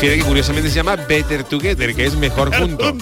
Fíjate 0.00 0.18
que 0.18 0.24
curiosamente 0.24 0.68
se 0.70 0.76
llama 0.76 0.96
Better 0.96 1.44
Together, 1.44 1.94
que 1.94 2.06
es 2.06 2.14
mejor 2.16 2.54
juntos. 2.56 2.94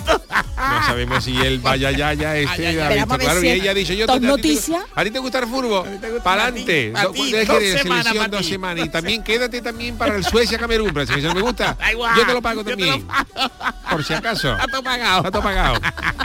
No 0.69 0.87
sabemos 0.87 1.25
si 1.25 1.37
él 1.37 1.59
vaya 1.61 1.91
ya 1.91 2.13
ya 2.15 2.37
este 2.37 2.69
ha 2.81 2.89
Pero 2.89 2.95
visto, 2.95 3.07
vamos 3.07 3.13
a 3.13 3.17
ver 3.17 3.25
claro, 3.27 3.41
si 3.41 3.47
y 3.47 3.51
ella 3.51 3.71
ha 3.71 3.75
dicho 3.75 3.93
yo 3.95 4.07
te- 4.07 4.21
noticia. 4.21 4.81
a 4.95 5.05
ti 5.05 5.11
te 5.11 5.19
gusta 5.19 5.39
el 5.41 5.47
fútbol 5.47 5.89
para 6.23 6.45
adelante 6.45 6.93
a 6.95 7.07
ti, 7.13 7.19
¿Cuándo 7.19 7.37
es 7.39 7.49
dos 7.49 7.63
semanas 7.83 8.47
semanas. 8.47 8.87
Y 8.87 8.89
también 8.89 9.23
quédate 9.25 9.61
también 9.63 9.97
para 9.97 10.17
el 10.17 10.25
Suecia 10.25 10.59
Camerún 10.59 10.93
la 10.95 11.07
selección 11.07 11.35
me 11.35 11.41
gusta 11.43 11.77
yo 12.17 12.27
te 12.27 12.33
lo 12.33 12.43
pago 12.43 12.65
también. 12.65 13.07
por 13.91 14.05
si 14.05 14.13
acaso. 14.15 14.53
Está 14.55 14.67
todo 14.69 14.83
pagado. 14.83 15.25
Está 15.25 15.41
pagado. 15.43 15.79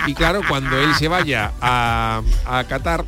Y 0.07 0.13
claro, 0.13 0.41
cuando 0.47 0.79
él 0.79 0.93
se 0.95 1.07
vaya 1.07 1.51
a, 1.61 2.21
a 2.45 2.63
Qatar, 2.65 3.05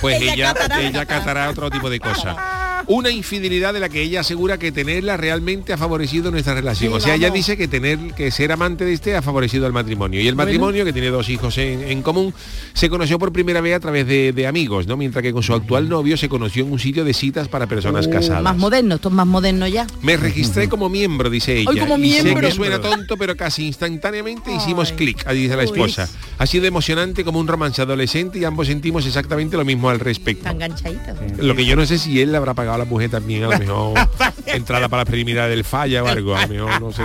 pues 0.00 0.20
Ella 0.20 0.54
ella 0.78 1.06
catará 1.06 1.50
otro 1.50 1.70
tipo 1.70 1.88
de 1.90 2.00
cosas. 2.00 2.36
Una 2.86 3.10
infidelidad 3.10 3.72
de 3.74 3.80
la 3.80 3.88
que 3.88 4.02
ella 4.02 4.20
asegura 4.20 4.58
que 4.58 4.72
tenerla 4.72 5.16
realmente 5.16 5.72
ha 5.72 5.76
favorecido 5.78 6.30
nuestra 6.30 6.54
relación. 6.54 6.92
Sí, 6.92 6.96
o 6.96 7.00
sea, 7.00 7.14
ella 7.14 7.30
dice 7.30 7.56
que 7.56 7.68
tener 7.68 7.98
que 8.16 8.30
ser 8.30 8.52
amante 8.52 8.84
de 8.84 8.92
este 8.92 9.16
ha 9.16 9.22
favorecido 9.22 9.66
al 9.66 9.72
matrimonio. 9.72 10.20
Y 10.20 10.28
el 10.28 10.34
matrimonio, 10.36 10.84
que 10.84 10.92
tiene 10.92 11.08
dos 11.08 11.28
hijos 11.28 11.56
en, 11.58 11.82
en 11.82 12.02
común, 12.02 12.34
se 12.74 12.88
conoció 12.88 13.18
por 13.18 13.32
primera 13.32 13.60
vez 13.60 13.74
a 13.76 13.80
través 13.80 14.06
de, 14.06 14.32
de 14.32 14.46
amigos, 14.46 14.86
¿no? 14.86 14.96
Mientras 14.96 15.22
que 15.22 15.32
con 15.32 15.42
su 15.42 15.54
actual 15.54 15.88
novio 15.88 16.16
se 16.16 16.28
conoció 16.28 16.64
en 16.64 16.72
un 16.72 16.78
sitio 16.78 17.04
de 17.04 17.12
citas 17.14 17.48
para 17.48 17.66
personas 17.66 18.06
Uh, 18.06 18.10
casadas. 18.10 18.42
más 18.42 18.56
moderno, 18.56 18.96
esto 18.96 19.08
es 19.08 19.14
más 19.14 19.26
moderno 19.26 19.66
ya. 19.68 19.86
Me 20.02 20.16
registré 20.16 20.68
como 20.68 20.88
miembro, 20.88 21.30
dice 21.30 21.58
ella. 21.58 21.70
Ay, 21.72 21.78
como 21.78 21.96
y 21.98 22.12
sé 22.12 22.22
miembro. 22.24 22.48
que 22.48 22.54
suena 22.54 22.80
tonto, 22.80 23.16
pero 23.16 23.36
casi 23.36 23.66
instantáneamente 23.66 24.52
hicimos 24.54 24.92
clic, 24.92 25.28
dice 25.30 25.56
la 25.56 25.62
esposa. 25.64 26.08
Ha 26.38 26.46
sido 26.46 26.66
emocionante 26.66 27.22
como 27.24 27.38
un 27.38 27.46
romance 27.46 27.80
adolescente 27.82 28.38
y 28.38 28.44
ambos 28.44 28.66
sentimos 28.66 29.06
exactamente 29.06 29.56
lo 29.56 29.64
mismo 29.64 29.88
al 29.90 30.00
respecto. 30.00 30.40
Está 30.48 30.50
enganchadito. 30.52 31.14
Lo 31.38 31.54
que 31.54 31.64
yo 31.64 31.76
no 31.76 31.86
sé 31.86 31.98
si 31.98 32.20
él 32.20 32.32
le 32.32 32.38
habrá 32.38 32.54
pagado 32.54 32.71
a 32.74 32.78
la 32.78 32.84
mujer 32.84 33.10
también 33.10 33.44
a 33.44 33.48
lo 33.48 33.58
mejor 33.58 33.98
entrada 34.46 34.88
para 34.88 35.02
la 35.02 35.04
preliminar 35.04 35.48
del 35.48 35.64
falla 35.64 36.02
o 36.02 36.06
algo, 36.06 36.34
a 36.36 36.42
lo 36.46 36.48
mejor 36.48 36.80
no 36.80 36.92
sé. 36.92 37.02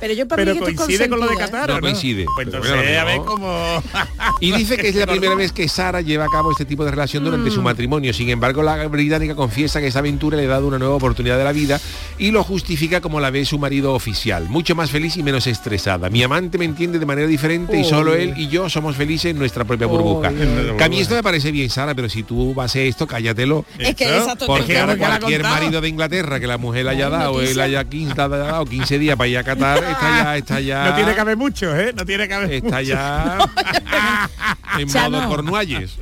Pero 0.00 0.14
yo 0.14 0.26
para 0.28 0.42
Pero 0.44 0.54
mí 0.54 0.58
esto 0.60 0.76
coincide 0.76 1.08
con 1.08 1.20
lo 1.20 1.26
de 1.28 1.34
¿eh? 1.34 1.38
Qatar, 1.38 1.70
¿o 1.70 1.74
No 1.74 1.80
coincide. 1.80 2.26
Pues 2.34 2.46
entonces, 2.46 2.72
bueno, 2.74 3.00
a 3.00 3.04
ver 3.04 3.20
cómo... 3.24 3.82
Y 4.40 4.52
dice 4.52 4.76
que 4.76 4.88
es 4.88 4.94
la 4.94 5.06
primera 5.06 5.34
vez 5.34 5.52
que 5.52 5.68
Sara 5.68 6.00
lleva 6.00 6.24
a 6.24 6.28
cabo 6.28 6.50
este 6.52 6.64
tipo 6.64 6.84
de 6.84 6.90
relación 6.90 7.24
durante 7.24 7.50
Mm. 7.50 7.52
su 7.52 7.62
matrimonio. 7.62 8.12
Sin 8.12 8.28
embargo, 8.30 8.62
la 8.62 8.86
británica 8.88 9.34
confiesa 9.34 9.80
que 9.80 9.86
esa 9.88 10.00
aventura 10.00 10.36
le 10.36 10.44
ha 10.44 10.48
dado 10.48 10.66
una 10.66 10.78
nueva 10.78 10.94
oportunidad 10.94 11.38
de 11.38 11.44
la 11.44 11.52
vida 11.52 11.80
y 12.18 12.30
lo 12.30 12.42
justifica 12.44 13.00
como 13.00 13.20
la 13.20 13.30
ve 13.30 13.44
su 13.44 13.58
marido 13.58 13.94
oficial. 13.94 14.48
Mucho 14.48 14.74
más 14.74 14.90
feliz 14.90 15.16
y 15.16 15.22
menos 15.22 15.46
estresada. 15.46 16.10
Mi 16.10 16.22
amante 16.22 16.58
me 16.58 16.64
entiende 16.64 16.98
de 16.98 17.06
manera 17.06 17.26
diferente 17.26 17.78
y 17.78 17.84
solo 17.84 18.14
él 18.14 18.34
y 18.36 18.48
yo 18.48 18.68
somos 18.68 18.96
felices 18.96 19.30
en 19.32 19.38
nuestra 19.38 19.64
propia 19.64 19.86
burbuja. 19.86 20.32
Que 20.76 20.84
a 20.84 20.88
mí 20.88 21.00
esto 21.00 21.14
me 21.14 21.22
parece 21.22 21.50
bien, 21.52 21.70
Sara, 21.70 21.94
pero 21.94 22.08
si 22.08 22.22
tú 22.22 22.54
vas 22.54 22.74
a 22.76 22.80
esto, 22.80 23.06
cállatelo. 23.06 23.64
Es 23.78 23.94
que 23.94 24.04
exacto, 24.04 24.46
Porque 24.46 24.66
que 24.74 24.78
la 25.08 25.18
cualquier 25.20 25.42
marido 25.42 25.80
de 25.80 25.88
Inglaterra 25.88 26.40
que 26.40 26.46
la 26.46 26.58
mujer 26.58 26.84
le 26.84 26.90
haya 26.92 27.08
dado, 27.10 27.40
él 27.40 27.60
haya 27.60 27.84
15, 27.84 28.12
haya 28.12 28.28
dado 28.28 28.64
15 28.64 28.98
días 28.98 29.16
para 29.16 29.28
ir 29.28 29.38
a 29.38 29.44
Qatar, 29.44 29.78
está 29.84 30.22
ya, 30.22 30.36
está 30.38 30.60
ya. 30.60 30.84
No 30.90 30.94
tiene 30.96 31.14
que 31.14 31.20
haber 31.20 31.36
mucho, 31.36 31.76
¿eh? 31.76 31.92
No 31.96 32.04
tiene 32.04 32.28
que 32.28 32.34
haber 32.34 32.52
Está 32.52 32.66
mucho. 32.68 32.80
ya 32.82 33.38
en 34.78 34.88
Ya 34.88 35.08
modo 35.08 35.22
no. 35.22 35.28
Cornualles. 35.28 35.92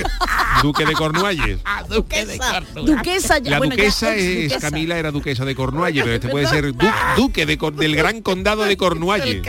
Duque 0.62 0.84
de 0.84 0.92
Cornualles. 0.92 1.58
duquesa, 1.88 2.60
duquesa 2.74 3.38
ya, 3.38 3.50
La 3.52 3.58
bueno, 3.58 3.74
ya 3.74 3.82
duquesa 3.84 4.14
es 4.14 4.50
duquesa. 4.52 4.60
Camila 4.70 4.98
era 4.98 5.10
duquesa 5.10 5.44
de 5.44 5.54
Cornualles, 5.54 6.02
pero 6.02 6.14
este 6.16 6.28
puede 6.28 6.46
ser 6.46 6.72
du- 6.74 6.90
duque 7.16 7.46
de, 7.46 7.56
del 7.76 7.96
gran 7.96 8.20
condado 8.20 8.64
de 8.64 8.76
Cornualles. 8.76 9.42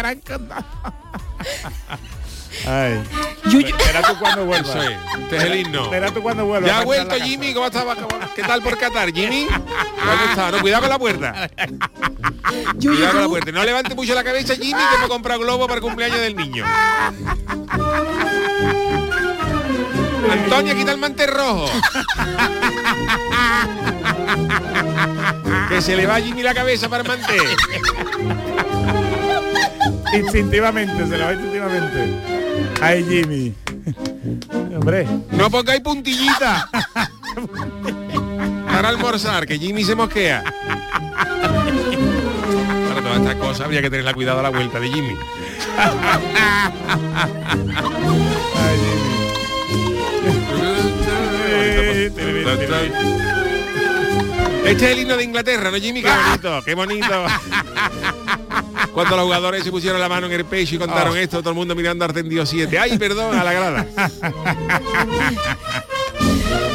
Ay. 2.67 3.01
Yuyu- 3.45 3.73
tú 4.07 4.15
cuando 4.19 4.45
vuelva. 4.45 4.69
Eso 4.69 4.81
es, 4.83 4.91
este 5.23 5.37
es 5.37 5.43
el 5.43 5.55
himno. 5.55 5.89
Verá 5.89 6.11
tú 6.11 6.21
cuando 6.21 6.45
vuelva. 6.45 6.67
Ya 6.67 6.79
ha 6.79 6.83
vuelto 6.83 7.15
Jimmy, 7.15 7.53
¿cómo 7.53 7.65
estaba? 7.67 7.95
¿Qué 8.35 8.43
tal 8.43 8.61
por 8.61 8.77
Qatar, 8.77 9.11
Jimmy? 9.11 9.47
¿Cómo 9.47 10.23
está? 10.29 10.51
No, 10.51 10.59
cuidado 10.61 10.81
con 10.81 10.89
la 10.89 10.99
puerta. 10.99 11.49
Yuyu, 12.77 12.95
Cuidado 12.97 13.13
con 13.13 13.21
la 13.23 13.27
puerta. 13.27 13.51
No 13.51 13.63
levante 13.63 13.95
mucho 13.95 14.13
la 14.13 14.23
cabeza, 14.23 14.53
Jimmy, 14.55 14.81
que 14.91 14.97
me 14.99 15.05
ha 15.05 15.07
comprado 15.07 15.39
globo 15.41 15.65
para 15.67 15.77
el 15.77 15.81
cumpleaños 15.81 16.19
del 16.19 16.35
niño. 16.35 16.65
Antonia, 20.31 20.75
quita 20.75 20.91
el 20.91 20.97
mantel 20.97 21.29
rojo. 21.31 21.65
que 25.69 25.81
se 25.81 25.95
le 25.95 26.05
va 26.05 26.15
a 26.15 26.21
Jimmy 26.21 26.43
la 26.43 26.53
cabeza 26.53 26.89
para 26.89 27.03
el 27.03 27.07
mantel. 27.07 27.37
casa. 27.37 27.55
Instintivamente, 30.13 31.07
se 31.07 31.17
lo 31.17 31.25
va 31.25 31.33
instintivamente. 31.33 32.40
Ay, 32.81 33.05
Jimmy. 33.07 33.53
Hombre. 34.75 35.07
No 35.31 35.49
pongáis 35.49 35.81
puntillita. 35.81 36.69
Para 38.71 38.89
almorzar, 38.89 39.45
que 39.45 39.59
Jimmy 39.59 39.83
se 39.83 39.95
mosquea. 39.95 40.43
Para 42.89 43.01
todas 43.01 43.19
estas 43.19 43.35
cosas 43.35 43.61
habría 43.61 43.81
que 43.81 43.89
tenerla 43.89 44.13
cuidado 44.13 44.39
a 44.39 44.43
la 44.43 44.49
vuelta 44.49 44.79
de 44.79 44.89
Jimmy. 44.89 45.15
Ay, 45.77 45.91
Jimmy. 52.15 53.30
Este 54.65 54.85
es 54.85 54.91
el 54.91 54.99
himno 54.99 55.17
de 55.17 55.23
Inglaterra, 55.23 55.71
¿no, 55.71 55.77
Jimmy? 55.77 56.01
Qué 56.01 56.09
bonito, 56.09 56.61
qué 56.65 56.75
bonito. 56.75 57.25
Cuando 58.93 59.15
los 59.15 59.25
jugadores 59.25 59.63
se 59.63 59.71
pusieron 59.71 59.99
la 59.99 60.09
mano 60.09 60.27
en 60.27 60.33
el 60.33 60.45
pecho 60.45 60.75
y 60.75 60.77
contaron 60.77 61.17
esto, 61.17 61.39
todo 61.39 61.49
el 61.51 61.55
mundo 61.55 61.75
mirando 61.75 62.05
Artendio 62.05 62.45
7. 62.45 62.77
¡Ay, 62.79 62.97
perdón! 62.97 63.37
A 63.37 63.43
la 63.43 63.53
grada. 63.53 63.87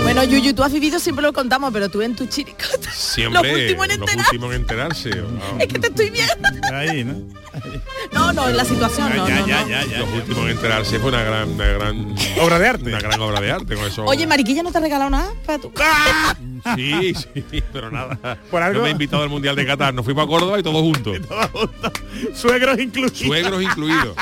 Bueno, 0.03 0.22
Yuyu, 0.25 0.55
tú 0.55 0.62
has 0.62 0.72
vivido, 0.72 0.99
siempre 1.01 1.22
lo 1.22 1.33
contamos, 1.33 1.72
pero 1.72 1.88
tú 1.88 2.01
en 2.01 2.14
tu 2.14 2.27
chiricota. 2.27 2.90
Siempre 2.92 3.42
Los 3.42 3.53
últimos 3.61 3.85
en 3.88 3.90
los 4.01 4.09
enterar. 4.09 4.27
últimos 4.27 4.55
en 4.55 4.61
enterarse. 4.61 5.11
Es 5.59 5.66
que 5.66 5.79
te 5.79 5.87
estoy 5.88 6.11
viendo. 6.11 6.35
Ahí, 6.72 7.05
¿no? 7.05 7.14
No, 8.12 8.33
no, 8.33 8.49
en 8.49 8.57
la 8.57 8.64
situación, 8.64 9.14
no, 9.16 9.29
ya, 9.29 9.40
no, 9.40 9.46
ya, 9.46 9.61
no. 9.62 9.68
ya, 9.68 9.85
ya. 9.85 9.99
Los 9.99 10.12
últimos 10.12 10.44
en 10.44 10.51
enterarse 10.51 10.99
fue 11.01 11.09
una 11.09 11.22
gran, 11.22 11.51
una 11.51 11.66
gran 11.66 12.14
Obra 12.40 12.59
de 12.59 12.68
arte. 12.68 12.85
Una 12.85 13.01
gran 13.01 13.20
obra 13.20 13.40
de 13.40 13.51
arte 13.51 13.75
con 13.75 13.85
eso. 13.85 14.05
Oye, 14.05 14.27
Mariquilla 14.27 14.62
no 14.62 14.70
te 14.70 14.79
ha 14.79 14.81
regalado 14.81 15.11
nada 15.11 15.31
para 15.44 15.59
tu... 15.59 15.72
Sí, 16.75 17.14
sí, 17.51 17.62
pero 17.73 17.90
nada. 17.90 18.38
Por 18.51 18.62
algo- 18.62 18.79
No 18.79 18.83
me 18.85 18.88
ha 18.88 18.92
invitado 18.92 19.23
al 19.23 19.29
Mundial 19.29 19.57
de 19.57 19.66
Qatar. 19.66 19.95
Nos 19.95 20.05
fuimos 20.05 20.25
a 20.25 20.27
Córdoba 20.27 20.59
y 20.59 20.62
todos 20.64 20.81
juntos. 20.83 21.19
Suegros 22.35 22.79
incluidos. 22.79 23.19
Suegros 23.19 23.62
incluidos. 23.62 24.16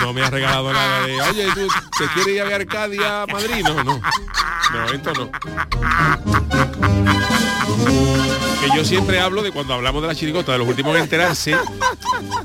No 0.00 0.12
me 0.12 0.22
ha 0.22 0.30
regalado 0.30 0.72
nada 0.72 1.06
de, 1.06 1.20
oye, 1.22 1.46
¿tú 1.54 1.68
te 1.98 2.06
quieres 2.14 2.34
ir 2.34 2.52
a 2.52 2.56
Arcadia 2.56 3.22
a 3.22 3.26
Madrid? 3.26 3.62
No, 3.64 3.82
no. 3.84 4.00
No, 4.72 4.84
esto 4.92 5.12
no. 5.14 5.30
Que 8.60 8.76
yo 8.76 8.84
siempre 8.84 9.18
hablo 9.20 9.42
de 9.42 9.52
cuando 9.52 9.72
hablamos 9.74 10.02
de 10.02 10.08
la 10.08 10.14
chirigota, 10.14 10.52
de 10.52 10.58
los 10.58 10.68
últimos 10.68 10.94
en 10.96 11.02
enterarse, 11.04 11.56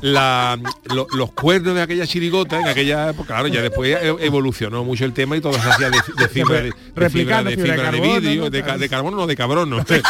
la, 0.00 0.58
lo- 0.84 1.06
los 1.14 1.32
cuernos 1.32 1.74
de 1.74 1.82
aquella 1.82 2.06
chirigota 2.06 2.58
en 2.58 2.68
aquella 2.68 3.10
época, 3.10 3.28
claro, 3.34 3.48
ya 3.48 3.60
después 3.60 3.96
evolucionó 4.20 4.82
mucho 4.82 5.04
el 5.04 5.12
tema 5.12 5.36
y 5.36 5.40
todo 5.42 5.52
se 5.54 5.68
hacía 5.68 5.90
de, 5.90 5.98
de 6.16 6.28
fibra 6.28 6.62
de, 6.62 6.72
de 6.94 7.10
fibra 7.10 7.10
de, 7.10 7.10
fibra 7.10 7.42
de 7.42 7.56
fibra 7.56 7.74
de 7.76 7.82
carbono, 7.82 8.20
vidrio, 8.20 8.50
ca- 8.76 8.80
de 8.80 8.88
carbono, 8.88 9.16
no 9.16 9.26
de 9.26 9.36
cabrón, 9.36 9.70
no. 9.70 9.84
Pero 9.86 10.02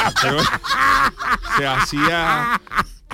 se 1.56 1.66
hacía 1.66 2.60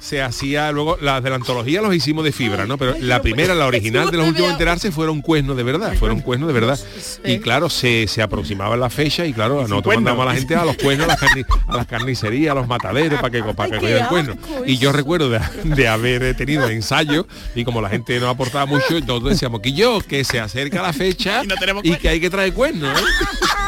se 0.00 0.20
hacía 0.20 0.72
luego 0.72 0.98
las 1.00 1.22
de 1.22 1.30
la 1.30 1.36
antología 1.36 1.80
los 1.80 1.94
hicimos 1.94 2.24
de 2.24 2.32
fibra, 2.32 2.66
¿no? 2.66 2.76
Pero 2.76 2.96
la 2.98 3.22
primera, 3.22 3.54
la 3.54 3.66
original 3.66 4.10
de 4.10 4.16
los 4.16 4.26
últimos 4.26 4.48
en 4.48 4.52
enterarse 4.54 4.90
fueron 4.90 5.22
cuernos 5.22 5.56
de 5.56 5.62
verdad, 5.62 5.94
fueron 5.96 6.20
cuernos 6.22 6.48
de 6.48 6.54
verdad. 6.54 6.76
Y 7.24 7.38
claro, 7.38 7.70
se, 7.70 8.08
se 8.08 8.20
aproximaba 8.20 8.76
la 8.76 8.90
fecha 8.90 9.24
y 9.26 9.32
claro, 9.32 9.62
nosotros 9.68 9.94
mandamos 9.94 10.22
a 10.26 10.30
la 10.30 10.34
gente 10.34 10.56
a 10.56 10.64
los 10.64 10.76
cuernos, 10.76 11.04
a 11.06 11.10
las, 11.12 11.20
carni- 11.20 11.46
a 11.68 11.76
las 11.76 11.86
carnicerías, 11.86 12.50
a 12.50 12.54
los 12.56 12.66
mataderos 12.66 13.20
para 13.20 13.30
que, 13.30 13.44
para 13.54 13.70
que 13.70 13.78
cogieran 13.78 14.08
cuernos. 14.08 14.36
Y 14.66 14.76
yo 14.78 14.90
recuerdo 14.90 15.30
de, 15.30 15.38
de 15.62 15.86
haber 15.86 16.36
tenido 16.36 16.68
ensayos 16.68 17.26
y 17.54 17.64
como 17.64 17.80
la 17.80 17.88
gente 17.88 18.18
no 18.18 18.28
aportaba 18.28 18.66
mucho, 18.66 18.96
entonces 18.96 19.34
decíamos 19.34 19.60
que 19.60 19.72
yo, 19.72 20.00
que 20.00 20.24
se 20.24 20.40
acerca 20.40 20.82
la 20.82 20.92
fecha 20.92 21.44
Y 21.44 21.46
no 21.46 21.54
tenemos 21.54 21.84
y 21.84 21.94
que 21.94 22.08
hay 22.08 22.18
que 22.20 22.28
traer 22.28 22.52
cuernos, 22.52 22.98
¿eh? 22.98 23.04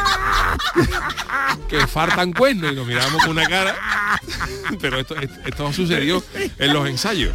que 1.69 1.87
faltan 1.87 2.33
cuernos 2.33 2.73
y 2.73 2.75
nos 2.77 2.87
mirábamos 2.87 3.23
con 3.23 3.31
una 3.33 3.47
cara. 3.47 3.75
Pero 4.81 4.99
esto, 4.99 5.15
esto 5.47 5.73
sucedió 5.73 6.23
en 6.59 6.73
los 6.73 6.89
ensayos. 6.89 7.35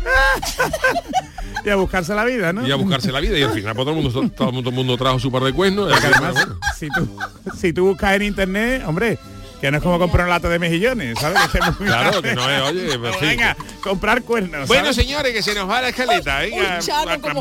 Y 1.66 1.70
a 1.70 1.76
buscarse 1.76 2.14
la 2.16 2.24
vida, 2.26 2.54
¿no? 2.54 2.66
y 2.66 2.72
a 2.72 2.76
buscarse 2.76 3.12
la 3.12 3.20
vida 3.20 3.38
y 3.38 3.44
al 3.44 3.52
final 3.52 3.76
pues, 3.76 3.86
todo 3.86 3.90
el 3.98 4.02
mundo 4.04 4.12
todo, 4.32 4.52
mundo- 4.52 4.62
todo 4.62 4.70
el 4.70 4.76
mundo 4.76 4.98
trajo 4.98 5.20
su 5.20 5.32
par 5.32 5.44
de 5.44 5.52
cuernos 5.54 5.92
además, 5.92 6.48
si 6.78 6.88
tú, 6.90 7.20
si 7.58 7.74
tú 7.74 7.88
buscas 7.88 8.16
en 8.16 8.22
internet, 8.24 8.84
hombre, 8.88 9.20
que 9.60 9.72
no 9.72 9.78
es 9.78 9.84
como 9.84 10.00
comprar 10.00 10.26
un 10.26 10.30
lato 10.32 10.50
de 10.50 10.60
mejillones, 10.60 11.18
¿sabes? 11.20 11.40
Que 11.52 11.60
Claro, 11.86 12.22
que 12.22 12.34
no 12.36 12.50
es, 12.50 12.62
oye, 12.62 12.90
fin. 12.92 13.00
venga, 13.22 13.58
comprar 13.82 14.22
cuernos. 14.24 14.68
bueno 14.68 14.84
¿sabes? 14.86 14.96
señores 14.96 15.34
que 15.34 15.42
se 15.44 15.54
nos 15.54 15.70
va 15.70 15.82
la 15.82 15.90
escaleta 15.90 16.40
venga 16.40 16.80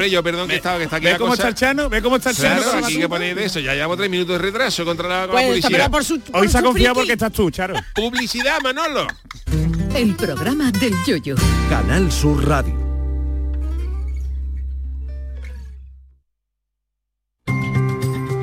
yo 0.09 0.23
perdón 0.23 0.49
que 0.49 0.57
estaba 0.57 0.79
que 0.79 0.85
está 0.85 0.97
aquí 0.97 1.07
¿Ve 1.07 1.13
la 1.13 1.19
cómo 1.19 1.31
cosa 1.31 1.43
está 1.43 1.49
el 1.49 1.55
Chano? 1.55 1.89
¿Ve 1.89 2.03
cómo 2.03 2.17
está 2.17 2.31
el 2.31 2.37
Chano? 2.37 2.63
claro 2.63 2.81
la 2.81 2.87
aquí 2.87 2.97
que 2.99 3.09
poner 3.09 3.35
de 3.35 3.45
eso 3.45 3.61
ya 3.61 3.75
llevamos 3.75 3.97
tres 3.99 4.11
minutos 4.11 4.33
de 4.35 4.39
retraso 4.39 4.85
contra 4.85 5.09
la, 5.09 5.27
con 5.27 5.37
la 5.37 5.43
Pues 5.43 5.57
esta 5.57 5.69
publicidad 5.69 5.91
por 5.91 6.05
su... 6.05 6.21
por 6.21 6.41
Hoy 6.41 6.49
se 6.49 6.59
ha 6.59 6.63
confiado 6.63 6.95
porque 6.95 7.13
estás 7.13 7.33
tú, 7.33 7.51
Charo. 7.51 7.75
publicidad 7.95 8.61
Manolo 8.63 9.07
El 9.95 10.15
programa 10.17 10.71
del 10.73 10.95
yoyo. 11.07 11.35
Canal 11.69 12.11
Sur 12.11 12.47
Radio. 12.47 12.88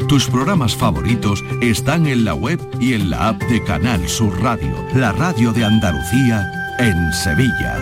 Tus 0.08 0.28
programas 0.28 0.76
favoritos 0.76 1.44
están 1.62 2.06
en 2.06 2.26
la 2.26 2.36
web 2.36 2.60
y 2.80 2.94
en 2.94 3.10
la 3.10 3.30
app 3.30 3.42
de 3.44 3.64
Canal 3.64 4.08
Sur 4.08 4.40
Radio, 4.40 4.86
la 4.94 5.12
radio 5.12 5.52
de 5.52 5.66
Andalucía 5.66 6.46
en 6.78 7.12
Sevilla. 7.12 7.80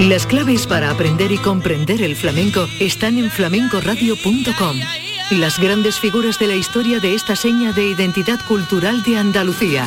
Las 0.00 0.26
claves 0.26 0.66
para 0.66 0.90
aprender 0.90 1.30
y 1.30 1.38
comprender 1.38 2.02
el 2.02 2.16
flamenco 2.16 2.66
están 2.80 3.18
en 3.18 3.30
flamencoradio.com. 3.30 4.76
Las 5.30 5.60
grandes 5.60 6.00
figuras 6.00 6.40
de 6.40 6.48
la 6.48 6.56
historia 6.56 6.98
de 6.98 7.14
esta 7.14 7.36
seña 7.36 7.72
de 7.72 7.86
identidad 7.86 8.40
cultural 8.48 9.04
de 9.04 9.18
Andalucía. 9.18 9.86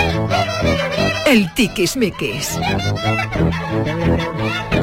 El 1.25 1.53
tiquismiquis. 1.53 2.57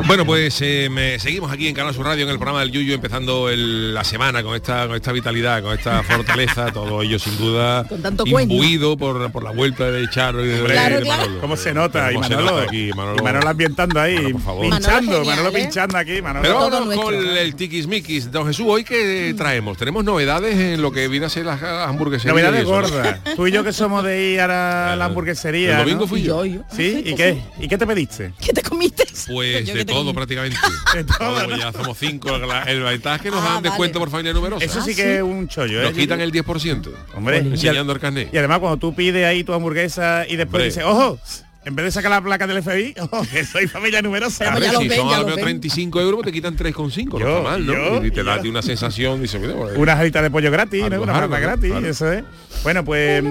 Bueno, 0.07 0.25
pues 0.25 0.59
eh, 0.63 0.89
me- 0.91 1.19
seguimos 1.19 1.53
aquí 1.53 1.69
en 1.69 1.75
Canal 1.75 1.93
Sur 1.95 2.07
Radio 2.07 2.25
en 2.25 2.31
el 2.31 2.37
programa 2.39 2.61
del 2.61 2.71
Yuyu 2.71 2.95
empezando 2.95 3.51
el- 3.51 3.93
la 3.93 4.05
semana 4.05 4.43
con 4.43 4.55
esta, 4.55 4.87
con 4.87 4.97
esta 4.97 5.13
vitalidad, 5.13 5.63
con 5.63 5.77
esta 5.77 6.03
fortaleza, 6.03 6.67
todo 6.73 7.03
ello 7.03 7.19
sin 7.19 7.37
duda 7.37 7.85
Con 7.87 8.01
tanto 8.01 8.25
imbuido 8.27 8.97
por, 8.97 9.31
por 9.31 9.43
la 9.43 9.51
vuelta 9.51 9.91
de 9.91 10.09
Charo 10.09 10.43
y 10.43 10.49
de, 10.49 10.55
Hombre, 10.61 10.73
de 10.75 10.79
Claro, 10.81 11.01
claro. 11.03 11.23
Manolo. 11.25 11.41
¿Cómo 11.43 11.57
se 11.59 11.75
nota? 11.75 12.11
Y 12.11 12.15
¿Cómo 12.15 12.27
se 12.27 12.35
Manolo, 12.37 12.51
nota 12.53 12.63
aquí, 12.69 12.91
Manolo? 12.95 13.19
y 13.19 13.23
Manolo 13.23 13.49
ambientando 13.51 14.01
ahí, 14.01 14.15
Manolo, 14.15 14.33
por 14.33 14.43
favor. 14.43 14.63
pinchando, 14.71 14.91
Manolo 15.11 15.25
Manolo, 15.27 15.45
genial, 15.51 15.57
¿eh? 15.57 15.65
pinchando 15.67 15.99
aquí, 15.99 16.23
Manolo. 16.23 16.43
Pero 16.43 16.55
vámonos 16.55 16.87
nuestro. 16.87 17.05
con 17.07 17.15
el 17.37 17.55
tiquismiquis. 17.55 18.31
Don 18.33 18.47
Jesús, 18.47 18.67
¿hoy 18.67 18.85
qué 18.85 19.35
traemos? 19.37 19.77
Tenemos 19.77 20.05
novedades 20.05 20.57
en 20.57 20.81
lo 20.81 20.91
que 20.91 21.07
viene 21.09 21.27
a 21.27 21.29
ser 21.29 21.45
las 21.45 21.63
hamburgueserías. 21.63 22.35
Novedades 22.35 22.61
y 22.63 22.65
¿no? 22.65 22.71
gordas. 22.71 23.19
Tú 23.37 23.47
y 23.47 23.53
yo 23.53 23.63
que 23.63 23.75
somos 23.75 24.03
de 24.05 24.31
ir 24.31 24.41
a 24.41 24.47
la, 24.47 24.97
la 24.97 25.05
hamburguesería. 25.07 25.73
El 25.73 25.79
domingo 25.85 26.01
¿no? 26.03 26.07
fui 26.07 26.23
yo. 26.23 26.28
Yo, 26.29 26.45
yo. 26.45 26.61
¿Sí? 26.71 27.03
¿Y 27.05 27.15
qué? 27.15 27.39
¿Y 27.59 27.67
qué 27.69 27.77
te 27.79 27.87
pediste? 27.87 28.33
¿Qué 28.41 28.53
te 28.53 28.63
comiste? 28.63 29.05
Pues 29.29 29.67
de 29.75 29.85
todo 29.85 29.99
comí. 30.05 30.13
prácticamente. 30.15 30.57
Ya 31.59 31.73
somos 31.73 31.99
cinco. 31.99 32.39
La- 32.39 32.63
El 32.63 32.83
ventaja 32.83 33.17
es 33.17 33.23
que 33.23 33.31
nos 33.31 33.43
Ah, 33.43 33.55
dan 33.55 33.63
descuento 33.65 33.99
vale. 33.99 34.07
por 34.07 34.11
familia 34.11 34.33
numerosa. 34.33 34.65
Eso 34.65 34.81
sí 34.81 34.93
Ah, 34.93 34.97
que 34.97 35.03
sí. 35.03 35.09
es 35.09 35.23
un 35.23 35.49
chollo, 35.49 35.81
¿eh? 35.81 35.85
Nos 35.85 35.93
quitan 35.93 36.21
el 36.21 36.31
10%. 36.33 36.91
Hombre, 37.15 37.39
y, 37.45 37.49
enseñando 37.49 37.93
al- 37.93 37.97
el 37.97 38.01
carnet. 38.01 38.31
y 38.33 38.39
además 38.39 38.61
cuando 38.61 38.77
tú 38.79 38.95
pides 38.95 39.27
ahí 39.27 39.43
tu 39.45 39.53
hamburguesa 39.53 40.25
y 40.29 40.37
después 40.37 40.65
dices, 40.65 40.85
ojo, 40.85 41.19
en 41.65 41.75
vez 41.77 41.85
de 41.87 41.91
sacar 41.93 42.11
la 42.11 42.23
placa 42.23 42.47
del 42.47 42.63
FBI, 42.63 42.95
ojo, 43.01 43.27
que 43.31 43.45
soy 43.45 43.67
familia 43.67 44.01
numerosa. 44.03 44.55
Pero 44.55 44.81
si 44.81 44.89
ven, 44.89 44.99
son 44.99 45.09
ya 45.11 45.17
a 45.17 45.19
lo 45.19 45.23
lo 45.25 45.29
mejor 45.31 45.37
ven. 45.45 45.61
35 45.61 46.01
euros, 46.01 46.23
te 46.23 46.33
quitan 46.33 46.57
3,5. 46.57 47.19
No 47.21 47.43
mal, 47.43 47.67
¿no? 47.67 47.73
yo, 48.01 48.05
y 48.07 48.11
te 48.11 48.23
da 48.23 48.41
una 48.41 48.63
sensación, 48.63 49.21
dice, 49.21 49.39
"Mira, 49.39 49.55
pues, 49.55 49.77
Una 49.77 49.97
jarita 49.97 50.23
de 50.23 50.31
pollo 50.31 50.51
gratis, 50.51 50.81
¿no? 50.89 51.03
Una 51.03 51.21
¿no? 51.21 51.29
gratis, 51.29 51.71
Claro. 51.71 51.87
eso 51.87 52.11
es. 52.13 52.25
Bueno, 52.63 52.85
pues 52.85 53.23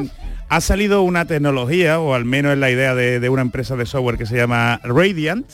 ha 0.49 0.61
salido 0.61 1.01
una 1.01 1.25
tecnología, 1.25 1.99
o 1.99 2.13
al 2.13 2.25
menos 2.25 2.53
es 2.53 2.59
la 2.59 2.71
idea 2.71 2.95
de, 2.95 3.29
una 3.29 3.41
empresa 3.41 3.75
de 3.75 3.85
software 3.85 4.17
que 4.17 4.25
se 4.25 4.37
llama 4.37 4.79
Radiant, 4.83 5.45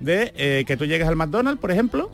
de 0.00 0.32
eh, 0.36 0.64
que 0.66 0.76
tú 0.76 0.84
llegues 0.84 1.08
al 1.08 1.16
McDonald's, 1.16 1.60
por 1.60 1.70
ejemplo. 1.70 2.10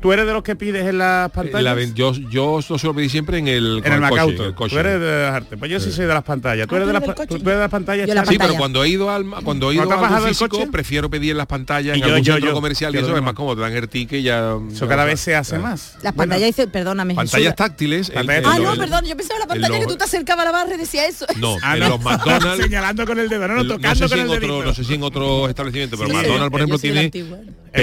Tú 0.00 0.12
eres 0.12 0.26
de 0.26 0.32
los 0.32 0.42
que 0.42 0.56
pides 0.56 0.86
en 0.86 0.98
las 0.98 1.30
pantallas. 1.30 1.76
la 1.76 1.84
yo, 1.94 2.12
yo 2.30 2.60
lo 2.68 2.78
suelo 2.78 2.94
pedir 2.94 3.10
siempre 3.10 3.38
en 3.38 3.48
el, 3.48 3.78
en 3.78 3.82
con 3.82 3.92
el 4.04 4.10
coche, 4.10 4.46
el 4.46 4.54
coche. 4.54 4.74
Tú 4.74 4.78
eres 4.80 5.00
de. 5.00 5.56
Pues 5.58 5.70
yo 5.70 5.80
sí 5.80 5.90
soy 5.92 6.06
de 6.06 6.14
las 6.14 6.22
pantallas. 6.24 6.66
Tú 6.66 6.74
Ah, 6.74 6.78
eres 6.78 6.86
¿tú 6.88 7.00
de 7.00 7.06
las, 7.06 7.26
tú 7.28 7.34
eres 7.34 7.44
de 7.44 7.54
las 7.56 7.70
pantallas. 7.70 8.06
Yo 8.08 8.14
la 8.14 8.20
Charo? 8.22 8.30
Sí, 8.32 8.38
pero 8.38 8.48
pantalla. 8.48 8.58
cuando 8.58 8.84
he 8.84 8.88
ido 8.88 9.10
al 9.10 9.24
cuando 9.44 9.70
he 9.70 9.74
ido 9.74 9.84
¿Cuando 9.84 9.94
a 9.94 9.96
has 9.96 10.00
bajado 10.02 10.16
algún 10.16 10.26
del 10.28 10.34
físico, 10.34 10.56
coche? 10.58 10.70
prefiero 10.72 11.10
pedir 11.10 11.30
en 11.32 11.36
las 11.38 11.46
pantallas 11.46 11.96
Y 11.96 12.00
en 12.00 12.06
yo- 12.06 12.12
algún 12.14 12.24
yo- 12.24 12.32
centro 12.34 12.50
yo- 12.50 12.54
comercial 12.54 12.94
y 12.94 12.98
eso 12.98 13.16
es 13.16 13.22
más 13.22 13.34
cómodo, 13.34 13.56
te 13.56 13.62
dan 13.62 13.72
el 13.76 13.88
ticket 13.88 14.20
y 14.20 14.22
ya. 14.24 14.54
Eso 14.70 14.84
ya 14.84 14.88
cada 14.88 15.04
vez 15.04 15.20
se 15.20 15.34
hace 15.34 15.50
Claro. 15.56 15.64
más. 15.64 15.94
Las 16.02 16.14
Bueno, 16.14 16.30
pantallas 16.32 16.46
dicen, 16.56 16.70
perdóname, 16.70 17.14
Jesús. 17.14 17.30
Pantallas 17.30 17.56
táctiles. 17.56 18.12
Ah, 18.14 18.22
no, 18.58 18.72
el- 18.72 18.78
perdón, 18.78 19.04
yo 19.04 19.16
pensaba 19.16 19.36
en 19.36 19.40
la 19.40 19.46
pantalla 19.46 19.78
que 19.80 19.86
tú 19.86 19.96
te 19.96 20.04
acercabas 20.04 20.42
a 20.46 20.52
la 20.52 20.52
barra 20.52 20.74
y 20.74 20.78
decía 20.78 21.06
eso. 21.06 21.26
No, 21.38 21.56
Ah, 21.62 21.76
en 21.76 21.88
los 21.88 22.00
McDonald's. 22.00 22.62
Señalando 22.68 23.06
con 23.06 23.18
el 23.18 23.28
dedo, 23.28 23.48
no, 23.48 23.66
tocando 23.66 23.94
sé 23.94 24.04
si 24.04 24.10
con 24.10 24.18
en 24.36 24.42
el 24.42 24.48
no 24.64 24.74
sé 24.74 24.84
si 24.84 24.94
en 24.94 25.02
otro 25.02 25.48
establecimiento, 25.48 25.96
pero 25.96 26.08
Sí, 26.10 26.16
McDonald's, 26.16 26.50
por 26.50 26.60
ejemplo, 26.60 26.78
tiene. 26.78 27.10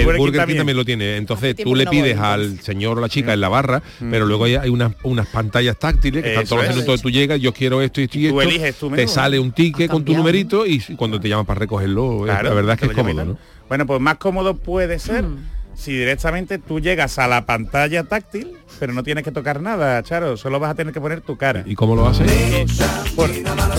El 0.00 0.04
Burger 0.04 0.32
King 0.32 0.38
también. 0.38 0.58
también 0.58 0.76
lo 0.76 0.84
tiene. 0.84 1.16
Entonces 1.16 1.56
tú 1.56 1.72
que 1.72 1.78
le 1.78 1.84
no 1.84 1.90
voy, 1.90 2.02
pides 2.02 2.18
al 2.18 2.60
señor 2.60 2.98
o 2.98 3.00
la 3.00 3.08
chica 3.08 3.32
en 3.32 3.40
la 3.40 3.48
barra, 3.48 3.82
pero 4.10 4.26
luego 4.26 4.44
hay 4.44 4.56
hay 4.56 4.68
unas, 4.70 4.92
unas 5.02 5.26
pantallas 5.28 5.78
táctiles 5.78 6.22
que 6.22 6.30
están 6.30 6.46
todos 6.46 6.64
los 6.64 6.74
minutos 6.74 7.02
tú 7.02 7.10
llegas, 7.10 7.40
yo 7.40 7.52
quiero 7.52 7.82
esto 7.82 8.00
y 8.00 8.04
esto 8.04 8.18
y 8.18 8.28
Tú 8.28 8.40
eliges 8.40 8.76
tu 8.76 8.90
te 8.90 9.06
sale 9.06 9.38
un 9.38 9.52
ticket 9.52 9.90
con 9.90 10.04
tu 10.04 10.14
numerito 10.14 10.66
y 10.66 10.80
cuando 10.96 11.20
te 11.20 11.28
llaman 11.28 11.46
para 11.46 11.60
recogerlo, 11.60 12.24
eh, 12.24 12.30
Claro, 12.30 12.48
la 12.50 12.54
verdad 12.54 12.74
es 12.74 12.80
que 12.80 12.86
es 12.86 12.92
cómodo. 12.92 13.24
¿no? 13.24 13.38
Bueno, 13.68 13.86
pues 13.86 14.00
más 14.00 14.16
cómodo 14.16 14.56
puede 14.56 14.98
ser 14.98 15.24
si 15.76 15.92
directamente 15.92 16.58
tú 16.58 16.80
llegas 16.80 17.18
a 17.18 17.28
la 17.28 17.46
pantalla 17.46 18.02
táctil, 18.04 18.56
pero 18.80 18.92
no 18.92 19.02
tienes 19.02 19.22
que 19.24 19.30
tocar 19.30 19.60
nada, 19.60 20.02
Charo, 20.02 20.36
solo 20.36 20.58
vas 20.58 20.70
a 20.70 20.74
tener 20.74 20.92
que 20.92 21.00
poner 21.00 21.20
tu 21.20 21.36
cara. 21.36 21.62
¿Y 21.66 21.74
cómo 21.74 21.94
lo 21.94 22.06
haces? 22.08 22.30
Por 23.14 23.30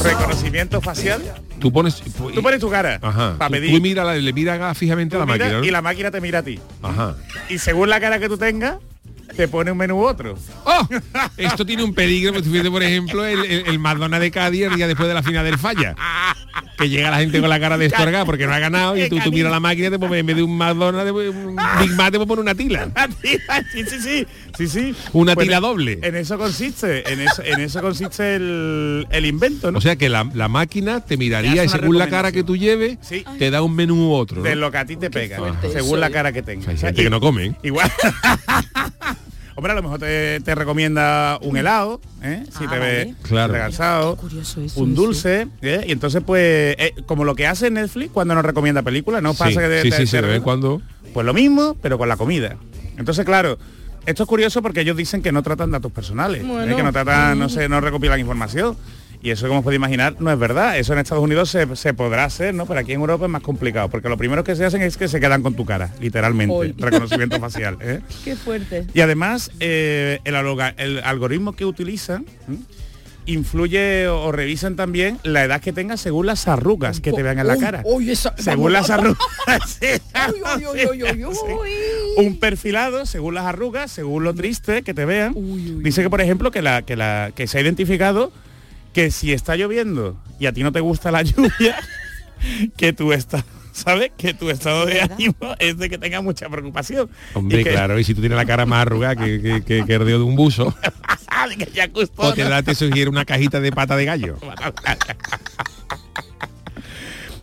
reconocimiento 0.04 0.82
facial, 0.82 1.22
Tú 1.60 1.72
pones 1.72 1.96
tú 2.02 2.42
pones 2.44 2.60
tu 2.60 2.70
cara 2.70 3.00
Ajá. 3.02 3.36
para 3.38 3.50
Tú- 3.50 3.54
pedir. 3.54 3.76
Tú 3.76 3.82
mira, 3.82 4.14
le 4.16 4.34
mira 4.34 4.74
fijamente 4.76 5.16
a 5.16 5.20
la 5.20 5.26
máquina, 5.26 5.52
¿no? 5.54 5.64
y 5.64 5.72
la 5.72 5.82
máquina 5.82 6.12
te 6.12 6.22
mira 6.22 6.40
a 6.40 6.44
ti. 6.44 6.60
Ajá. 6.84 7.16
Y 7.50 7.58
según 7.58 7.90
la 7.90 8.00
cara 8.00 8.20
que 8.20 8.30
tú 8.30 8.38
tengas, 8.38 8.78
te 9.36 9.48
pone 9.48 9.72
un 9.72 9.78
menú 9.78 9.96
u 9.98 10.06
otro. 10.06 10.38
¡Oh! 10.64 10.88
Esto 11.38 11.66
tiene 11.66 11.84
un 11.84 11.94
peligro, 11.94 12.34
por 12.72 12.84
ejemplo, 12.84 13.26
el, 13.26 13.46
el, 13.46 13.68
el 13.68 13.80
Madonna 13.80 14.20
de 14.20 14.32
Cádiz 14.32 14.64
el 14.64 14.76
día 14.76 14.88
después 14.88 15.08
de 15.08 15.14
la 15.14 15.24
final 15.24 15.46
del 15.46 15.58
falla. 15.58 15.96
Que 16.78 16.90
llega 16.90 17.10
la 17.10 17.18
gente 17.18 17.40
con 17.40 17.50
la 17.50 17.60
cara 17.60 17.78
destorgada 17.78 18.26
porque 18.26 18.46
no 18.46 18.54
ha 18.54 18.60
ganado 18.60 18.96
y 18.98 19.10
tú, 19.10 19.20
tú 19.20 19.32
miras 19.32 19.52
la 19.52 19.60
máquina 19.60 19.88
y 19.88 19.92
te 19.92 20.00
pone, 20.00 20.20
en 20.20 20.26
vez 20.26 20.36
de 20.36 20.44
un 20.44 20.58
Madonna, 20.58 21.04
de 21.04 21.12
un 21.12 21.56
Big 21.80 21.92
Mac 21.92 22.12
te 22.12 22.20
pone 22.20 22.42
una 22.42 22.56
tila. 22.56 22.90
sí, 23.22 23.38
sí, 23.86 24.00
sí, 24.00 24.28
sí, 24.58 24.68
sí. 24.68 24.96
Una 25.14 25.34
Pues 25.36 25.46
tila 25.46 25.58
en- 25.58 25.62
doble. 25.64 26.00
En 26.02 26.16
eso 26.16 26.38
consiste, 26.38 27.12
en 27.12 27.20
eso, 27.22 27.44
en 27.44 27.60
eso 27.62 27.82
consiste 27.82 28.36
el, 28.36 29.08
el 29.12 29.26
invento, 29.26 29.72
¿no? 29.72 29.78
O 29.78 29.82
sea 29.82 29.96
que 29.96 30.10
la, 30.10 30.30
la 30.34 30.48
máquina 30.48 31.00
te 31.02 31.10
Te 31.10 31.18
miraría 31.18 31.64
y 31.64 31.70
según 31.70 31.98
la 31.98 32.10
cara 32.10 32.32
que 32.32 32.44
tú 32.44 32.56
lleves, 32.58 32.98
Sí. 33.02 33.24
te 33.40 33.50
da 33.52 33.62
un 33.62 33.76
menú 33.76 34.10
u 34.10 34.14
otro. 34.14 34.38
¿no? 34.38 34.44
de 34.44 34.56
lo 34.56 34.72
que 34.72 34.78
a 34.78 34.86
ti 34.86 34.96
te 34.98 35.10
pega, 35.10 35.38
fuerte 35.38 35.72
según 35.72 36.00
la 36.00 36.08
¿eh? 36.08 36.12
cara 36.12 36.32
que 36.32 36.42
tengas. 36.42 36.68
Hay 36.68 36.76
O 36.76 36.78
sea, 36.78 36.90
gente 36.90 37.02
y- 37.02 37.04
que 37.06 37.10
no 37.10 37.20
come. 37.20 37.46
¿eh? 37.48 37.56
Igual. 37.64 37.92
Hombre, 39.56 39.72
a 39.72 39.76
lo 39.76 39.82
mejor 39.82 40.00
te, 40.00 40.40
te 40.42 40.54
recomienda 40.54 41.40
un 41.42 41.58
helado, 41.58 42.00
¿eh? 42.22 42.44
si 42.56 42.66
Ah, 42.66 42.70
te 42.70 42.78
vale. 42.80 43.06
ves 43.06 43.16
Claro. 43.24 44.16
curioso 44.16 44.62
eso, 44.62 44.80
un 44.80 44.94
dulce, 44.94 45.48
¿eh? 45.64 45.84
y 45.88 45.92
entonces 45.92 46.22
pues, 46.24 46.76
eh, 46.78 46.94
como 47.08 47.24
lo 47.26 47.34
que 47.34 47.48
hace 47.48 47.72
Netflix 47.72 48.12
cuando 48.12 48.36
nos 48.36 48.46
recomienda 48.46 48.84
películas, 48.84 49.24
¿no 49.24 49.34
Sí, 49.34 49.40
pasa 49.40 49.62
que 49.62 49.68
de, 49.68 49.82
sí, 49.82 49.90
te 49.90 50.06
sí, 50.06 50.16
en 50.16 50.22
recomienda- 50.24 50.44
cuando. 50.44 50.82
Pues 51.12 51.26
lo 51.26 51.34
mismo, 51.34 51.76
pero 51.82 51.98
con 51.98 52.08
la 52.08 52.18
comida. 52.18 52.58
Entonces, 52.98 53.26
claro, 53.26 53.58
esto 54.08 54.24
es 54.24 54.30
curioso 54.30 54.62
porque 54.62 54.82
ellos 54.82 54.96
dicen 54.96 55.22
que 55.22 55.34
no 55.34 55.44
tratan 55.44 55.70
datos 55.70 55.92
personales, 55.92 56.42
¿eh? 56.42 56.74
Que 56.76 56.82
no 56.82 56.94
tratan, 56.94 57.38
no 57.38 57.50
sé, 57.50 57.68
no 57.68 57.82
recopilan 57.82 58.20
información. 58.20 58.78
Y 59.22 59.32
eso, 59.32 59.48
como 59.48 59.60
os 59.60 59.64
podéis 59.64 59.80
imaginar, 59.80 60.16
no 60.20 60.32
es 60.32 60.40
verdad. 60.40 60.78
Eso 60.78 60.94
en 60.94 61.00
Estados 61.00 61.24
Unidos 61.24 61.50
se, 61.50 61.76
se 61.76 61.94
podrá 61.94 62.24
hacer, 62.24 62.54
¿no? 62.54 62.66
Pero 62.66 62.80
aquí 62.80 62.94
en 62.94 63.02
Europa 63.02 63.26
es 63.26 63.32
más 63.32 63.42
complicado, 63.42 63.90
porque 63.90 64.08
lo 64.08 64.18
primero 64.18 64.46
que 64.46 64.56
se 64.56 64.64
hacen 64.64 64.82
es 64.82 64.96
que 64.96 65.10
se 65.10 65.20
quedan 65.20 65.44
con 65.44 65.56
tu 65.56 65.66
cara, 65.66 65.92
literalmente. 66.00 66.74
Reconocimiento 66.78 67.38
facial. 67.38 67.78
¿eh? 67.82 68.00
Qué 68.24 68.38
fuerte. 68.38 68.86
Y 68.94 69.02
además, 69.02 69.52
eh, 69.60 70.20
el, 70.24 70.36
algoritmo 71.04 71.54
que 71.54 71.66
utilizan. 71.66 72.26
Influye 73.28 74.08
o, 74.08 74.32
revisan 74.32 74.76
también 74.76 75.20
la 75.24 75.44
edad 75.44 75.62
que 75.62 75.72
tengas 75.74 76.02
según 76.02 76.26
las 76.26 76.48
arrugas 76.48 77.00
que 77.02 77.12
te 77.14 77.22
vean 77.24 77.38
en 77.40 77.48
la 77.48 77.58
cara. 77.58 77.82
uy, 77.86 78.10
esa- 78.12 78.34
según 78.38 78.74
las 78.74 78.90
arrugas. 78.90 79.18
Uy. 81.62 82.26
Un 82.26 82.40
perfilado 82.40 83.06
según 83.06 83.36
las 83.36 83.46
arrugas, 83.46 83.92
según 83.92 84.24
lo 84.24 84.34
triste 84.34 84.82
que 84.82 84.94
te 84.94 85.06
vean. 85.06 85.34
Dice 85.84 86.02
que, 86.04 86.10
por 86.10 86.22
ejemplo, 86.22 86.52
que, 86.52 86.62
la, 86.62 86.82
que, 86.82 86.96
la, 86.96 87.32
que 87.36 87.48
se 87.48 87.58
ha 87.58 87.62
identificado 87.62 88.32
que 88.94 89.12
si 89.12 89.32
está 89.34 89.56
lloviendo 89.56 90.18
y 90.40 90.48
a 90.48 90.54
ti 90.54 90.64
no 90.64 90.72
te 90.72 90.80
gusta 90.80 91.12
la 91.12 91.22
lluvia, 91.24 91.76
que 92.76 92.94
tú 92.94 93.14
estás... 93.14 93.44
¿Sabes? 93.78 94.12
Que 94.18 94.34
tu 94.34 94.50
estado 94.50 94.88
de 94.88 94.96
¿Verdad? 94.96 95.12
ánimo 95.14 95.36
es 95.60 95.78
de 95.78 95.88
que 95.90 95.98
tenga 96.00 96.20
mucha 96.22 96.50
preocupación. 96.50 97.10
Hombre, 97.36 97.62
Y 97.62 97.64
que- 97.64 97.70
claro, 97.70 98.00
y 98.00 98.04
si 98.04 98.16
tú 98.16 98.22
tienes 98.22 98.36
la 98.36 98.46
cara 98.46 98.66
más 98.66 98.82
arrugada 98.82 99.16
que, 99.16 99.40
que, 99.40 99.62
que, 99.64 99.86
que 99.86 99.94
el 99.94 100.06
dedo 100.06 100.18
de 100.18 100.24
un 100.24 100.36
buzo, 100.36 100.76
que 101.58 101.70
ya 101.74 101.88
costó, 101.92 102.24
o 102.24 102.34
te, 102.34 102.44
¿no? 102.44 102.50
da, 102.50 102.64
te 102.64 102.74
sugiere 102.74 103.08
una 103.10 103.24
cajita 103.24 103.60
de 103.62 103.72
pata 103.72 103.96
de 103.96 104.06
gallo. 104.06 104.38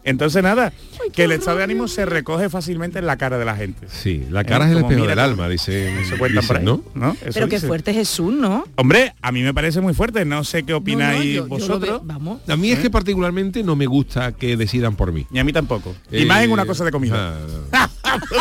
Entonces 0.04 0.42
nada, 0.42 0.72
que 1.14 1.24
el 1.24 1.32
estado 1.32 1.56
de 1.58 1.64
ánimo 1.64 1.88
se 1.88 2.04
recoge 2.04 2.50
fácilmente 2.50 2.98
en 2.98 3.06
la 3.06 3.16
cara 3.16 3.38
de 3.38 3.44
la 3.46 3.56
gente. 3.56 3.86
Sí, 3.88 4.24
la 4.30 4.44
cara 4.44 4.66
es 4.66 4.72
el 4.72 4.78
espejo 4.84 5.06
del 5.06 5.18
alma, 5.18 5.48
dice. 5.48 6.00
Eso 6.02 6.18
cuentan 6.18 6.46
por 6.46 6.56
ahí, 6.58 6.64
¿no? 6.64 6.82
¿no? 6.94 7.12
Eso 7.12 7.30
Pero 7.32 7.48
qué 7.48 7.56
dice. 7.56 7.66
fuerte 7.66 7.94
Jesús, 7.94 8.32
¿no? 8.34 8.64
Hombre, 8.76 9.14
a 9.22 9.32
mí 9.32 9.42
me 9.42 9.54
parece 9.54 9.80
muy 9.80 9.94
fuerte. 9.94 10.24
No 10.26 10.44
sé 10.44 10.62
qué 10.62 10.72
No, 10.72 10.78
no, 10.78 10.82
opináis 10.82 11.34
yo- 11.36 11.46
vosotros. 11.46 12.02
Vamos. 12.04 12.40
A 12.48 12.56
mí 12.56 12.70
es 12.70 12.80
que 12.80 12.90
particularmente 12.90 13.62
no 13.62 13.76
me 13.76 13.86
gusta 13.86 14.32
que 14.32 14.56
decidan 14.58 14.94
por 14.94 15.10
mí. 15.12 15.26
Ni 15.30 15.38
a 15.38 15.44
mí 15.44 15.52
tampoco. 15.52 15.94
y 16.10 16.22
Eh, 16.22 16.26
más 16.26 16.42
en 16.44 16.50
una 16.52 16.66
cosa 16.66 16.84
de 16.84 16.90
comida. 16.90 17.38
ah, 17.72 17.88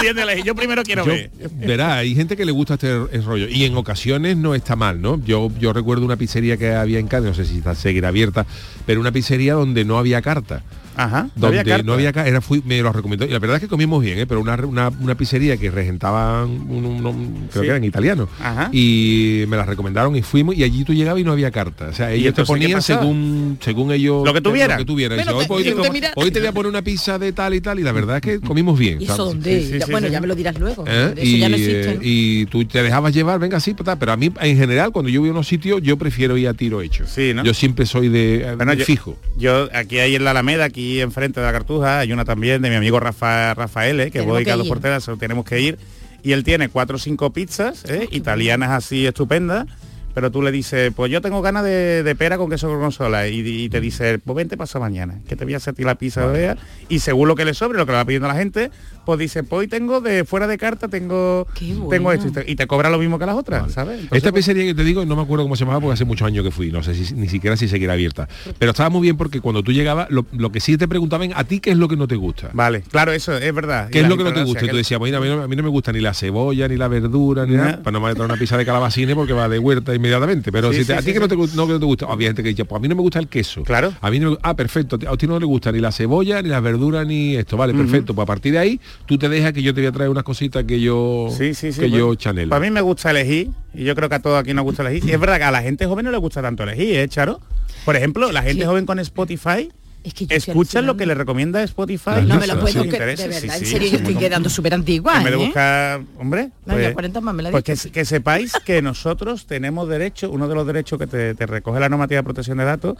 elegir, 0.03 0.43
Yo 0.43 0.55
primero 0.55 0.83
quiero 0.83 1.05
yo- 1.05 1.11
ver. 1.13 1.31
verá, 1.55 1.95
hay 1.95 2.13
gente 2.13 2.35
que 2.35 2.43
le 2.45 2.51
gusta 2.51 2.73
este 2.73 2.91
el 3.11 3.23
rollo 3.23 3.47
y 3.47 3.63
en 3.63 3.75
ocasiones 3.77 4.35
no 4.37 4.53
está 4.53 4.75
mal, 4.75 5.01
¿no? 5.01 5.19
Yo 5.23 5.49
yo 5.59 5.71
recuerdo 5.73 6.03
una 6.05 6.17
pizzería 6.17 6.57
que 6.57 6.73
había 6.73 6.99
en 6.99 7.07
Cádiz, 7.07 7.27
no 7.29 7.33
sé 7.33 7.45
si 7.45 7.59
está 7.59 7.73
seguirá 7.73 8.09
abierta, 8.09 8.45
pero 8.85 8.99
una 8.99 9.11
pizzería 9.11 9.53
donde 9.53 9.85
no 9.85 9.97
había 9.97 10.21
carta. 10.21 10.61
Ajá. 10.95 11.29
no 11.35 11.47
había 11.47 11.59
donde 11.59 11.71
carta. 11.71 11.83
no 11.85 11.93
había 11.93 12.13
ca- 12.13 12.27
era 12.27 12.41
fui, 12.41 12.61
me 12.65 12.81
lo 12.81 12.91
recomendó 12.91 13.25
y 13.25 13.29
la 13.29 13.39
verdad 13.39 13.57
es 13.57 13.61
que 13.61 13.67
comimos 13.67 14.01
bien 14.03 14.19
¿eh? 14.19 14.25
pero 14.27 14.41
una, 14.41 14.55
una, 14.55 14.89
una 14.89 15.15
pizzería 15.15 15.57
que 15.57 15.69
regentaban 15.71 16.49
un, 16.49 16.85
un- 16.85 17.05
un- 17.05 17.47
creo 17.51 17.61
Sí. 17.63 17.67
que 17.67 17.67
eran 17.67 17.83
italianos 17.83 18.29
Ajá. 18.39 18.69
y 18.71 19.43
me 19.47 19.57
la 19.57 19.65
recomendaron 19.65 20.15
y 20.15 20.21
fuimos 20.21 20.55
y 20.55 20.63
allí 20.63 20.83
tú 20.83 20.93
llegabas 20.93 21.21
y 21.21 21.23
no 21.23 21.31
había 21.31 21.51
carta 21.51 21.87
o 21.89 21.93
sea 21.93 22.15
¿Y 22.15 22.21
ellos 22.21 22.33
te 22.33 22.43
ponían 22.43 22.81
según 22.81 23.57
según 23.61 23.91
ellos 23.91 24.25
Lo 24.25 24.33
que 24.33 24.41
tuviera. 24.41 24.75
lo 24.75 24.79
que 24.79 24.85
tuviera. 24.85 25.15
Bueno, 25.15 25.33
Dice, 25.33 25.47
te- 25.47 25.53
hoy, 25.53 25.63
te, 25.63 25.91
mira- 25.91 26.11
hoy 26.15 26.31
te 26.31 26.39
voy 26.39 26.47
a 26.47 26.51
poner 26.51 26.69
una 26.69 26.81
pizza 26.81 27.17
de 27.19 27.31
tal 27.33 27.53
y 27.53 27.61
tal 27.61 27.79
y 27.79 27.83
la 27.83 27.91
verdad 27.91 28.17
es 28.17 28.21
que 28.21 28.39
comimos 28.39 28.77
bien 28.77 29.01
¿Y 29.01 29.05
eso 29.05 29.25
dónde? 29.25 29.61
Sí, 29.61 29.67
sí, 29.73 29.79
Ya- 29.79 29.85
sí, 29.85 29.91
bueno, 29.91 30.07
sí. 30.07 30.13
ya 30.13 30.21
me 30.21 30.27
lo 30.27 30.35
dirás 30.35 30.57
luego. 30.59 30.83
¿Eh? 30.87 31.13
Eso 31.15 31.25
y, 31.25 31.39
ya 31.39 31.49
no 31.49 31.55
eh, 31.55 31.59
existe. 31.59 31.95
¿no? 31.95 32.01
y 32.03 32.45
tú 32.47 32.65
te 32.65 32.83
dejabas 32.83 33.13
llevar, 33.13 33.39
venga, 33.39 33.59
sí, 33.59 33.73
pues, 33.73 33.89
pero 33.99 34.11
a 34.11 34.17
mí 34.17 34.31
en 34.41 34.57
general 34.57 34.91
cuando 34.91 35.09
yo 35.09 35.21
voy 35.21 35.29
a 35.29 35.31
unos 35.31 35.47
sitios 35.47 35.81
yo 35.81 35.97
prefiero 35.97 36.37
ir 36.37 36.47
a 36.47 36.53
tiro 36.53 36.81
hecho. 36.81 37.05
Sí, 37.07 37.33
¿no? 37.33 37.43
Yo 37.43 37.53
siempre 37.53 37.85
soy 37.85 38.09
de, 38.09 38.53
Bueno, 38.57 38.71
de 38.73 38.77
yo, 38.79 38.85
fijo. 38.85 39.17
Yo 39.37 39.69
aquí 39.73 39.99
hay 39.99 40.15
en 40.15 40.23
la 40.23 40.31
Alameda, 40.31 40.65
aquí 40.65 40.82
enfrente 40.99 41.39
de 41.39 41.45
la 41.45 41.51
Cartuja, 41.51 41.99
hay 41.99 42.11
una 42.13 42.25
también 42.25 42.61
de 42.61 42.69
mi 42.69 42.75
amigo 42.75 42.99
Rafa, 42.99 43.53
Rafael, 43.53 43.99
eh, 43.99 44.05
que 44.05 44.19
Tenemos 44.19 44.33
voy 44.33 44.43
que 44.43 44.45
cada 44.45 44.57
dos 44.57 44.65
ir. 44.65 44.69
por 44.69 44.79
tres, 44.79 45.03
so 45.03 45.17
tenemos 45.17 45.45
que 45.45 45.59
ir. 45.59 45.77
Y 46.23 46.31
él 46.31 46.43
tiene 46.43 46.69
cuatro 46.69 46.95
o 46.95 46.99
cinco 46.99 47.33
pizzas, 47.33 47.83
eh, 47.85 48.07
italianas 48.11 48.69
así 48.71 49.05
estupendas, 49.05 49.67
pero 50.13 50.31
tú 50.31 50.41
le 50.41 50.51
dices, 50.51 50.93
pues 50.95 51.11
yo 51.11 51.21
tengo 51.21 51.41
ganas 51.41 51.63
de, 51.63 52.03
de 52.03 52.15
pera 52.15 52.37
con 52.37 52.49
queso 52.49 52.69
gorgonzola 52.69 53.27
y, 53.27 53.39
y 53.39 53.69
te 53.69 53.81
dice, 53.81 54.19
pues 54.19 54.35
vente 54.35 54.55
pasa 54.55 54.79
mañana, 54.79 55.19
que 55.27 55.35
te 55.35 55.43
voy 55.43 55.55
a 55.55 55.57
hacer 55.57 55.73
a 55.73 55.75
ti 55.75 55.83
la 55.83 55.95
pizza 55.95 56.25
vea 56.27 56.55
y 56.87 56.99
según 56.99 57.27
lo 57.27 57.35
que 57.35 57.45
le 57.45 57.53
sobre, 57.53 57.77
lo 57.77 57.85
que 57.85 57.91
le 57.91 57.97
va 57.97 58.05
pidiendo 58.05 58.27
la 58.27 58.35
gente, 58.35 58.71
pues 59.05 59.19
dice, 59.19 59.43
pues 59.43 59.61
hoy 59.61 59.67
tengo 59.67 60.01
de 60.01 60.23
fuera 60.25 60.47
de 60.47 60.57
carta, 60.57 60.87
tengo, 60.87 61.47
tengo 61.89 62.11
esto 62.11 62.27
y 62.27 62.31
te, 62.31 62.51
y 62.51 62.55
te 62.55 62.67
cobra 62.67 62.89
lo 62.89 62.97
mismo 62.99 63.19
que 63.19 63.25
las 63.25 63.35
otras, 63.35 63.71
¿sabes? 63.71 63.95
Entonces, 64.01 64.17
Esta 64.17 64.31
pues, 64.31 64.45
pizzería 64.45 64.63
que 64.65 64.73
te 64.75 64.83
digo, 64.83 65.05
no 65.05 65.15
me 65.15 65.21
acuerdo 65.21 65.43
cómo 65.45 65.55
se 65.55 65.61
llamaba 65.65 65.79
porque 65.81 65.93
hace 65.93 66.05
muchos 66.05 66.25
años 66.27 66.43
que 66.43 66.51
fui, 66.51 66.71
no 66.71 66.83
sé 66.83 66.95
si 66.95 67.13
ni 67.13 67.27
siquiera 67.27 67.57
si 67.57 67.67
seguirá 67.67 67.93
abierta. 67.93 68.27
Pero 68.59 68.71
estaba 68.71 68.89
muy 68.89 69.01
bien 69.01 69.17
porque 69.17 69.41
cuando 69.41 69.63
tú 69.63 69.71
llegabas, 69.71 70.07
lo, 70.09 70.25
lo 70.31 70.51
que 70.51 70.59
sí 70.59 70.77
te 70.77 70.87
preguntaban 70.87 71.31
a 71.35 71.43
ti 71.43 71.59
qué 71.59 71.71
es 71.71 71.77
lo 71.77 71.87
que 71.87 71.95
no 71.97 72.07
te 72.07 72.15
gusta. 72.15 72.49
Vale, 72.53 72.81
claro, 72.89 73.11
eso 73.11 73.37
es 73.37 73.53
verdad. 73.53 73.89
¿Qué 73.89 73.99
Y 73.99 74.01
es 74.01 74.03
la 74.03 74.09
lo 74.09 74.17
que 74.17 74.23
no 74.23 74.33
te 74.33 74.43
gusta? 74.43 74.65
Y 74.65 74.69
tú 74.69 74.75
decías, 74.77 74.99
bueno, 74.99 75.17
a 75.17 75.21
mí, 75.21 75.27
no, 75.27 75.41
a 75.43 75.47
mí 75.47 75.55
no 75.55 75.63
me 75.63 75.69
gusta 75.69 75.91
ni 75.91 75.99
la 75.99 76.13
cebolla, 76.13 76.67
ni 76.67 76.77
la 76.77 76.87
verdura, 76.87 77.45
ni 77.45 77.53
Nah. 77.55 77.63
nada. 77.65 77.83
Para 77.83 77.91
no 77.93 77.99
me 77.99 78.03
voy 78.05 78.11
a 78.11 78.15
traer 78.15 78.29
una 78.29 78.39
pizza 78.39 78.57
de 78.57 78.65
calabacines 78.65 79.15
porque 79.15 79.33
va 79.33 79.49
de 79.49 79.59
huerta 79.59 79.93
inmediatamente. 79.93 80.51
Pero 80.51 80.71
Sí, 80.71 80.79
si 80.79 80.85
te- 80.85 80.93
sí, 80.93 80.99
a 80.99 80.99
ti 80.99 81.05
sí, 81.07 81.13
que 81.13 81.19
no 81.19 81.27
te, 81.27 81.35
gu- 81.35 81.53
no, 81.53 81.67
que 81.67 81.73
no 81.73 81.79
te 81.79 81.85
gusta, 81.85 82.05
había 82.09 82.29
gente 82.29 82.43
que 82.43 82.49
dice, 82.49 82.65
pues 82.65 82.79
a 82.79 82.81
mí 82.81 82.87
no 82.87 82.95
me 82.95 83.01
gusta 83.01 83.19
el 83.19 83.27
queso. 83.27 83.63
Claro. 83.63 83.93
A 84.01 84.09
mí 84.11 84.19
no, 84.19 84.37
ah, 84.41 84.55
perfecto. 84.55 84.97
A 85.07 85.17
ti 85.17 85.27
no 85.27 85.39
le 85.39 85.45
gusta 85.45 85.71
ni 85.71 85.79
la 85.79 85.91
cebolla, 85.91 86.41
ni 86.41 86.49
las 86.49 86.61
verduras, 86.63 87.05
ni 87.05 87.35
esto. 87.35 87.57
Vale, 87.57 87.73
perfecto. 87.73 88.13
Pues 88.13 88.23
a 88.23 88.27
partir 88.27 88.53
de 88.53 88.59
ahí, 88.59 88.79
tú 89.05 89.17
te 89.17 89.29
dejas 89.29 89.53
que 89.53 89.61
yo 89.61 89.73
te 89.73 89.81
voy 89.81 89.87
a 89.87 89.91
traer 89.91 90.09
unas 90.09 90.23
cositas 90.23 90.63
que 90.63 90.79
yo, 90.79 91.27
Sí, 91.37 91.53
sí, 91.53 91.71
sí. 91.73 91.79
que 91.81 91.89
yo 91.89 92.13
chanelo. 92.15 92.49
Para 92.49 92.61
mí 92.61 92.71
me 92.71 92.81
gusta 92.81 93.11
elegir, 93.11 93.49
y 93.73 93.83
yo 93.83 93.95
creo 93.95 94.09
que 94.09 94.15
a 94.15 94.19
todos 94.21 94.39
aquí 94.39 94.53
nos 94.53 94.63
gusta 94.63 94.81
elegir. 94.83 95.09
Y 95.09 95.13
es 95.13 95.19
verdad 95.19 95.37
que 95.37 95.43
a 95.43 95.51
la 95.51 95.61
gente 95.61 95.85
joven 95.85 96.05
no 96.05 96.11
le 96.11 96.17
gusta 96.17 96.41
tanto 96.41 96.63
elegir, 96.63 96.95
¿eh, 96.97 97.07
Charo? 97.07 97.39
Por 97.85 97.95
ejemplo, 97.95 98.31
la 98.31 98.41
gente 98.43 98.61
Sí. 98.63 98.67
joven 98.67 98.85
con 98.85 98.99
Spotify 98.99 99.69
Es 100.05 100.13
que 100.13 100.25
yo 100.27 100.35
estoy 100.35 100.51
escucha 100.51 100.81
lo 100.81 100.97
que 100.97 101.05
le 101.05 101.15
recomienda 101.15 101.63
Spotify. 101.63 102.09
No 102.09 102.21
listas, 102.21 102.39
me 102.41 102.47
lo 102.47 102.59
puedo 102.59 102.83
que, 102.83 102.91
de 102.91 102.99
verdad, 102.99 103.29
sí, 103.39 103.47
en 103.47 103.65
serio, 103.65 103.89
yo 103.89 103.97
estoy 103.99 104.15
quedando 104.15 104.49
súper 104.49 104.73
antigua, 104.73 105.17
en 105.17 105.23
vez 105.23 105.33
de 105.33 105.39
¿eh? 105.41 105.45
buscar, 105.45 106.01
hombre, 106.19 106.49
No, 106.65 106.73
pues, 106.73 106.87
ya 106.87 106.93
40 106.93 107.21
más 107.21 107.33
me 107.35 107.43
la 107.43 107.51
pues 107.51 107.63
que 107.91 108.03
sepáis 108.05 108.51
que 108.65 108.81
nosotros 108.81 109.45
tenemos 109.47 109.87
derecho, 109.87 110.29
uno 110.29 110.47
de 110.49 110.55
los 110.55 110.67
derechos 110.67 110.99
que 110.99 111.07
te, 111.07 111.35
te 111.35 111.45
recoge 111.45 111.79
la 111.79 111.87
normativa 111.87 112.19
de 112.19 112.23
protección 112.23 112.57
de 112.57 112.65
datos, 112.65 112.97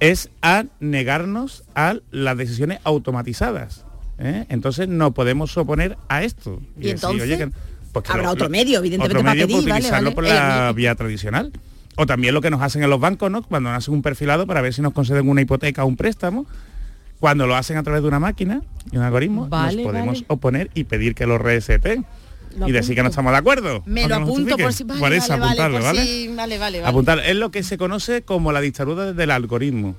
es 0.00 0.30
a 0.40 0.64
negarnos 0.80 1.64
a 1.74 1.96
las 2.10 2.36
decisiones 2.38 2.78
automatizadas. 2.84 3.84
¿Eh? 4.18 4.46
Entonces 4.48 4.88
no 4.88 5.12
podemos 5.12 5.56
oponer 5.56 5.96
a 6.08 6.22
esto. 6.24 6.60
¿Y 6.80 6.90
entonces? 6.90 7.48
pues 7.92 8.04
que 8.04 8.12
Habrá 8.12 8.30
otro 8.30 8.48
medio, 8.50 8.78
evidentemente, 8.80 9.16
otro 9.16 9.22
para 9.24 9.34
medio 9.34 9.46
pedir, 9.46 9.60
vale, 9.68 9.72
utilizarlo 9.74 10.10
vale. 10.10 10.14
por 10.14 10.24
Eh, 10.26 10.28
la 10.28 10.66
mí- 10.68 10.76
vía 10.76 10.94
tradicional. 10.94 11.52
O 11.96 12.06
también 12.06 12.32
lo 12.34 12.40
que 12.40 12.50
nos 12.50 12.62
hacen 12.62 12.82
en 12.82 12.90
los 12.90 13.00
bancos, 13.00 13.30
¿no? 13.30 13.42
Cuando 13.42 13.70
nos 13.70 13.78
hacen 13.78 13.94
un 13.94 14.02
perfilado 14.02 14.46
para 14.46 14.60
ver 14.60 14.72
si 14.74 14.82
nos 14.82 14.92
conceden 14.92 15.28
una 15.28 15.40
hipoteca 15.40 15.84
o 15.84 15.86
un 15.88 15.96
préstamo. 15.96 16.46
Cuando 17.18 17.46
lo 17.48 17.56
hacen 17.56 17.76
a 17.76 17.82
través 17.82 18.02
de 18.02 18.08
una 18.08 18.20
máquina 18.20 18.62
y 18.92 18.96
un 18.96 19.02
algoritmo, 19.02 19.48
Vale, 19.48 19.82
nos 19.82 19.86
podemos 19.92 20.24
oponer 20.28 20.70
y 20.74 20.84
pedir 20.84 21.14
que 21.16 21.26
lo 21.26 21.38
reseten. 21.38 22.06
Y 22.66 22.72
decir 22.72 22.94
que 22.94 23.02
no 23.02 23.08
estamos 23.10 23.32
de 23.32 23.38
acuerdo. 23.38 23.82
Me 23.86 24.06
lo 24.08 24.16
apunto 24.16 24.56
por 24.56 24.72
si 24.72 24.82
vale, 24.84 25.00
Por 25.00 25.12
eso, 25.12 25.28
vale, 25.30 25.40
vale, 25.40 25.60
apuntarlo, 25.62 25.82
¿vale? 25.82 26.04
si- 26.04 26.28
vale, 26.28 26.58
vale, 26.58 26.78
vale. 26.80 26.88
Apuntar. 26.90 27.18
Es 27.20 27.36
lo 27.36 27.50
que 27.50 27.62
se 27.62 27.78
conoce 27.78 28.22
como 28.22 28.52
la 28.52 28.60
dictadura 28.60 29.12
del 29.12 29.30
algoritmo, 29.30 29.94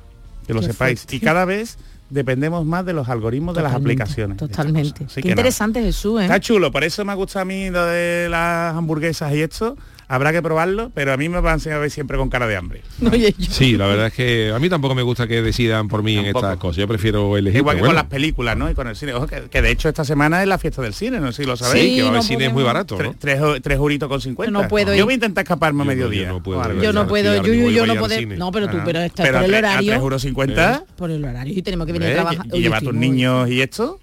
que 0.47 0.53
lo 0.53 0.61
Qué 0.61 0.67
sepáis. 0.67 1.01
fuerte. 1.01 1.15
Y 1.15 1.19
cada 1.19 1.45
vez 1.45 1.77
dependemos 2.09 2.65
más 2.65 2.85
de 2.85 2.93
los 2.93 3.09
algoritmos 3.09 3.55
de 3.55 3.61
las 3.61 3.73
aplicaciones. 3.73 4.37
Totalmente. 4.37 5.05
Qué 5.05 5.21
que 5.21 5.21
nada. 5.21 5.31
interesante, 5.31 5.81
Jesús, 5.81 6.21
¿eh? 6.21 6.23
Está 6.23 6.39
chulo, 6.39 6.71
por 6.71 6.83
eso 6.83 7.05
me 7.05 7.13
gusta 7.15 7.41
a 7.41 7.45
mí 7.45 7.69
lo 7.69 7.85
de 7.85 8.27
las 8.29 8.75
hamburguesas 8.75 9.33
y 9.33 9.41
esto. 9.41 9.77
Habrá 10.11 10.31
que 10.31 10.41
probarlo, 10.41 10.91
pero 10.95 11.13
a 11.13 11.17
mí 11.17 11.29
me 11.29 11.39
van 11.39 11.59
a 11.71 11.77
ver 11.77 11.91
siempre 11.91 12.17
con 12.17 12.29
cara 12.29 12.47
de 12.47 12.55
hambre. 12.57 12.81
Oye, 13.11 13.35
yo- 13.37 13.51
Sí, 13.51 13.77
la 13.77 13.85
verdad 13.85 14.07
es 14.07 14.13
que 14.13 14.51
a 14.51 14.57
mí 14.57 14.67
tampoco 14.67 14.95
me 14.95 15.03
gusta 15.03 15.27
que 15.27 15.41
decidan 15.43 15.87
por 15.87 16.01
mí 16.01 16.17
en 16.17 16.25
estas 16.25 16.57
cosas. 16.57 16.77
Yo 16.77 16.87
prefiero 16.87 17.37
elegir. 17.37 17.59
Igual 17.59 17.77
que 17.77 17.83
con 17.85 17.93
las 17.93 18.05
películas, 18.05 18.57
¿no? 18.57 18.69
Y 18.71 18.73
con 18.73 18.87
el 18.87 18.95
cine. 18.95 19.13
Ojo, 19.13 19.27
que, 19.27 19.43
que 19.51 19.61
de 19.61 19.69
hecho 19.69 19.87
esta 19.87 20.03
semana 20.03 20.41
es 20.41 20.47
la 20.47 20.57
fiesta 20.57 20.81
del 20.81 20.95
cine, 20.95 21.19
no 21.19 21.31
sé 21.31 21.43
si 21.43 21.47
lo 21.47 21.55
sabéis. 21.55 21.83
Sí, 21.91 21.95
que 21.97 22.01
va 22.01 22.07
a 22.07 22.09
haber 22.09 22.21
no 22.21 22.27
cine 22.27 22.45
es 22.47 22.53
muy 22.53 22.63
barato, 22.63 22.97
¿no? 23.01 23.15
tres, 23.19 23.39
tres 23.61 23.77
euritos 23.77 24.09
con 24.09 24.19
50. 24.19 24.51
No 24.51 24.67
puedo 24.67 24.87
Yo 24.93 24.97
ir. 24.97 25.03
voy 25.03 25.11
a 25.11 25.15
intentar 25.15 25.43
escaparme 25.43 25.83
a 25.83 25.85
no- 25.85 25.91
mediodía. 25.91 26.27
yo 26.29 26.33
no 26.33 26.41
puedo, 26.43 26.81
yo 26.81 26.91
no 26.93 27.07
puedo, 27.07 27.35
yo, 27.43 27.53
yo, 27.53 27.69
yo 27.69 27.85
no 27.85 27.95
puedo. 27.97 28.15
No, 28.37 28.51
pero 28.51 28.67
tú, 28.67 28.77
Ah, 28.79 28.83
pero 28.85 28.99
estás 29.01 29.27
pero 29.27 29.37
por 29.37 29.43
a 29.43 29.45
el 29.45 29.51
tres- 29.51 29.63
a 29.63 29.69
horario. 29.73 29.91
3 29.91 30.01
euros 30.01 30.21
50. 30.23 30.83
Por 30.97 31.11
el 31.11 31.23
horario 31.23 31.53
y 31.55 31.61
tenemos 31.61 31.85
que 31.85 31.93
venir 31.93 32.07
¿eh? 32.09 32.11
a 32.11 32.15
trabajar. 32.15 32.45
Y, 32.47 32.51
Oye, 32.53 32.61
lleva 32.63 32.75
a 32.77 32.79
estoy 32.79 32.93
tus 32.93 32.99
niños 32.99 33.47
y 33.49 33.61
esto. 33.61 33.99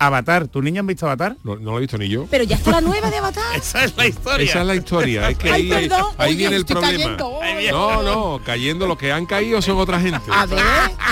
Avatar, 0.00 0.48
¿tus 0.48 0.64
niños 0.64 0.80
han 0.80 0.86
visto 0.86 1.04
Avatar? 1.06 1.36
No, 1.44 1.56
no 1.56 1.72
lo 1.72 1.76
he 1.76 1.80
visto 1.82 1.98
ni 1.98 2.08
yo. 2.08 2.26
Pero 2.30 2.42
ya 2.44 2.56
está 2.56 2.70
la 2.70 2.80
nueva 2.80 3.10
de 3.10 3.18
Avatar. 3.18 3.44
Esa 3.54 3.84
es 3.84 3.94
la 3.96 4.06
historia. 4.06 4.46
Esa 4.50 4.60
es 4.62 4.66
la 4.66 4.74
historia. 4.74 5.28
Es 5.28 5.36
que 5.38 5.50
Ay, 5.52 5.70
ahí, 5.72 5.88
perdón. 5.88 6.06
ahí 6.16 6.28
Oye, 6.30 6.36
viene 6.38 6.56
el 6.56 6.64
problema. 6.64 6.92
cayendo. 7.16 7.40
No, 7.70 8.02
no, 8.02 8.40
cayendo 8.44 8.86
los 8.86 8.96
que 8.96 9.12
han 9.12 9.26
caído 9.26 9.60
son 9.60 9.76
otra 9.78 10.00
gente. 10.00 10.18
A 10.32 10.46
ver. 10.46 10.58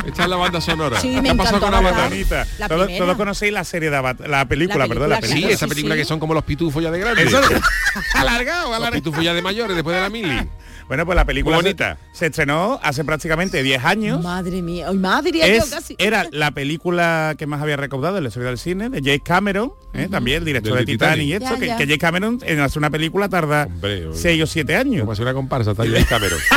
Esta 0.07 0.23
es 0.23 0.29
la 0.29 0.37
banda 0.37 0.61
sonora. 0.63 0.99
Sí, 1.01 1.15
¿Qué 1.15 1.21
me 1.23 1.31
ha 1.31 1.35
pasado 1.35 1.61
con 1.61 1.75
Avatar. 1.75 2.11
La 2.59 2.69
Todos, 2.69 2.89
todos 2.97 3.17
conocéis 3.17 3.53
la 3.53 3.65
serie 3.65 3.91
de 3.91 3.97
Avatar, 3.97 4.29
la 4.29 4.47
película, 4.47 4.87
La 4.87 4.89
perdón, 4.89 5.11
la 5.11 5.21
película, 5.21 5.47
Sí, 5.49 5.53
esa 5.53 5.67
película 5.69 5.95
sí. 5.95 6.01
que 6.01 6.05
son 6.07 6.19
como 6.19 6.33
los 6.33 6.45
pitufos 6.45 6.83
ya 6.83 6.91
de 6.91 6.99
grandes. 6.99 7.27
Eso 7.27 7.41
alargado, 8.15 8.69
Los 8.69 8.77
alargado. 8.77 8.93
pitufos 8.93 9.23
ya 9.23 9.35
de 9.35 9.43
mayores 9.43 9.77
después 9.77 9.95
de 9.95 10.01
la 10.03 10.09
mili. 10.09 10.49
Bueno, 10.89 11.05
pues 11.05 11.17
la 11.17 11.25
película 11.27 11.57
Muy 11.57 11.65
bonita. 11.65 11.99
Se, 12.13 12.27
estrenó 12.27 12.81
hace 12.83 13.05
prácticamente 13.05 13.63
10 13.63 13.85
años. 13.85 14.23
Madre 14.23 14.63
mía. 14.63 14.87
Ay, 14.89 14.97
madre 14.97 15.25
diría 15.33 15.47
yo 15.47 15.63
Es- 15.63 15.71
casi. 15.71 15.95
era 15.99 16.27
la 16.33 16.51
película 16.53 17.35
que 17.39 17.47
más 17.47 17.61
había 17.61 17.77
recaudado 17.77 18.17
en 18.17 18.25
la 18.25 18.29
historia 18.29 18.49
del 18.49 18.59
cine, 18.59 18.89
de 18.89 19.03
Jake 19.03 19.21
Cameron, 19.21 19.73
¿eh? 19.93 20.09
también 20.11 20.39
el 20.39 20.45
director 20.47 20.75
Del 20.75 20.87
de 20.87 20.93
Titanic, 20.93 21.27
y 21.27 21.33
esto, 21.35 21.51
Ya, 21.55 21.59
que, 21.61 21.67
ya. 21.67 21.77
que 21.77 21.87
Jake 21.87 21.99
Cameron 21.99 22.39
en 22.43 22.61
hacer 22.61 22.79
una 22.79 22.89
película 22.91 23.29
tarda 23.29 23.65
Hombre, 23.67 24.07
oye. 24.07 24.19
6 24.19 24.43
o 24.43 24.47
7 24.47 24.77
años. 24.77 25.01
Como 25.01 25.13
hace 25.13 25.23
una 25.23 25.35
comparsa, 25.35 25.73
está 25.73 25.85
James 25.85 26.07
Cameron. 26.07 26.39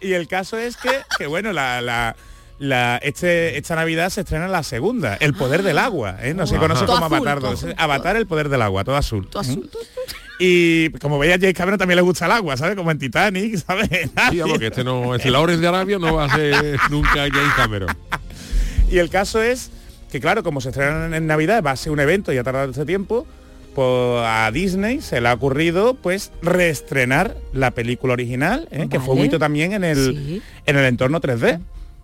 Y 0.00 0.12
el 0.12 0.28
caso 0.28 0.58
es 0.58 0.76
que, 0.76 0.90
que 1.18 1.26
bueno, 1.26 1.52
la, 1.52 1.80
la- 1.80 2.14
la- 2.58 2.98
este, 2.98 3.56
esta 3.56 3.74
Navidad 3.74 4.10
se 4.10 4.20
estrena 4.20 4.48
la 4.48 4.62
segunda, 4.62 5.14
El 5.16 5.32
Poder 5.34 5.62
del 5.62 5.78
Agua. 5.78 6.16
¿eh? 6.20 6.34
No 6.34 6.46
se 6.46 6.56
conoce 6.56 6.84
como 6.84 7.06
azul, 7.06 7.16
Avatar 7.16 7.40
todo 7.40 7.50
2. 7.52 7.58
azul, 7.58 7.74
Avatar, 7.78 8.16
El 8.16 8.26
Poder 8.26 8.48
del 8.50 8.60
Agua, 8.62 8.84
todo 8.84 8.96
azul. 8.96 9.26
Todo 9.28 9.42
¿eh? 9.42 9.46
azul, 9.46 9.68
todo 9.70 9.82
azul. 9.82 10.20
Y 10.38 10.90
como 10.98 11.18
veía 11.18 11.36
Jake 11.36 11.54
Cameron 11.54 11.78
también 11.78 11.96
le 11.96 12.02
gusta 12.02 12.26
el 12.26 12.32
agua, 12.32 12.56
¿sabes? 12.56 12.74
Como 12.76 12.90
en 12.90 12.98
Titanic, 12.98 13.56
¿sabes? 13.66 13.88
Sí, 14.30 14.40
porque 14.46 14.66
este 14.68 14.82
no, 14.84 15.14
este 15.14 15.30
Lawrence 15.30 15.60
de 15.60 15.68
Arabia 15.68 15.98
no 15.98 16.14
va 16.14 16.24
a 16.24 16.34
ser 16.34 16.78
nunca 16.90 17.12
James 17.14 17.54
Cameron. 17.56 17.96
Y 18.90 18.98
el 18.98 19.10
caso 19.10 19.42
es 19.42 19.70
que, 20.10 20.20
claro, 20.20 20.42
como 20.42 20.60
se 20.60 20.70
estrenan 20.70 21.14
en 21.14 21.26
Navidad, 21.26 21.62
va 21.64 21.70
a 21.72 21.76
ser 21.76 21.92
un 21.92 22.00
evento 22.00 22.32
y 22.32 22.38
ha 22.38 22.42
tardado 22.44 22.70
este 22.70 22.84
tiempo, 22.84 23.26
pues 23.74 24.22
a 24.24 24.50
Disney 24.52 25.00
se 25.00 25.20
le 25.20 25.28
ha 25.28 25.34
ocurrido 25.34 25.94
pues 25.94 26.30
reestrenar 26.42 27.36
la 27.52 27.72
película 27.72 28.12
original, 28.12 28.68
¿eh? 28.70 28.86
que 28.90 29.00
fue 29.00 29.14
un 29.14 29.24
hito 29.24 29.38
también 29.38 29.72
en 29.72 29.82
el, 29.84 29.96
Sí. 30.14 30.42
en 30.66 30.76
el 30.76 30.84
entorno 30.84 31.20
3D. 31.20 31.60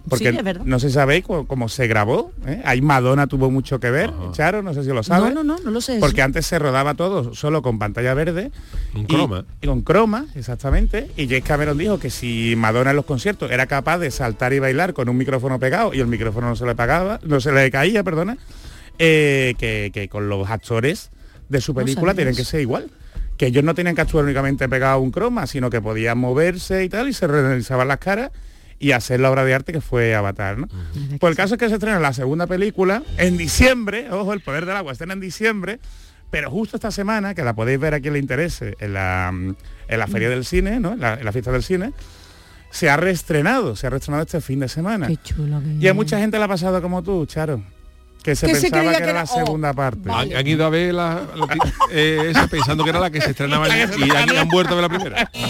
Porque 0.08 0.30
Sí, 0.30 0.36
es 0.36 0.42
verdad. 0.42 0.64
no 0.64 0.78
sé 0.80 0.88
si 0.88 0.94
sabéis 0.94 1.24
cómo, 1.24 1.46
cómo 1.46 1.68
se 1.68 1.86
grabó. 1.86 2.32
¿eh? 2.46 2.62
Ahí 2.64 2.80
Madonna 2.80 3.26
tuvo 3.26 3.50
mucho 3.50 3.78
que 3.80 3.90
ver, 3.90 4.10
Ajá. 4.10 4.32
Charo, 4.32 4.62
no 4.62 4.72
sé 4.74 4.82
si 4.82 4.88
lo 4.88 5.02
sabes. 5.02 5.34
No, 5.34 5.44
no, 5.44 5.56
no, 5.56 5.62
no 5.62 5.70
lo 5.70 5.80
sé. 5.80 5.98
Porque 6.00 6.22
antes 6.22 6.46
se 6.46 6.58
rodaba 6.58 6.94
todo 6.94 7.34
solo 7.34 7.60
con 7.62 7.78
pantalla 7.78 8.14
verde. 8.14 8.50
Y- 8.94 9.04
croma. 9.04 9.44
Y, 9.60 9.66
con 9.66 9.82
croma, 9.82 10.26
exactamente. 10.34 11.10
Y 11.16 11.26
James 11.26 11.44
Cameron 11.44 11.76
dijo 11.78 11.98
que 11.98 12.10
si 12.10 12.54
Madonna 12.56 12.90
en 12.90 12.96
los 12.96 13.04
conciertos 13.04 13.50
era 13.50 13.66
capaz 13.66 13.98
de 13.98 14.10
saltar 14.10 14.52
y 14.52 14.58
bailar 14.58 14.94
con 14.94 15.08
un 15.08 15.16
micrófono 15.16 15.58
pegado 15.58 15.92
y 15.94 16.00
el 16.00 16.06
micrófono 16.06 16.48
no 16.48 16.56
se 16.56 16.64
le 16.66 16.74
pagaba, 16.74 17.20
no 17.22 17.40
se 17.40 17.52
le 17.52 17.70
caía, 17.70 18.02
perdona, 18.02 18.38
eh, 18.98 19.54
que, 19.58 19.90
que 19.92 20.08
con 20.08 20.28
los 20.28 20.48
actores 20.50 21.10
de 21.48 21.60
su 21.60 21.74
película 21.74 22.14
tienen 22.14 22.34
que 22.34 22.44
ser 22.44 22.60
igual. 22.60 22.90
Que 23.36 23.46
ellos 23.46 23.64
no 23.64 23.74
tenían 23.74 23.94
que 23.94 24.02
actuar 24.02 24.24
únicamente 24.24 24.68
pegado 24.68 24.94
a 24.94 24.98
un 24.98 25.10
croma, 25.10 25.46
sino 25.46 25.70
que 25.70 25.80
podían 25.80 26.18
moverse 26.18 26.84
y 26.84 26.88
tal, 26.88 27.08
y 27.08 27.12
se 27.12 27.26
realizaban 27.26 27.88
las 27.88 27.98
caras 27.98 28.30
y 28.80 28.92
hacer 28.92 29.20
la 29.20 29.30
obra 29.30 29.44
de 29.44 29.54
arte 29.54 29.72
que 29.72 29.80
fue 29.80 30.14
Avatar, 30.16 30.58
¿no? 30.58 30.66
Pues 31.20 31.30
el 31.30 31.36
caso 31.36 31.54
es 31.54 31.58
que 31.60 31.68
se 31.68 31.74
estrena 31.74 32.00
la 32.00 32.12
segunda 32.12 32.46
película 32.48 33.02
en 33.18 33.36
diciembre, 33.36 34.10
ojo, 34.10 34.32
el 34.32 34.40
poder 34.40 34.66
del 34.66 34.74
agua 34.76 34.92
estrena 34.92 35.12
en 35.12 35.20
diciembre, 35.20 35.78
pero 36.30 36.50
justo 36.50 36.76
esta 36.76 36.90
semana, 36.90 37.34
que 37.34 37.44
la 37.44 37.52
podéis 37.54 37.78
ver 37.78 37.94
a 37.94 38.00
quien 38.00 38.14
le 38.14 38.18
interese, 38.18 38.76
en 38.80 38.94
la, 38.94 39.28
en 39.28 39.98
la 39.98 40.06
feria 40.06 40.30
del 40.30 40.44
cine, 40.44 40.80
¿no? 40.80 40.94
En 40.94 41.00
la, 41.00 41.14
en 41.14 41.24
la 41.24 41.30
fiesta 41.32 41.52
del 41.52 41.62
cine, 41.62 41.92
se 42.70 42.88
ha 42.88 42.96
reestrenado, 42.96 43.76
se 43.76 43.86
ha 43.86 43.90
reestrenado 43.90 44.22
este 44.22 44.40
fin 44.40 44.60
de 44.60 44.68
semana. 44.68 45.08
Qué 45.08 45.16
chulo 45.18 45.60
que 45.60 45.84
Y 45.84 45.86
a 45.88 45.92
mucha 45.94 46.18
gente 46.18 46.38
le 46.38 46.44
ha 46.44 46.48
pasado 46.48 46.80
como 46.80 47.02
tú, 47.02 47.26
Charo, 47.26 47.62
que 48.22 48.36
se 48.36 48.46
Que 48.46 48.52
pensaba 48.52 48.92
que 48.92 48.96
que 48.98 49.02
era 49.02 49.12
la 49.12 49.22
oh, 49.24 49.26
segunda 49.26 49.72
parte. 49.74 50.08
vale. 50.08 50.32
Han, 50.34 50.40
han 50.40 50.46
ido 50.46 50.64
a 50.64 50.70
ver 50.70 50.94
la, 50.94 51.20
la- 51.34 51.72
eh, 51.90 52.28
esa 52.30 52.46
pensando 52.46 52.84
que 52.84 52.90
era 52.90 53.00
la 53.00 53.10
que 53.10 53.20
se 53.20 53.30
estrenaba 53.32 53.66
La 53.68 53.88
se 53.88 53.98
y 54.00 54.10
han, 54.10 54.30
han 54.36 54.48
vuelto 54.48 54.72
a 54.72 54.80
ver 54.80 54.82
la 54.82 54.88
primera. 54.88 55.30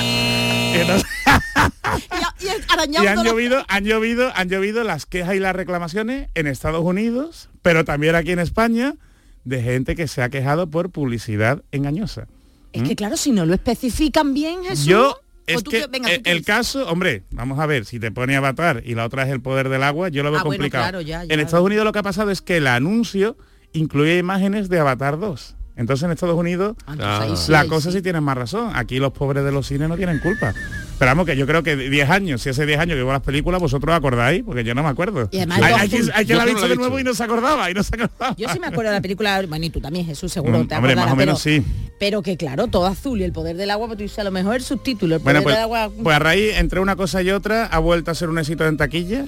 Y 0.72 0.76
entonces- 0.78 1.07
y, 2.41 2.45
y 2.47 2.49
arañado 2.69 3.05
Y 3.05 3.07
han 3.09 3.25
llovido, 3.25 3.65
han 3.69 3.85
llovido, 3.85 4.31
han 4.35 4.49
llovido 4.49 4.85
las 4.85 5.07
quejas 5.07 5.35
y 5.35 5.39
las 5.39 5.55
reclamaciones 5.55 6.29
en 6.35 6.47
Estados 6.47 6.83
Unidos, 6.85 7.49
pero 7.63 7.85
también 7.85 8.15
aquí 8.15 8.31
en 8.33 8.39
España, 8.39 8.95
de 9.45 9.63
gente 9.63 9.97
que 9.97 10.07
se 10.09 10.23
ha 10.23 10.29
quejado 10.29 10.69
por 10.69 10.91
publicidad 10.91 11.63
engañosa. 11.73 12.27
Es 12.73 12.83
que 12.85 12.95
claro, 12.95 13.17
si 13.17 13.33
no 13.33 13.47
lo 13.47 13.55
especifican 13.55 14.33
bien, 14.35 14.63
Jesús. 14.63 14.85
Yo 14.87 15.19
es 15.47 15.65
que 15.65 15.87
venga, 15.89 16.09
el 16.13 16.45
caso, 16.45 16.87
hombre, 16.89 17.25
vamos 17.33 17.59
a 17.59 17.67
ver, 17.67 17.85
si 17.85 17.99
te 17.99 18.13
pone 18.13 18.37
Avatar 18.37 18.83
y 18.87 18.95
la 18.95 19.05
otra 19.05 19.25
es 19.25 19.31
el 19.31 19.41
poder 19.41 19.69
del 19.69 19.83
agua, 19.83 20.09
yo 20.09 20.23
lo 20.23 20.31
veo 20.31 20.41
Ah, 20.41 20.45
bueno, 20.45 20.59
complicado. 20.59 20.85
claro, 20.85 21.01
ya, 21.01 21.25
ya. 21.25 21.35
En 21.35 21.41
Estados 21.41 21.67
Unidos 21.67 21.85
lo 21.85 21.91
que 21.93 21.99
ha 21.99 22.03
pasado 22.05 22.31
es 22.31 22.41
que 22.43 22.59
el 22.59 22.69
anuncio 22.69 23.37
incluye 23.73 24.19
imágenes 24.19 24.69
de 24.69 24.79
Avatar 24.79 25.19
2. 25.19 25.57
Entonces 25.77 26.05
en 26.05 26.13
Estados 26.13 26.37
Unidos 26.37 26.77
Ah, 26.87 26.93
entonces 26.93 27.47
sí, 27.47 27.53
la 27.53 27.65
cosa 27.67 27.91
sí. 27.91 28.03
tiene 28.03 28.21
más 28.21 28.37
razón. 28.37 28.71
Aquí 28.75 28.99
los 28.99 29.13
pobres 29.13 29.43
de 29.45 29.51
los 29.51 29.67
cines 29.67 29.89
no 29.89 29.97
tienen 29.97 30.21
culpa. 30.21 30.55
Pero 31.01 31.11
vamos, 31.13 31.25
que 31.27 31.35
yo 31.35 31.47
creo 31.47 31.63
que 31.63 31.77
10 31.77 32.11
años, 32.11 32.43
si 32.43 32.51
hace 32.51 32.67
10 32.67 32.79
años 32.79 32.95
que 32.95 33.03
veo 33.03 33.11
las 33.13 33.23
películas, 33.23 33.59
vosotros 33.59 33.97
acordáis, 33.97 34.43
porque 34.45 34.63
yo 34.65 34.75
no 34.75 34.83
me 34.83 34.91
acuerdo. 34.91 35.29
Y 35.33 35.39
además 35.39 35.63
hay, 35.63 35.73
hay 35.73 35.89
quien, 35.89 36.03
azul. 36.03 36.13
hay 36.15 36.25
la 36.27 36.43
ha 36.43 36.45
visto 36.45 36.69
de 36.69 36.77
nuevo 36.77 37.01
y 37.01 37.05
no 37.05 37.15
se 37.15 37.25
acordaba, 37.25 37.71
y 37.71 37.75
no 37.75 37.83
se 37.83 37.95
acordaba. 37.97 38.37
Yo 38.37 38.49
sí 38.51 38.61
me 38.61 38.67
acuerdo 38.67 38.91
de 38.91 38.97
la 38.99 39.01
película, 39.01 39.43
bueno, 39.49 39.65
y 39.65 39.71
tú 39.71 39.81
también, 39.81 40.05
Jesús, 40.05 40.31
seguro 40.31 40.59
Mm, 40.59 40.69
te 40.69 40.77
hombre, 40.77 40.95
más 40.95 41.11
o 41.11 41.17
menos 41.17 41.43
pero, 41.43 41.57
sí. 41.57 41.67
Pero 41.99 42.23
que 42.23 42.37
claro, 42.37 42.67
todo 42.67 42.87
azul 42.87 43.19
y 43.21 43.25
el 43.25 43.33
poder 43.33 43.57
del 43.57 43.71
agua, 43.71 43.87
pues 43.87 43.97
tú 43.97 44.03
dices, 44.03 44.19
a 44.19 44.25
lo 44.25 44.31
mejor 44.31 44.57
el 44.57 44.63
subtítulo, 44.63 45.17
el 45.17 45.23
Bueno, 45.23 45.43
poder 45.43 45.45
pues, 45.45 45.57
del 45.57 45.63
agua... 45.65 45.91
pues 46.03 46.17
a 46.17 46.19
raíz, 46.19 46.53
entre 46.59 46.81
una 46.81 46.97
cosa 46.97 47.23
y 47.23 47.31
otra, 47.31 47.65
ha 47.65 47.79
vuelto 47.79 48.11
a 48.11 48.15
ser 48.15 48.29
un 48.29 48.39
éxito 48.39 48.67
en 48.69 48.77
taquilla. 48.77 49.25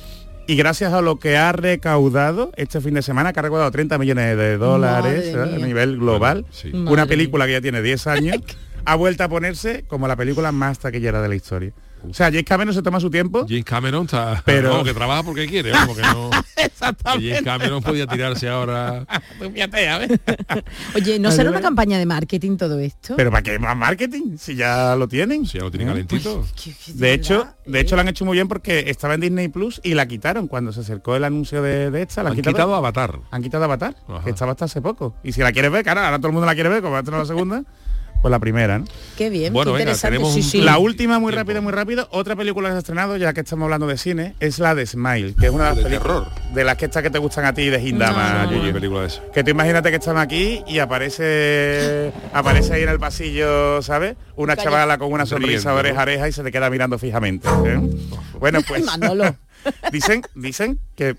Y 0.46 0.56
gracias 0.56 0.92
a 0.92 1.00
lo 1.00 1.18
que 1.18 1.36
ha 1.36 1.52
recaudado 1.52 2.50
este 2.56 2.80
fin 2.80 2.94
de 2.94 3.02
semana, 3.02 3.32
que 3.32 3.38
ha 3.38 3.42
recaudado 3.44 3.70
30 3.70 3.96
millones 3.96 4.36
de 4.36 4.56
dólares 4.58 5.34
a 5.34 5.46
nivel 5.46 5.96
global, 5.98 6.44
Sí. 6.50 6.70
Una 6.74 6.90
mía. 6.90 7.06
película 7.06 7.46
que 7.46 7.52
ya 7.52 7.60
tiene 7.60 7.80
10 7.80 8.06
años, 8.08 8.36
ha 8.84 8.94
vuelto 8.96 9.24
a 9.24 9.28
ponerse 9.28 9.84
como 9.88 10.08
la 10.08 10.16
película 10.16 10.52
más 10.52 10.78
taquillera 10.78 11.20
de 11.22 11.28
la 11.28 11.34
historia. 11.34 11.72
O 12.08 12.12
sea, 12.12 12.26
James 12.26 12.42
Cameron 12.42 12.74
se 12.74 12.82
toma 12.82 12.98
su 12.98 13.10
tiempo. 13.10 13.46
James 13.48 13.64
Cameron 13.64 14.06
está 14.06 14.42
Pero- 14.44 14.82
que 14.82 14.92
trabaja 14.92 15.22
porque 15.22 15.46
quiere 15.46 15.70
vamos, 15.70 15.96
que 15.96 16.02
no 16.02 16.30
Exactamente. 16.56 17.28
James 17.28 17.42
Cameron 17.44 17.80
podía 17.80 18.08
tirarse 18.08 18.48
ahora 18.48 19.06
Tú 19.38 19.48
fíjate, 19.54 19.88
a 19.88 19.98
ver. 19.98 20.20
Oye, 20.96 21.20
¿no 21.20 21.30
será 21.30 21.50
una 21.50 21.60
campaña 21.60 21.98
de 22.00 22.06
marketing 22.06 22.56
todo 22.56 22.80
esto? 22.80 23.14
Pero 23.16 23.30
¿para 23.30 23.42
qué 23.42 23.56
más 23.60 23.76
marketing? 23.76 24.36
Si 24.36 24.56
ya 24.56 24.96
lo 24.96 25.06
tienen. 25.06 25.46
si 25.46 25.58
ya 25.58 25.64
lo 25.64 25.70
tiene 25.70 25.84
¿Eh? 25.84 25.88
calentito 25.88 26.44
que 26.60 26.74
De 26.94 27.12
hecho, 27.12 27.46
de 27.66 27.78
¿eh? 27.78 27.82
hecho 27.82 27.94
lo 27.94 28.00
han 28.00 28.08
hecho 28.08 28.24
muy 28.24 28.34
bien 28.36 28.48
porque 28.48 28.86
estaba 28.88 29.14
en 29.14 29.20
Disney 29.20 29.46
Plus 29.46 29.80
y 29.84 29.94
la 29.94 30.06
quitaron 30.08 30.48
cuando 30.48 30.72
se 30.72 30.80
acercó 30.80 31.14
el 31.14 31.22
anuncio 31.22 31.62
de, 31.62 31.92
de 31.92 32.02
esta. 32.02 32.24
La 32.24 32.30
han 32.30 32.34
quitado 32.36 32.74
Avatar 32.74 33.20
han 33.30 33.42
quitado 33.44 33.62
Avatar, 33.62 33.94
Ajá. 34.08 34.24
que 34.24 34.30
estaba 34.30 34.50
hasta 34.50 34.64
hace 34.64 34.82
poco. 34.82 35.14
Y 35.22 35.30
si 35.34 35.40
la 35.40 35.52
quieres 35.52 35.70
ver, 35.70 35.84
claro, 35.84 36.00
ahora 36.00 36.18
todo 36.18 36.26
el 36.28 36.32
mundo 36.32 36.46
la 36.46 36.54
quiere 36.54 36.68
ver, 36.68 36.80
como 36.82 36.94
va 36.94 36.98
a 36.98 37.02
tener 37.04 37.20
la 37.20 37.26
segunda, 37.26 37.62
pues 38.22 38.30
la 38.30 38.38
primera, 38.38 38.78
¿no? 38.78 38.84
Qué 39.18 39.28
bien, 39.30 39.52
Bueno, 39.52 39.72
qué 39.72 39.78
venga, 39.78 39.90
interesante. 39.92 40.16
tenemos 40.18 40.50
sí. 40.50 40.60
La 40.62 40.78
última, 40.78 41.18
muy 41.18 41.32
rápida, 41.32 41.60
muy 41.60 41.72
rápido, 41.72 42.08
otra 42.12 42.36
película 42.36 42.68
que 42.68 42.72
se 42.72 42.76
ha 42.76 42.78
estrenado, 42.78 43.16
ya 43.16 43.32
que 43.32 43.40
estamos 43.40 43.64
hablando 43.64 43.88
de 43.88 43.98
cine, 43.98 44.34
es 44.40 44.58
la 44.60 44.74
de 44.74 44.86
Smile, 44.86 45.34
que 45.38 45.46
es 45.46 45.52
una 45.52 45.64
de 45.64 45.68
las 45.70 45.76
De 45.76 45.82
películas 45.84 46.24
terror. 46.30 46.54
de 46.54 46.64
las 46.64 46.76
que 46.76 46.84
estas 46.86 47.02
que 47.02 47.10
te 47.10 47.18
gustan 47.18 47.44
a 47.44 47.52
ti 47.52 47.68
de 47.68 47.82
Hindama, 47.82 48.44
No. 48.44 48.50
Yuyu. 48.52 48.62
Una 48.62 48.72
película 48.72 49.00
de 49.02 49.06
eso 49.08 49.22
Que 49.34 49.42
tú 49.44 49.50
imagínate 49.50 49.90
que 49.90 49.96
estamos 49.96 50.22
aquí 50.22 50.62
y 50.66 50.78
aparece 50.78 52.12
aparece 52.32 52.74
ahí 52.74 52.82
en 52.82 52.88
el 52.88 52.98
pasillo, 52.98 53.82
¿sabes? 53.82 54.16
Una 54.36 54.54
Calla. 54.56 54.64
chavala 54.70 54.98
con 54.98 55.12
una 55.12 55.26
sonrisa 55.26 55.50
Riendo, 55.52 55.70
¿no? 55.72 55.78
oreja 55.78 56.02
oreja 56.02 56.28
y 56.28 56.32
se 56.32 56.42
te 56.42 56.52
queda 56.52 56.70
mirando 56.70 56.98
fijamente. 56.98 57.48
¿eh? 57.66 57.80
Bueno, 58.38 58.60
pues 58.68 58.84
Manolo. 58.84 59.34
dicen, 59.92 60.22
dicen 60.34 60.78
que, 60.96 61.16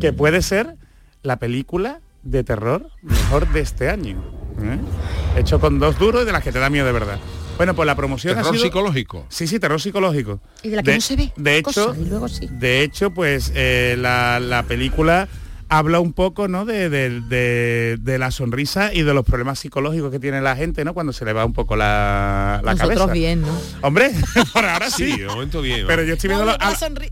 que 0.00 0.12
puede 0.12 0.42
ser 0.42 0.74
la 1.22 1.36
película 1.38 2.00
de 2.22 2.42
terror 2.44 2.88
mejor 3.02 3.48
de 3.52 3.60
este 3.60 3.88
año. 3.90 4.22
¿Eh? 4.62 5.38
Hecho 5.38 5.60
con 5.60 5.78
dos 5.78 5.98
duros 5.98 6.22
y 6.22 6.26
de 6.26 6.32
las 6.32 6.42
que 6.42 6.52
te 6.52 6.58
da 6.58 6.70
miedo 6.70 6.86
de 6.86 6.92
verdad. 6.92 7.18
Bueno, 7.56 7.74
pues 7.74 7.86
la 7.86 7.94
promoción 7.94 8.34
ha 8.34 8.42
terror 8.42 8.54
sido... 8.54 8.64
psicológico 8.66 9.24
Sí, 9.30 9.46
sí, 9.46 9.58
terror 9.58 9.80
psicológico. 9.80 10.40
Y 10.62 10.68
de 10.68 10.76
la 10.76 10.82
que 10.82 10.94
no 10.94 11.00
se 11.00 11.16
ve. 11.16 11.32
De 11.36 11.56
hecho, 11.58 11.86
cosa, 11.86 12.00
y 12.00 12.04
luego 12.04 12.28
sí. 12.28 12.48
de 12.50 12.82
hecho, 12.82 13.10
pues 13.10 13.50
eh, 13.54 13.96
la, 13.98 14.40
la 14.40 14.62
película 14.64 15.28
habla 15.68 15.98
un 16.00 16.12
poco, 16.12 16.46
¿no? 16.46 16.64
De, 16.64 16.88
de- 16.88 17.20
de- 17.22 17.96
de 18.00 18.18
la 18.18 18.30
sonrisa 18.30 18.94
y 18.94 19.02
de 19.02 19.12
los 19.14 19.24
problemas 19.24 19.58
psicológicos 19.58 20.10
que 20.12 20.18
tiene 20.20 20.40
la 20.40 20.54
gente, 20.54 20.84
¿no? 20.84 20.94
Cuando 20.94 21.12
se 21.12 21.24
le 21.24 21.32
va 21.32 21.44
un 21.44 21.52
poco 21.52 21.74
la, 21.74 22.60
la 22.64 22.72
Nosotros 22.72 22.96
cabeza. 22.98 23.12
bien, 23.12 23.42
¿no? 23.42 23.48
Hombre, 23.82 24.12
por 24.52 24.64
ahora 24.64 24.88
sí. 24.90 25.12
sí 25.12 25.20
de 25.22 25.26
momento 25.26 25.60
bien 25.62 25.86
Pero 25.88 26.02
yo 26.04 26.14
estoy 26.14 26.28
viendo 26.28 26.46
No, 26.46 26.52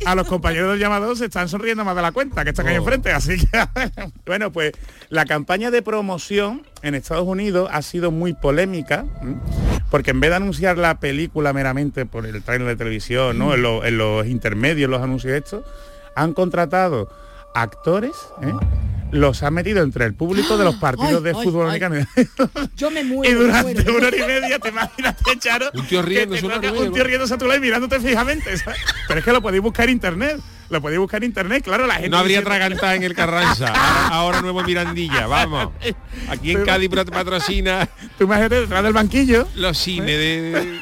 a, 0.07 0.15
los 0.15 0.27
compañeros 0.29 0.71
del 0.71 0.79
llamado 0.79 1.17
se 1.17 1.25
están 1.25 1.49
sonriendo 1.49 1.85
más 1.85 1.97
de 1.97 2.03
la 2.03 2.13
cuenta 2.13 2.45
que 2.45 2.51
están 2.51 2.67
ahí 2.69 2.75
Oh. 2.77 2.79
enfrente, 2.79 3.11
así 3.13 3.37
que 3.39 3.47
bueno, 4.27 4.53
pues 4.53 4.73
la 5.09 5.25
campaña 5.27 5.71
de 5.71 5.83
promoción 5.83 6.63
en 6.83 6.95
Estados 6.95 7.27
Unidos 7.27 7.69
ha 7.73 7.83
sido 7.83 8.11
muy 8.11 8.35
polémica, 8.35 9.05
¿m? 9.23 9.37
porque 9.91 10.11
en 10.13 10.21
vez 10.21 10.31
de 10.31 10.37
anunciar 10.37 10.79
la 10.79 11.01
película 11.01 11.53
meramente 11.53 12.07
por 12.07 12.25
el 12.27 12.43
trailer 12.43 12.69
de 12.69 12.77
televisión, 12.77 13.39
¿no? 13.39 13.55
En, 13.55 13.63
lo- 13.63 13.85
en 13.85 13.99
los 13.99 14.27
intermedios, 14.27 14.89
los 14.91 15.03
anuncios 15.03 15.33
estos, 15.35 15.65
han 16.17 16.33
contratado 16.35 17.09
actores, 17.55 18.13
¿eh? 18.43 18.53
los 19.13 19.45
han 19.45 19.55
metido 19.55 19.81
entre 19.83 20.05
el 20.07 20.15
público 20.15 20.57
de 20.59 20.65
los 20.65 20.75
partidos 20.81 21.19
Ay, 21.19 21.23
de 21.23 21.31
ay, 21.39 21.45
fútbol 21.45 21.71
ay. 21.71 21.81
americano. 21.83 22.07
Yo 22.77 22.91
me 22.91 23.05
muero. 23.05 23.31
Y 23.33 23.35
durante 23.45 23.75
muero. 23.85 23.97
una 23.99 24.07
hora 24.09 24.17
y 24.17 24.23
media, 24.27 24.59
te 24.59 24.69
imaginas, 24.71 25.15
Charo, 25.39 25.71
Un 25.75 25.87
tío 25.87 26.03
que 26.05 26.27
te 26.27 26.27
media, 26.43 26.73
un 26.73 26.93
tío 26.93 27.03
¿no? 27.03 27.05
riéndose 27.05 27.35
a 27.35 27.39
tu 27.39 27.47
lado 27.47 27.59
y 27.59 27.61
mirándote 27.63 28.01
fijamente, 28.01 28.57
¿sabes? 28.59 28.81
Pero 29.07 29.21
es 29.21 29.25
que 29.25 29.33
lo 29.33 29.41
podéis 29.41 29.63
buscar 29.63 29.87
en 29.87 29.93
internet. 29.93 30.41
Lo 30.71 30.81
podéis 30.81 30.99
buscar 30.99 31.23
en 31.23 31.29
internet, 31.29 31.63
claro, 31.63 31.87
la 31.87 31.95
gente. 31.97 32.09
no 32.09 32.17
habría 32.17 32.43
tragantada 32.43 32.95
en 32.95 33.03
el 33.03 33.15
Carranza 33.15 33.67
ahora, 33.69 34.09
ahora 34.09 34.41
nuevo 34.41 34.63
Mirandilla 34.65 35.27
vamos 35.27 35.69
aquí 36.31 36.53
en 36.53 36.65
Cádiz 36.65 36.89
pat- 36.89 37.11
patrocina 37.11 37.87
Tú 38.17 38.25
imagínate 38.25 38.63
detrás 38.63 38.83
del 38.83 38.95
banquillo. 38.95 39.47
los 39.57 39.77
cines 39.77 40.07
de 40.07 40.81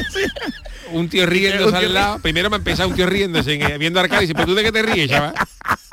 un 0.92 1.08
tío 1.10 1.24
Un 1.24 1.28
riéndose 1.30 1.70
tío 1.78 1.86
al 1.86 1.94
lado 1.94 2.18
primero 2.20 2.48
me 2.48 2.56
ha 2.56 2.58
empezado 2.58 2.88
un 2.88 2.94
tío 2.96 3.06
riéndose 3.06 3.52
en- 3.62 3.78
viendo 3.78 4.00
Arcadi 4.00 4.24
y 4.24 4.26
dice 4.26 4.34
pero 4.34 4.46
tú 4.46 4.54
de 4.54 4.62
qué 4.64 4.72
te 4.72 4.82
ríes 4.82 5.10
chaval 5.10 5.34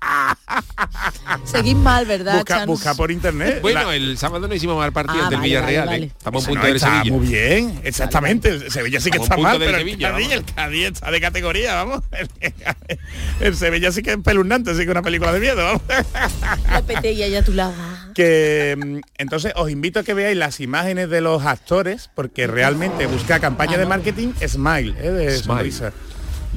Seguís 1.45 1.75
mal, 1.75 2.05
¿verdad, 2.05 2.43
Busca, 2.65 2.93
por 2.95 3.11
internet. 3.11 3.59
bueno 3.61 3.83
La- 3.83 3.95
el 3.95 4.17
sábado 4.17 4.47
no 4.47 4.53
hicimos 4.53 4.77
mal 4.77 4.91
partido 4.91 5.19
Ah, 5.21 5.23
ante 5.23 5.35
el 5.35 5.39
vale, 5.41 5.47
Villarreal 5.49 5.85
vale, 5.85 5.97
¿eh? 5.97 5.99
vale. 5.99 6.13
estamos 6.17 6.43
a 6.43 6.45
Eso 6.45 6.49
punto 6.49 6.61
no, 6.61 6.67
del 6.67 6.75
está 6.75 6.89
Sevilla 6.91 7.11
muy 7.17 7.27
bien, 7.27 7.79
exactamente. 7.83 8.49
El 8.49 8.71
Sevilla 8.71 8.99
sí 8.99 9.09
que 9.11 9.17
está 9.17 9.37
mal, 9.37 9.57
pero 9.59 9.77
Sevilla, 9.77 10.07
el, 10.09 10.13
Cádiz, 10.13 10.31
el 10.31 10.45
Cádiz 10.45 10.85
está 10.87 11.11
de 11.11 11.21
categoría, 11.21 11.73
vamos. 11.75 12.03
El, 13.39 13.55
Sevilla 13.55 13.91
sí 13.91 14.01
que 14.01 14.11
es 14.13 14.17
peluznante, 14.17 14.71
sí 14.71 14.77
que 14.77 14.83
es 14.83 14.89
una 14.89 15.01
película 15.01 15.31
de 15.31 15.39
miedo, 15.39 15.63
vamos. 15.63 15.81
Lo 16.73 16.83
peté 16.83 17.11
y 17.13 17.23
allá 17.23 17.39
a 17.39 17.43
tu 17.43 17.53
lado. 17.53 17.73
que 18.13 18.75
mm, 18.77 18.97
entonces 19.17 19.53
os 19.55 19.69
invito 19.69 19.99
a 19.99 20.03
que 20.03 20.13
veáis 20.13 20.37
las 20.37 20.59
imágenes 20.59 21.09
de 21.09 21.21
los 21.21 21.43
actores 21.45 22.09
porque 22.15 22.47
realmente 22.47 23.05
busca 23.07 23.39
campaña 23.39 23.73
Ah, 23.75 23.77
de 23.79 23.85
marketing 23.85 24.29
Smile, 24.47 24.95
¿eh? 24.99 25.11
de 25.11 25.29
Smile. 25.37 25.43
sonrisa. 25.43 25.93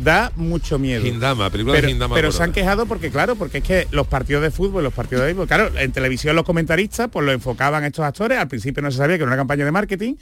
Da 0.02 0.32
mucho 0.36 0.78
miedo. 0.78 1.06
Hindama 1.06 1.50
película 1.50 1.74
Pero, 1.74 1.88
de 1.88 1.94
pero 1.94 2.08
Corona. 2.08 2.32
se 2.32 2.42
han 2.42 2.52
quejado 2.52 2.86
porque 2.86 3.10
claro, 3.10 3.36
porque 3.36 3.58
es 3.58 3.64
que 3.64 3.86
los 3.90 4.06
partidos 4.06 4.42
de 4.42 4.50
fútbol, 4.50 4.82
los 4.84 4.92
partidos 4.94 5.22
de 5.22 5.26
béisbol, 5.26 5.46
claro, 5.46 5.70
en 5.78 5.92
televisión 5.92 6.36
los 6.36 6.44
comentaristas 6.44 7.08
pues 7.12 7.24
lo 7.26 7.32
enfocaban 7.32 7.84
estos 7.84 8.04
actores, 8.04 8.38
al 8.38 8.48
principio 8.48 8.82
no 8.82 8.90
se 8.90 8.98
sabía 8.98 9.16
que 9.16 9.22
era 9.24 9.30
una 9.30 9.36
campaña 9.36 9.64
de 9.64 9.72
marketing, 9.72 10.14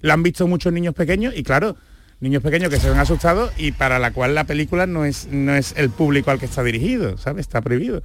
lo 0.00 0.12
han 0.12 0.22
visto 0.22 0.46
muchos 0.46 0.72
niños 0.72 0.94
pequeños 0.94 1.34
y 1.36 1.42
claro, 1.42 1.76
niños 2.20 2.42
pequeños 2.42 2.68
que 2.70 2.78
se 2.78 2.90
ven 2.90 2.98
asustados 2.98 3.52
y 3.56 3.72
para 3.72 3.98
la 3.98 4.12
cual 4.12 4.34
la 4.34 4.44
película 4.44 4.86
no 4.86 5.04
es, 5.04 5.28
no 5.30 5.54
es 5.54 5.74
el 5.76 5.90
público 5.90 6.30
al 6.30 6.38
que 6.38 6.46
está 6.46 6.62
dirigido, 6.62 7.16
¿sabes? 7.18 7.40
Está 7.42 7.60
prohibido. 7.62 8.02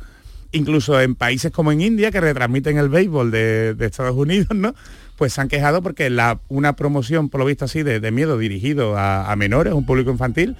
Incluso 0.53 1.01
en 1.01 1.15
países 1.15 1.51
como 1.51 1.73
en 1.73 1.81
India, 1.81 2.09
que 2.09 2.21
retransmiten 2.21 2.77
el 2.77 2.87
béisbol 2.87 3.31
de, 3.31 3.73
de 3.73 3.85
Estados 3.85 4.15
Unidos, 4.15 4.47
¿no? 4.55 4.73
Pues 5.17 5.33
se 5.33 5.41
han 5.41 5.49
quejado 5.49 5.81
porque 5.81 6.09
la, 6.09 6.39
una 6.47 6.73
promoción, 6.77 7.27
por 7.29 7.39
lo 7.39 7.45
visto 7.45 7.65
así, 7.65 7.83
de, 7.83 7.99
de 7.99 8.11
miedo 8.11 8.37
dirigido 8.37 8.95
a, 8.97 9.29
a 9.31 9.35
menores, 9.35 9.73
un 9.73 9.85
público 9.85 10.09
infantil, 10.11 10.55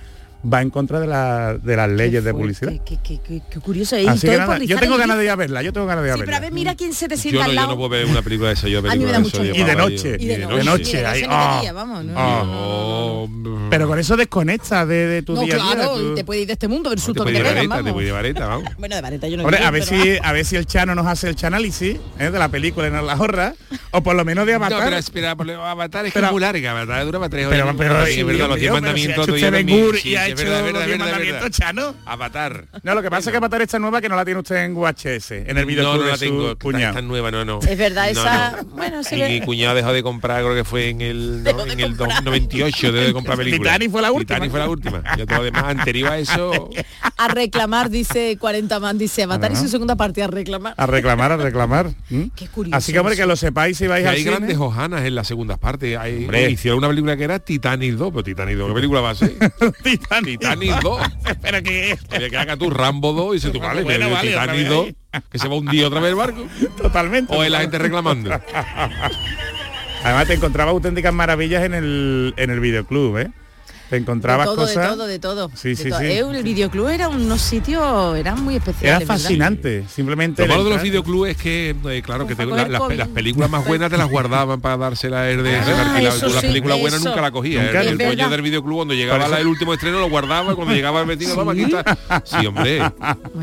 va 0.51 0.61
en 0.61 0.69
contra 0.69 0.99
de, 0.99 1.07
la- 1.07 1.57
de 1.57 1.75
las 1.75 1.89
leyes 1.89 2.23
de 2.23 2.33
publicidad. 2.33 2.71
Qué, 2.85 2.97
qué- 3.03 3.19
qué- 3.27 3.41
qué 3.49 3.59
curioso. 3.59 3.95
Así 4.07 4.27
que 4.27 4.37
nada, 4.37 4.57
yo 4.59 4.77
tengo 4.79 4.97
ganas 4.97 5.17
de 5.17 5.23
ir 5.25 5.29
a 5.29 5.35
verla, 5.35 5.61
yo 5.61 5.73
tengo 5.73 5.87
ganas 5.87 6.03
de 6.03 6.09
ir 6.09 6.13
a 6.13 6.15
Sí, 6.15 6.19
verla. 6.21 6.31
pero 6.33 6.37
a 6.37 6.41
ver, 6.41 6.51
mira 6.53 6.75
quién 6.75 6.93
se 6.93 7.07
te 7.07 7.15
yo 7.15 7.21
sienta 7.21 7.39
no, 7.39 7.43
al 7.45 7.49
yo 7.51 7.55
lado. 7.55 7.67
no 7.69 7.75
puedo 7.77 7.89
ver 7.89 8.05
una 8.05 8.21
película 8.21 8.49
de 8.49 8.53
esa 8.55 8.67
yo 8.67 8.79
A 8.79 8.81
mí 8.81 8.87
me 8.87 8.91
película 8.91 9.11
da 9.11 9.17
de 9.17 9.23
mucho 9.23 9.43
eso, 9.43 9.53
yo. 9.53 9.61
Y 9.61 9.63
de 9.65 9.75
noche. 9.75 10.17
Y 10.19 10.25
de 10.27 10.37
noche. 10.63 10.97
de 10.97 11.05
ahí, 11.05 11.21
noche 11.21 11.27
ni 11.27 11.67
ah. 11.67 11.71
vamos, 11.73 12.05
¿no? 12.05 12.13
Oh, 12.17 13.29
Pero 13.69 13.87
con 13.87 13.99
eso 13.99 14.15
desconecta 14.15 14.85
de, 14.85 15.07
de 15.07 15.21
tu 15.21 15.33
No, 15.33 15.41
día 15.41 15.55
a 15.55 15.57
día. 15.57 15.73
claro, 15.75 15.97
tú- 15.97 16.15
te 16.15 16.23
puede 16.23 16.41
ir 16.41 16.47
de 16.47 16.53
este 16.53 16.67
mundo, 16.67 16.89
del 16.89 16.99
te 16.99 17.05
susto 17.05 17.23
que 17.25 17.31
puede 17.31 17.37
te 17.37 17.43
vareta, 17.43 17.61
te 17.61 17.67
vamos. 17.67 17.93
puede 17.93 18.05
llevar 18.07 18.21
vareta, 18.23 18.47
vamos. 18.47 18.69
Bueno, 18.77 18.95
de 18.95 19.01
vareta 19.01 19.27
yo 19.27 19.37
no 19.37 19.43
Hombre, 19.43 19.57
quiero, 19.57 19.67
a 19.67 19.71
ver 19.71 19.83
pero- 19.89 20.03
si 20.03 20.17
a 20.23 20.31
ver 20.31 20.45
si 20.45 20.55
el 20.55 20.65
Chano 20.65 20.95
nos 20.95 21.05
hace 21.07 21.29
el 21.29 21.35
chanálisis 21.35 21.97
¿eh? 22.19 22.29
de 22.31 22.39
la 22.39 22.49
película 22.49 22.87
y 22.87 22.91
nos 22.91 23.05
la 23.05 23.13
ahorra, 23.13 23.53
o 23.91 24.01
por 24.01 24.15
lo 24.15 24.23
menos 24.25 24.45
de 24.45 24.53
No, 24.53 24.57
Avatar. 24.65 24.83
pero 24.85 24.97
espera, 24.97 25.35
por 25.35 25.45
lo- 25.45 25.63
Avatar 25.65 26.05
es 26.05 26.13
que 26.13 26.17
Pero- 26.19 26.27
es 26.27 26.31
muy 26.33 26.41
larga, 26.41 26.71
Avatar 26.71 27.05
dura 27.05 27.19
para 27.19 27.29
tres 27.29 27.47
pero, 27.49 27.63
horas. 27.65 27.75
pero, 27.77 28.05
Sí, 28.05 28.13
sí, 28.13 28.23
pero 28.23 28.57
si 28.57 28.67
ha 28.67 28.73
mandamientos 28.73 29.25
hecho 30.43 30.51
ya 30.51 30.61
verdad, 30.61 30.79
los 30.79 30.88
verdad, 30.88 30.97
mandamientos, 30.99 31.41
verdad. 31.43 31.57
Chano. 31.57 31.95
Avatar. 32.05 32.65
No, 32.83 32.95
lo 32.95 33.01
que 33.01 33.09
pasa 33.09 33.29
es 33.29 33.31
que 33.31 33.38
Avatar 33.38 33.61
esta 33.61 33.79
nueva 33.79 34.01
que 34.01 34.09
no 34.09 34.15
la 34.15 34.25
tiene 34.25 34.39
usted 34.39 34.55
en 34.63 34.75
VHS, 34.75 35.31
en 35.31 35.49
el 35.49 35.55
No, 35.61 35.65
videoclub 35.65 35.97
no 35.99 36.03
de 36.05 36.11
la 36.11 36.17
tengo, 36.17 36.51
está, 36.51 36.63
cuñado. 36.63 36.88
está 36.89 37.01
nueva, 37.01 37.31
no, 37.31 37.45
no. 37.45 37.59
Es 37.61 37.77
verdad, 37.77 38.05
No, 38.13 38.21
esa... 38.21 38.51
no. 38.63 38.63
Bueno, 38.69 39.03
sí. 39.03 39.15
Mi 39.15 39.41
cuñado 39.41 39.75
dejó 39.75 39.93
de 39.93 40.03
comprar, 40.03 40.43
creo 40.43 40.55
que 40.55 40.63
fue 40.63 40.89
en 40.89 41.01
el, 41.01 41.43
Dejó 41.43 41.59
no, 41.59 41.65
de 41.65 41.73
en 41.73 41.79
el 41.79 41.95
comprar. 41.97 42.23
98, 42.23 42.91
debe 42.91 43.07
de 43.07 43.13
comprar 43.13 43.38
películas. 43.38 43.73
Titanic 43.73 43.91
fue 43.91 44.01
la 44.01 44.11
última. 44.11 44.35
Titanic 44.35 44.51
fue 44.51 44.59
la 44.59 44.69
última. 44.69 45.03
Yo 45.17 45.25
todo 45.25 45.43
demás 45.43 45.63
anterior 45.65 46.09
a 46.11 46.17
eso. 46.19 46.69
A 47.19 47.27
reclamar, 47.29 47.89
dice 47.89 48.38
40 48.39 48.79
man, 48.79 48.97
dice 48.99 49.23
Avatar 49.23 49.51
y 49.51 49.55
su 49.55 49.67
segunda 49.69 49.95
parte 49.95 50.21
a 50.21 50.27
reclamar. 50.27 50.75
A 50.77 50.85
reclamar, 50.85 51.31
a 51.31 51.38
reclamar. 51.38 51.89
¿Mm? 52.11 52.25
Qué 52.35 52.47
curioso 52.47 52.77
Así 52.77 52.93
que, 52.93 52.99
hombre, 52.99 53.15
que 53.15 53.25
lo 53.25 53.35
sepáis 53.35 53.75
si 53.77 53.88
vais 53.88 54.05
al 54.05 54.13
hay 54.13 54.19
cine. 54.23 54.31
grandes 54.35 54.57
hojanas 54.57 55.03
en 55.03 55.15
las 55.15 55.27
segundas 55.27 55.57
partes. 55.57 55.97
Hay, 55.97 56.27
hicieron 56.51 56.77
una 56.77 56.89
película 56.89 57.17
que 57.17 57.23
era 57.23 57.39
Titanic 57.39 57.93
2, 57.95 58.09
pero 58.11 58.23
Titanic 58.23 58.55
2, 58.57 58.67
¿qué 58.67 58.73
película 58.75 59.01
va 59.01 59.09
a 59.11 59.15
ser? 59.15 59.33
Titanic. 60.26 60.39
Titanic 60.39 60.82
2. 60.82 61.01
Pero 61.41 61.63
que 61.63 61.97
Oye, 62.15 62.30
que 62.30 62.38
haga 62.38 62.57
tú 62.57 62.70
Rambo 62.70 63.13
2 63.13 63.32
y 63.32 63.34
dice 63.36 63.49
tú, 63.51 63.59
vale, 63.59 63.84
Bueno, 63.84 64.05
pero 64.05 64.15
vale, 64.15 64.30
otra 64.36 64.41
Titanic 64.43 64.68
vez 64.68 64.70
2, 64.70 64.86
ahí. 65.13 65.22
que 65.32 65.39
se 65.39 65.47
va 65.47 65.55
un 65.55 65.65
día 65.68 65.88
otra 65.88 65.99
vez 65.99 66.09
el 66.09 66.15
barco. 66.15 66.47
totalmente. 66.78 67.36
O 67.36 67.43
es 67.43 67.51
la 67.51 67.59
gente 67.61 67.78
reclamando. 67.78 68.32
Además 70.03 70.28
te 70.28 70.34
encontrabas 70.36 70.72
auténticas 70.74 71.13
maravillas 71.13 71.63
en 71.63 71.74
el 71.74 72.34
en 72.38 72.49
el 72.49 72.59
videoclub, 72.59 73.18
¿eh? 73.18 73.32
Te 73.89 73.95
De 73.95 74.01
encontrabas 74.01 74.45
todo, 74.47 74.55
cosas. 74.57 74.75
de 74.83 74.95
todo, 74.95 75.07
de 75.07 75.19
todo. 75.19 75.51
Sí, 75.55 75.69
de 75.69 75.75
sí, 75.77 75.89
todo. 75.89 75.99
sí. 75.99 76.05
Eh, 76.07 76.19
el 76.19 76.43
videoclub 76.43 76.89
era 76.89 77.07
unos 77.07 77.39
sitios, 77.41 78.17
eran 78.17 78.43
muy 78.43 78.55
especiales. 78.57 78.89
Era 78.89 78.99
¿verdad? 78.99 79.13
fascinante, 79.15 79.85
simplemente. 79.88 80.41
Lo 80.45 80.49
malo 80.49 80.63
de 80.65 80.69
los 80.71 80.81
videoclubs 80.81 81.29
es 81.29 81.38
que, 81.38 81.75
eh, 81.89 82.01
claro, 82.03 82.27
que 82.27 82.35
te- 82.35 82.45
la- 82.45 82.67
las, 82.67 83.07
películas 83.07 83.49
más 83.49 83.65
buenas 83.65 83.89
te 83.89 83.97
las 83.97 84.09
guardaban 84.09 84.59
para 84.59 84.75
dárselas 84.77 85.27
el 85.29 85.43
de 85.43 85.55
Ah, 85.55 86.11
sí, 86.11 86.25
películas 86.41 86.79
buenas 86.79 86.99
eso. 86.99 87.09
nunca 87.09 87.21
las 87.21 87.31
cogías. 87.31 87.63
Nunca, 87.65 87.81
el 87.81 87.88
el 87.88 87.97
dueño 87.97 88.29
del 88.29 88.41
videoclub 88.41 88.75
cuando 88.77 88.93
llegaba 88.93 89.27
la- 89.27 89.39
el 89.39 89.47
último 89.47 89.73
estreno 89.73 89.99
lo 89.99 90.09
guardaba 90.09 90.51
y 90.51 90.55
cuando 90.55 90.73
llegaba 90.73 91.01
el 91.01 91.07
vecino, 91.07 91.35
toma, 91.35 91.53
aquí 91.53 91.61
está. 91.63 91.97
Sí, 92.25 92.45
hombre. 92.45 92.79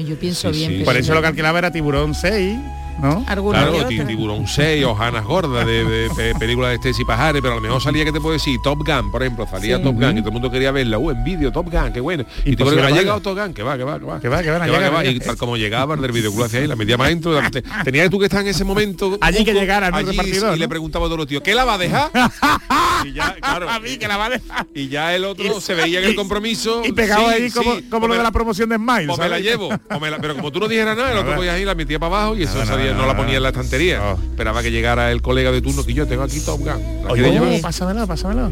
Yo 0.07 0.17
pienso 0.19 0.53
Sí, 0.53 0.69
bien. 0.69 0.85
Por 0.85 0.97
eso 0.97 1.15
lo 1.15 1.21
que 1.23 1.29
alquilaba 1.29 1.59
era 1.59 1.71
Tiburón 1.73 2.15
6, 2.15 2.59
¿no? 3.01 3.25
Alguna 3.27 3.67
Claro. 3.69 3.87
Tiburón 4.07 4.47
6, 4.47 4.85
Hojanas 4.85 5.25
Gordas 5.25 5.67
de, 5.67 5.85
de- 5.85 6.09
de 6.09 6.35
películas 6.37 6.71
de 6.71 6.77
Stacy 6.77 7.05
Pajares, 7.05 7.41
pero 7.43 7.53
a 7.55 7.57
lo 7.57 7.63
mejor 7.63 7.83
salía 7.83 8.05
que 8.05 8.13
te 8.13 8.21
puedo 8.21 8.33
decir, 8.35 8.59
Top 8.63 8.79
Gun, 8.87 9.11
por 9.11 9.23
ejemplo, 9.23 9.47
salía 9.51 9.77
Sí. 9.79 9.83
Top 9.83 9.95
Gun 9.95 10.13
y 10.19 10.21
todo 10.21 10.29
el 10.29 10.33
mundo 10.33 10.51
quería 10.51 10.71
verla, 10.73 10.99
uh, 10.99 11.11
en 11.11 11.25
vídeo, 11.25 11.53
Top 11.53 11.71
Gun, 11.71 11.93
qué 11.93 12.01
bueno. 12.01 12.25
Y 12.45 12.57
te 12.57 12.63
ha 12.63 12.91
llegado 12.91 13.21
Top 13.21 13.39
Gun, 13.39 13.53
que 13.55 13.63
va, 13.63 13.77
que 13.77 13.85
va, 13.85 13.99
que 13.99 14.05
va. 14.07 14.21
Que 14.21 14.29
va, 14.29 14.43
que 14.43 14.51
va, 14.51 14.59
no 14.59 14.65
que 14.79 14.89
va. 14.91 15.05
Y 15.05 15.19
tal 15.21 15.37
como 15.37 15.57
llegaba 15.57 15.95
el 15.95 16.01
del 16.01 16.13
videoclub 16.13 16.45
hacia 16.45 16.61
ahí, 16.61 16.67
la 16.67 16.77
metía 16.77 16.97
más 16.97 17.09
dentro. 17.09 17.39
te- 17.51 17.63
Tenías 17.85 18.11
tú 18.11 18.19
que 18.19 18.27
estar 18.27 18.41
en 18.43 18.49
ese 18.49 18.65
momento. 18.65 19.19
Allí 19.21 19.45
que 19.45 19.53
llegara, 19.55 19.91
¿no? 19.91 19.99
El 19.99 20.09
allí, 20.09 20.17
repartidor, 20.19 20.57
Y 20.57 20.61
le 20.61 20.69
preguntaba 20.69 21.07
a 21.07 21.09
todos 21.09 21.19
los 21.19 21.27
tíos, 21.27 21.43
¿qué 21.43 21.55
la 21.55 21.65
va 21.65 21.75
a 21.75 21.79
dejar? 21.79 22.11
y 23.05 23.13
ya, 23.13 23.35
claro. 23.41 23.69
a 23.71 23.79
mí 23.81 23.97
que 23.97 24.09
la 24.09 24.17
va 24.17 24.27
a 24.27 24.31
dejar. 24.31 24.67
Y 24.75 24.89
ya 24.89 25.15
el 25.15 25.25
otro 25.25 25.45
Y- 25.59 25.61
se 25.61 25.75
veía 25.75 25.99
en 26.01 26.07
el 26.07 26.15
compromiso. 26.15 26.83
Y 26.85 26.93
pegado 26.93 27.29
sí, 27.29 27.35
ahí 27.35 27.51
como, 27.51 27.77
sí, 27.77 27.83
como 27.91 28.05
o 28.07 28.09
lo 28.09 28.15
me 28.15 28.19
de 28.19 28.23
la- 28.23 28.33
promoción 28.33 28.69
de 28.69 28.77
Smile. 28.77 29.13
o 29.13 29.17
me 29.17 29.29
la 29.29 29.39
llevo, 29.41 29.69
o 29.69 30.01
pero 30.21 30.35
como 30.35 30.51
tú 30.51 30.61
no 30.61 30.69
dijeras 30.69 30.97
nada, 30.97 31.13
el 31.13 31.19
otro 31.19 31.35
cogía 31.37 31.53
ahí, 31.55 31.65
la 31.65 31.75
metía 31.75 31.99
para 31.99 32.17
abajo 32.17 32.37
y 32.37 32.43
eso 32.43 32.65
salía, 32.65 32.84
nada, 32.91 32.99
no 33.03 33.07
la 33.07 33.17
ponía 33.17 33.37
en 33.37 33.43
la 33.43 33.49
estantería. 33.51 33.99
No. 33.99 34.13
Esperaba 34.31 34.63
que 34.63 34.71
llegara 34.71 35.11
el 35.13 35.23
colega 35.23 35.51
de 35.53 35.61
turno 35.63 35.85
que 35.85 35.95
yo 35.95 36.07
tengo 36.07 36.23
aquí 36.23 36.41
Top 36.41 36.59
Gun. 36.61 36.67
¿La 37.05 37.13
Oye, 37.13 37.59
pásamelo, 37.61 38.07
pásamelo. 38.07 38.51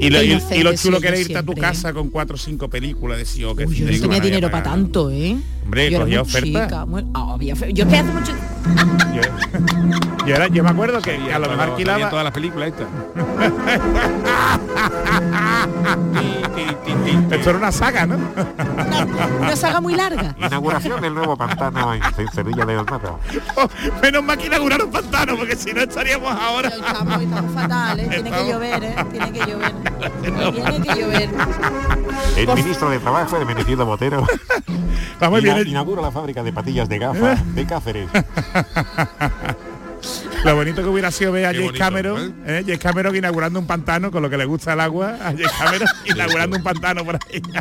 Y 0.00 0.10
lo, 0.10 0.22
y- 0.22 0.38
y 0.52 0.62
lo 0.62 0.74
chulo 0.74 1.00
que 1.00 1.08
era 1.08 1.18
irte 1.18 1.36
a 1.38 1.42
tu 1.42 1.54
casa 1.54 1.92
con 1.92 2.10
cuatro 2.10 2.34
o 2.34 2.38
cinco 2.38 2.68
películas, 2.68 3.16
decía, 3.18 3.48
oh, 3.48 3.54
qué 3.54 3.64
Uy, 3.64 3.76
yo 3.76 3.86
no 3.86 4.00
tenía 4.00 4.20
dinero 4.20 4.50
para 4.50 4.64
tanto, 4.64 5.10
¿eh? 5.10 5.36
Hombre, 5.64 5.90
yo 5.90 6.00
cogía 6.00 6.20
oferta. 6.22 6.46
chica, 6.66 6.84
muy- 6.84 7.04
ah, 7.14 7.32
había. 7.34 7.54
Yo 7.54 7.84
es 7.84 7.90
que 7.90 7.96
hace 7.96 8.02
mucho... 8.12 8.32
Yo, 9.14 9.20
yo 10.26 10.34
era- 10.34 10.48
yo 10.48 10.62
me 10.64 10.70
acuerdo 10.70 11.00
que, 11.00 11.18
que 11.18 11.32
a 11.32 11.38
lo 11.38 11.48
mejor 11.48 11.68
alquilaba 11.70 12.10
todas 12.10 12.24
las 12.24 12.32
películas 12.32 12.68
estas. 12.68 12.86
esto 17.30 17.50
era 17.50 17.58
una 17.58 17.72
saga 17.72 18.06
¿no? 18.06 18.16
Una 19.40 19.56
saga 19.56 19.80
muy 19.80 19.94
larga. 19.94 20.34
Inauguración 20.38 21.00
del 21.00 21.14
nuevo 21.14 21.36
pantano 21.36 21.94
en 21.94 22.02
Sevilla 22.32 22.64
de 22.64 22.78
Olmata. 22.78 23.12
menos 24.02 24.22
mal 24.24 24.38
que 24.38 24.46
inauguraron 24.46 24.90
pantano 24.90 25.36
porque 25.36 25.56
si 25.56 25.72
no 25.72 25.82
estaríamos 25.82 26.30
ahora 26.30 26.70
Pero 26.70 26.86
estamos, 26.86 27.22
estamos 27.22 27.52
fatales, 27.54 28.08
tiene 28.10 28.30
que 28.30 28.48
llover, 28.50 28.84
¿eh? 28.84 28.94
Tiene 29.10 29.32
que 29.32 29.38
llover. 29.40 29.74
Tiene 30.54 30.80
que 30.80 31.00
llover. 31.00 31.30
El 32.36 32.48
ministro 32.54 32.90
de 32.90 32.98
Trabajo, 32.98 33.36
Hermenegildo 33.36 33.86
Motero, 33.86 34.26
vamos 35.20 35.40
ina- 35.42 35.54
bien 35.54 35.68
inaugura 35.68 36.02
la 36.02 36.10
fábrica 36.10 36.42
de 36.42 36.52
patillas 36.52 36.88
de 36.88 36.98
gafas 36.98 37.54
de 37.54 37.66
Cáceres. 37.66 38.08
lo 40.44 40.54
bonito 40.56 40.82
que 40.82 40.88
hubiera 40.88 41.10
sido 41.10 41.32
ver 41.32 41.46
a 41.46 41.54
James 41.54 41.72
Cameron 41.72 42.34
¿eh? 42.46 42.62
James 42.66 42.78
Cameron 42.78 43.16
inaugurando 43.16 43.58
un 43.58 43.66
pantano 43.66 44.10
con 44.10 44.22
lo 44.22 44.28
que 44.28 44.36
le 44.36 44.44
gusta 44.44 44.74
el 44.74 44.80
agua 44.80 45.16
a 45.20 45.24
James 45.32 45.50
Cameron 45.58 45.88
inaugurando 46.04 46.56
un 46.58 46.62
pantano 46.62 47.04
por 47.04 47.16
ahí. 47.16 47.42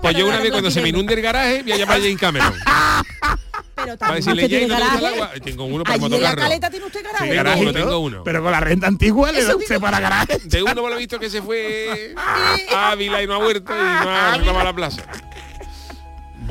Pues 0.00 0.16
yo 0.16 0.26
una 0.26 0.40
vez 0.40 0.50
cuando 0.50 0.70
se 0.70 0.80
me 0.82 0.88
inunde 0.88 1.14
el 1.14 1.22
garaje 1.22 1.62
voy 1.62 1.72
a 1.72 1.76
llamar 1.76 1.98
a 1.98 2.00
James 2.00 2.18
Cameron. 2.18 2.54
Pero 3.74 3.96
Para 3.96 4.14
decirle, 4.14 4.42
que 4.42 4.48
tiene. 4.48 4.76
Tengo 5.42 5.64
uno 5.64 5.82
para 5.82 5.94
Allí 5.96 6.14
en 6.14 6.22
la 6.22 6.36
caleta 6.36 6.70
tiene 6.70 6.86
usted 6.86 7.02
garaje. 7.02 7.24
Sí, 7.24 7.30
Tengo 7.30 7.42
garaje 7.44 7.62
uno, 7.62 7.72
tengo 7.72 7.98
uno. 7.98 8.24
pero 8.24 8.42
con 8.42 8.52
la 8.52 8.60
renta 8.60 8.86
antigua 8.86 9.32
le 9.32 9.42
se 9.42 9.80
para 9.80 9.98
garaje 9.98 10.38
De 10.44 10.62
uno 10.62 10.74
me 10.74 10.88
lo 10.90 10.94
he 10.94 10.98
visto 10.98 11.18
que 11.18 11.30
se 11.30 11.42
fue 11.42 12.14
a 12.16 12.90
Ávila 12.90 13.22
y 13.22 13.26
no 13.26 13.34
ha 13.34 13.38
vuelto 13.38 13.72
y 13.72 13.76
no 13.76 14.10
ha 14.10 14.36
reclamado 14.36 14.60
a 14.60 14.64
la 14.64 14.72
plaza. 14.74 15.02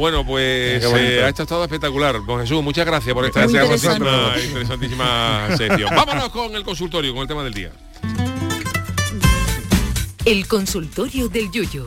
Bueno, 0.01 0.25
pues 0.25 0.83
eh, 0.83 1.27
esto 1.27 1.43
ha 1.43 1.45
estado 1.45 1.63
espectacular. 1.63 2.25
Don 2.25 2.41
Jesús, 2.41 2.63
muchas 2.63 2.87
gracias 2.87 3.13
por 3.13 3.23
esta 3.23 3.45
interesantísima, 3.45 4.33
interesantísima 4.47 5.55
sección. 5.55 5.95
Vámonos 5.95 6.29
con 6.29 6.55
el 6.55 6.63
consultorio, 6.63 7.13
con 7.13 7.21
el 7.21 7.27
tema 7.27 7.43
del 7.43 7.53
día. 7.53 7.71
El 10.25 10.47
consultorio 10.47 11.29
del 11.29 11.51
Yuyo. 11.51 11.85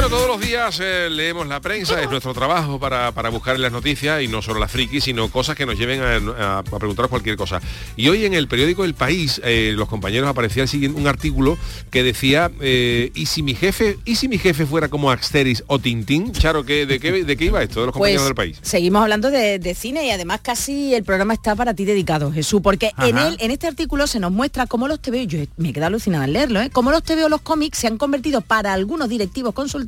Bueno, 0.00 0.10
todos 0.16 0.28
los 0.28 0.40
días 0.40 0.78
eh, 0.80 1.08
leemos 1.10 1.48
la 1.48 1.58
prensa, 1.58 2.00
es 2.00 2.08
nuestro 2.08 2.32
trabajo 2.32 2.78
para, 2.78 3.10
para 3.10 3.30
buscar 3.30 3.56
en 3.56 3.62
las 3.62 3.72
noticias 3.72 4.22
y 4.22 4.28
no 4.28 4.40
solo 4.42 4.60
las 4.60 4.70
frikis, 4.70 5.02
sino 5.02 5.28
cosas 5.28 5.56
que 5.56 5.66
nos 5.66 5.76
lleven 5.76 6.00
a, 6.00 6.18
a- 6.40 6.58
a 6.60 6.62
preguntaros 6.62 7.10
cualquier 7.10 7.34
cosa. 7.36 7.60
Y 7.96 8.08
hoy 8.08 8.24
en 8.24 8.32
el 8.32 8.46
periódico 8.46 8.84
El 8.84 8.94
País, 8.94 9.40
eh, 9.44 9.72
los 9.74 9.88
compañeros 9.88 10.28
aparecía 10.28 10.62
el 10.62 10.68
siguiente, 10.68 11.00
un 11.00 11.08
artículo 11.08 11.58
que 11.90 12.04
decía, 12.04 12.48
eh, 12.60 13.10
¿y 13.12 13.26
si 13.26 13.42
mi 13.42 13.56
jefe, 13.56 13.98
y 14.04 14.14
si 14.14 14.28
mi 14.28 14.38
jefe 14.38 14.66
fuera 14.66 14.86
como 14.86 15.10
Asteris 15.10 15.64
o 15.66 15.80
Tintín? 15.80 16.30
Charo, 16.30 16.64
¿qué, 16.64 16.86
de, 16.86 17.00
qué, 17.00 17.24
¿de 17.24 17.36
qué 17.36 17.46
iba 17.46 17.60
esto 17.60 17.80
de 17.80 17.86
los 17.86 17.92
compañeros 17.92 18.22
Pues 18.22 18.28
del 18.28 18.34
país? 18.36 18.58
seguimos 18.62 19.02
hablando 19.02 19.32
de, 19.32 19.58
de 19.58 19.74
cine 19.74 20.06
y 20.06 20.10
además 20.12 20.38
casi 20.44 20.94
el 20.94 21.02
programa 21.02 21.34
está 21.34 21.56
para 21.56 21.74
ti 21.74 21.84
dedicado, 21.84 22.30
Jesús, 22.30 22.60
porque 22.62 22.92
en 22.98 23.18
él, 23.18 23.36
en 23.40 23.50
este 23.50 23.66
artículo 23.66 24.06
se 24.06 24.20
nos 24.20 24.30
muestra 24.30 24.68
cómo 24.68 24.86
los 24.86 25.00
TVO, 25.02 25.24
yo 25.24 25.40
me 25.56 25.72
quedado 25.72 25.88
alucinada 25.88 26.22
al 26.22 26.32
leerlo, 26.34 26.60
¿eh? 26.62 26.70
cómo 26.70 26.92
los 26.92 27.02
TVO, 27.02 27.28
los 27.28 27.40
cómics 27.40 27.78
se 27.78 27.88
han 27.88 27.98
convertido 27.98 28.42
para 28.42 28.72
algunos 28.72 29.08
directivos 29.08 29.54
consultados 29.54 29.87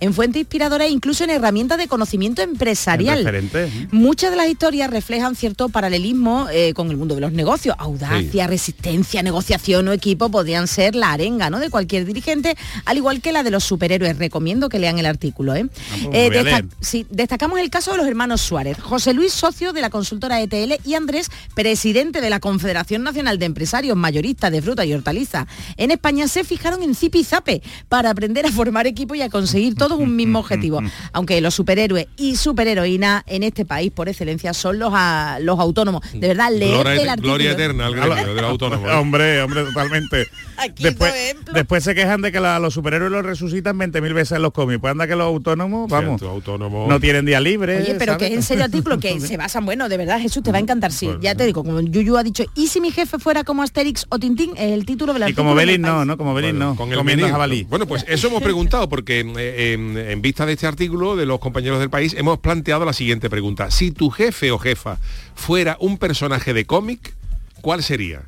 en 0.00 0.14
fuente 0.14 0.38
inspiradora 0.38 0.86
e 0.86 0.90
incluso 0.90 1.24
en 1.24 1.30
herramientas 1.30 1.78
de 1.78 1.88
conocimiento 1.88 2.42
empresarial. 2.42 3.26
¿eh? 3.26 3.88
Muchas 3.90 4.30
de 4.30 4.36
las 4.36 4.48
historias 4.48 4.90
reflejan 4.90 5.36
cierto 5.36 5.68
paralelismo 5.68 6.48
eh, 6.50 6.74
con 6.74 6.90
el 6.90 6.96
mundo 6.96 7.14
de 7.14 7.20
los 7.20 7.32
negocios. 7.32 7.76
Audacia, 7.78 8.46
resistencia, 8.46 9.22
negociación 9.22 9.88
o 9.88 9.92
equipo 9.92 10.30
podrían 10.30 10.66
ser 10.66 10.94
la 10.94 11.12
arenga 11.12 11.50
¿no? 11.50 11.58
de 11.58 11.70
cualquier 11.70 12.04
dirigente, 12.04 12.56
al 12.84 12.96
igual 12.96 13.20
que 13.20 13.32
la 13.32 13.42
de 13.42 13.50
los 13.50 13.64
superhéroes. 13.64 14.18
Recomiendo 14.18 14.68
que 14.68 14.78
lean 14.78 14.98
el 14.98 15.06
artículo. 15.06 15.54
¿eh? 15.54 15.66
pues 15.66 16.08
Eh, 16.12 16.64
sí, 16.80 17.06
destacamos 17.10 17.60
el 17.60 17.70
caso 17.70 17.92
de 17.92 17.98
los 17.98 18.06
hermanos 18.06 18.40
Suárez. 18.40 18.78
José 18.80 19.14
Luis, 19.14 19.32
socio 19.32 19.72
de 19.72 19.80
la 19.80 19.90
consultora 19.90 20.40
ETL, 20.40 20.74
y 20.84 20.94
Andrés, 20.94 21.30
presidente 21.54 22.20
de 22.20 22.30
la 22.30 22.40
Confederación 22.40 23.02
Nacional 23.02 23.38
de 23.38 23.46
Empresarios 23.46 23.96
Mayoristas 23.96 24.52
de 24.52 24.62
Fruta 24.62 24.84
y 24.84 24.92
Hortaliza. 24.92 25.46
En 25.76 25.90
España 25.90 26.28
se 26.28 26.44
fijaron 26.44 26.82
en 26.82 26.94
Zipi 26.94 27.20
y 27.20 27.24
Zape 27.24 27.62
para 27.88 28.10
aprender 28.10 28.46
a 28.46 28.52
formar 28.52 28.86
equipo 28.86 29.14
y 29.14 29.22
a 29.22 29.27
conseguir 29.28 29.74
todos 29.74 29.98
un 29.98 30.14
mismo 30.16 30.38
objetivo. 30.40 30.80
Aunque 31.12 31.40
los 31.40 31.54
superhéroes 31.54 32.06
y 32.16 32.36
superheroínas 32.36 33.22
en 33.26 33.42
este 33.42 33.64
país 33.64 33.90
por 33.92 34.08
excelencia 34.08 34.52
son 34.54 34.78
los, 34.78 34.92
a- 34.94 35.38
los 35.40 35.58
autónomos. 35.58 36.02
De 36.12 36.28
verdad, 36.28 36.50
leer 36.52 36.74
Gloria, 36.74 36.92
el 37.02 37.08
artículo. 37.08 37.32
gloria 37.34 37.52
eterna 37.52 37.86
al 37.86 37.94
gremio 37.94 38.34
del 38.34 38.44
autónomo. 38.44 38.88
¿eh? 38.88 38.92
Hombre, 38.92 39.42
hombre, 39.42 39.64
totalmente. 39.64 40.26
Aquí 40.58 40.82
después, 40.82 41.10
por 41.12 41.18
ejemplo. 41.20 41.54
después 41.54 41.84
se 41.84 41.94
quejan 41.94 42.20
de 42.22 42.32
que 42.32 42.40
la- 42.40 42.58
los 42.58 42.74
superhéroes 42.74 43.10
los 43.12 43.24
resucitan 43.24 43.78
20.000 43.78 44.12
veces 44.14 44.32
en 44.32 44.42
los 44.42 44.52
cómics. 44.52 44.80
Pues 44.80 44.90
anda 44.90 45.06
que 45.06 45.14
los 45.16 45.26
autónomos, 45.26 45.88
vamos, 45.88 46.20
Cierto, 46.20 46.30
autónomo. 46.34 46.86
no 46.88 47.00
tienen 47.00 47.24
día 47.24 47.40
libre. 47.40 47.78
Oye, 47.78 47.94
pero 47.98 48.12
¿sabes? 48.12 48.18
que 48.18 48.26
es 48.26 48.32
en 48.38 48.42
serio 48.42 48.64
artículo 48.64 48.98
que 48.98 49.20
se 49.20 49.36
basan, 49.36 49.64
bueno, 49.64 49.88
de 49.88 49.96
verdad, 49.96 50.20
Jesús, 50.20 50.42
te 50.42 50.50
va 50.52 50.58
a 50.58 50.60
encantar, 50.60 50.92
sí. 50.92 51.08
Ya 51.20 51.34
te 51.34 51.44
digo, 51.46 51.62
como 51.64 51.80
Yuyu 51.80 52.16
ha 52.16 52.22
dicho, 52.22 52.44
¿y 52.54 52.66
si 52.68 52.80
mi 52.80 52.90
jefe 52.90 53.18
fuera 53.18 53.44
como 53.44 53.62
Asterix 53.62 54.06
o 54.08 54.18
Tintín? 54.18 54.50
Es 54.56 54.72
el 54.72 54.84
título 54.84 55.12
del 55.12 55.22
Y 55.22 55.24
artículo. 55.26 55.44
como 55.48 55.56
del 55.58 55.66
Belín 55.68 55.82
no. 55.82 56.04
¿no? 56.04 56.16
Como 56.18 56.34
Belín 56.34 56.56
Bueno, 56.56 56.70
no. 56.70 56.76
con 56.76 56.92
el 57.08 57.30
jabalí. 57.30 57.64
Bueno, 57.64 57.86
pues 57.86 58.04
eso 58.08 58.28
hemos 58.28 58.42
preguntado 58.42 58.88
porque 58.88 59.17
en 59.20 60.22
vista 60.22 60.46
de 60.46 60.52
este 60.52 60.66
artículo 60.66 61.16
de 61.16 61.26
los 61.26 61.38
compañeros 61.38 61.80
del 61.80 61.90
país 61.90 62.14
hemos 62.14 62.38
planteado 62.38 62.84
la 62.84 62.92
siguiente 62.92 63.30
pregunta. 63.30 63.70
Si 63.70 63.90
tu 63.90 64.10
jefe 64.10 64.50
o 64.50 64.58
jefa 64.58 64.98
fuera 65.34 65.76
un 65.80 65.98
personaje 65.98 66.52
de 66.52 66.64
cómic, 66.64 67.14
¿cuál 67.60 67.82
sería? 67.82 68.22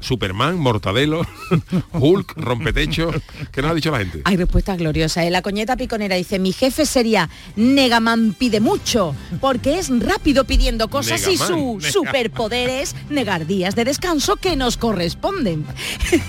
Superman, 0.00 0.58
Mortadelo, 0.58 1.26
Hulk, 1.92 2.34
Rompetecho, 2.36 3.10
¿qué 3.52 3.62
nos 3.62 3.70
ha 3.70 3.74
dicho 3.74 3.90
la 3.90 3.98
gente? 3.98 4.22
Hay 4.24 4.36
respuestas 4.36 4.78
gloriosas. 4.78 5.24
¿eh? 5.24 5.30
La 5.30 5.42
coñeta 5.42 5.76
piconera 5.76 6.16
dice, 6.16 6.38
mi 6.38 6.52
jefe 6.52 6.86
sería 6.86 7.28
Negaman 7.56 8.34
pide 8.38 8.60
mucho, 8.60 9.14
porque 9.40 9.78
es 9.78 9.88
rápido 10.00 10.44
pidiendo 10.44 10.88
cosas 10.88 11.20
y 11.28 11.36
su 11.36 11.76
Negaman, 11.78 11.80
superpoder 11.92 12.68
es 12.70 12.94
negar 13.10 13.46
días 13.46 13.74
de 13.76 13.84
descanso 13.84 14.36
que 14.36 14.56
nos 14.56 14.76
corresponden. 14.76 15.64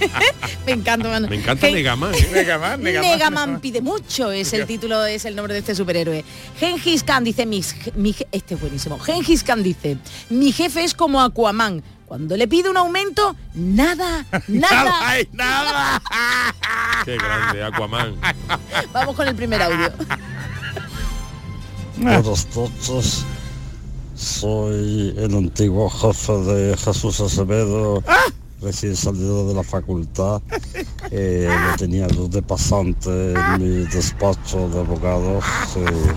Me 0.65 0.73
encanta, 0.73 1.09
mano. 1.09 1.27
Me 1.27 1.35
encanta 1.37 1.67
Gen- 1.67 1.75
Negaman. 1.75 2.13
¿eh? 2.13 2.27
Negaman, 2.31 2.81
Negaman. 2.81 3.09
Negaman 3.11 3.59
pide 3.61 3.81
mucho, 3.81 4.31
es 4.31 4.53
el 4.53 4.65
título, 4.65 5.05
es 5.05 5.25
el 5.25 5.35
nombre 5.35 5.53
de 5.53 5.59
este 5.59 5.75
superhéroe. 5.75 6.23
Gengis 6.59 7.03
Khan 7.03 7.23
dice, 7.23 7.45
mi, 7.45 7.61
je- 7.61 7.93
mi 7.95 8.15
este 8.31 8.55
es 8.55 8.61
buenísimo. 8.61 8.99
Gengis 8.99 9.43
Khan 9.43 9.63
dice, 9.63 9.97
mi 10.29 10.51
jefe 10.51 10.83
es 10.83 10.93
como 10.93 11.21
Aquaman. 11.21 11.83
Cuando 12.11 12.35
le 12.35 12.45
pide 12.45 12.69
un 12.69 12.75
aumento, 12.75 13.37
nada, 13.53 14.25
nada. 14.49 14.91
¡Ay, 15.01 15.29
nada! 15.31 16.01
Qué 17.05 17.15
grande, 17.15 17.63
Aquaman. 17.63 18.17
Vamos 18.91 19.15
con 19.15 19.29
el 19.29 19.33
primer 19.33 19.61
audio. 19.61 19.89
Buenas 21.95 22.47
noches. 22.53 23.23
Soy 24.13 25.15
el 25.17 25.33
antiguo 25.33 25.89
jefe 25.89 26.33
de 26.33 26.75
Jesús 26.75 27.21
Acevedo, 27.21 28.03
recién 28.61 28.97
salido 28.97 29.47
de 29.47 29.53
la 29.53 29.63
facultad. 29.63 30.41
Eh, 31.11 31.47
lo 31.49 31.77
tenía 31.77 32.07
de 32.07 32.41
pasante 32.41 33.31
en 33.31 33.57
mi 33.57 33.85
despacho 33.87 34.67
de 34.67 34.79
abogados. 34.81 35.45
eh, 35.77 36.13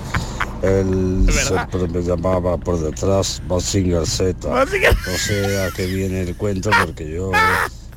él 0.65 1.27
siempre 1.31 1.89
me 1.89 2.03
llamaba 2.03 2.57
por 2.57 2.81
detrás 2.81 3.43
Mazinger 3.49 4.07
Z. 4.07 4.49
No 4.49 4.67
sé 5.19 5.63
a 5.63 5.71
qué 5.71 5.87
viene 5.87 6.23
el 6.23 6.37
cuento 6.37 6.71
porque 6.85 7.11
yo 7.11 7.31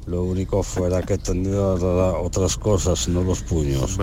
lo 0.08 0.24
único 0.24 0.64
fuera 0.64 1.02
que 1.02 1.18
tenía 1.18 1.52
era 1.76 2.14
otras 2.14 2.56
cosas, 2.56 3.10
no 3.10 3.24
los 3.24 3.42
puños. 3.42 3.98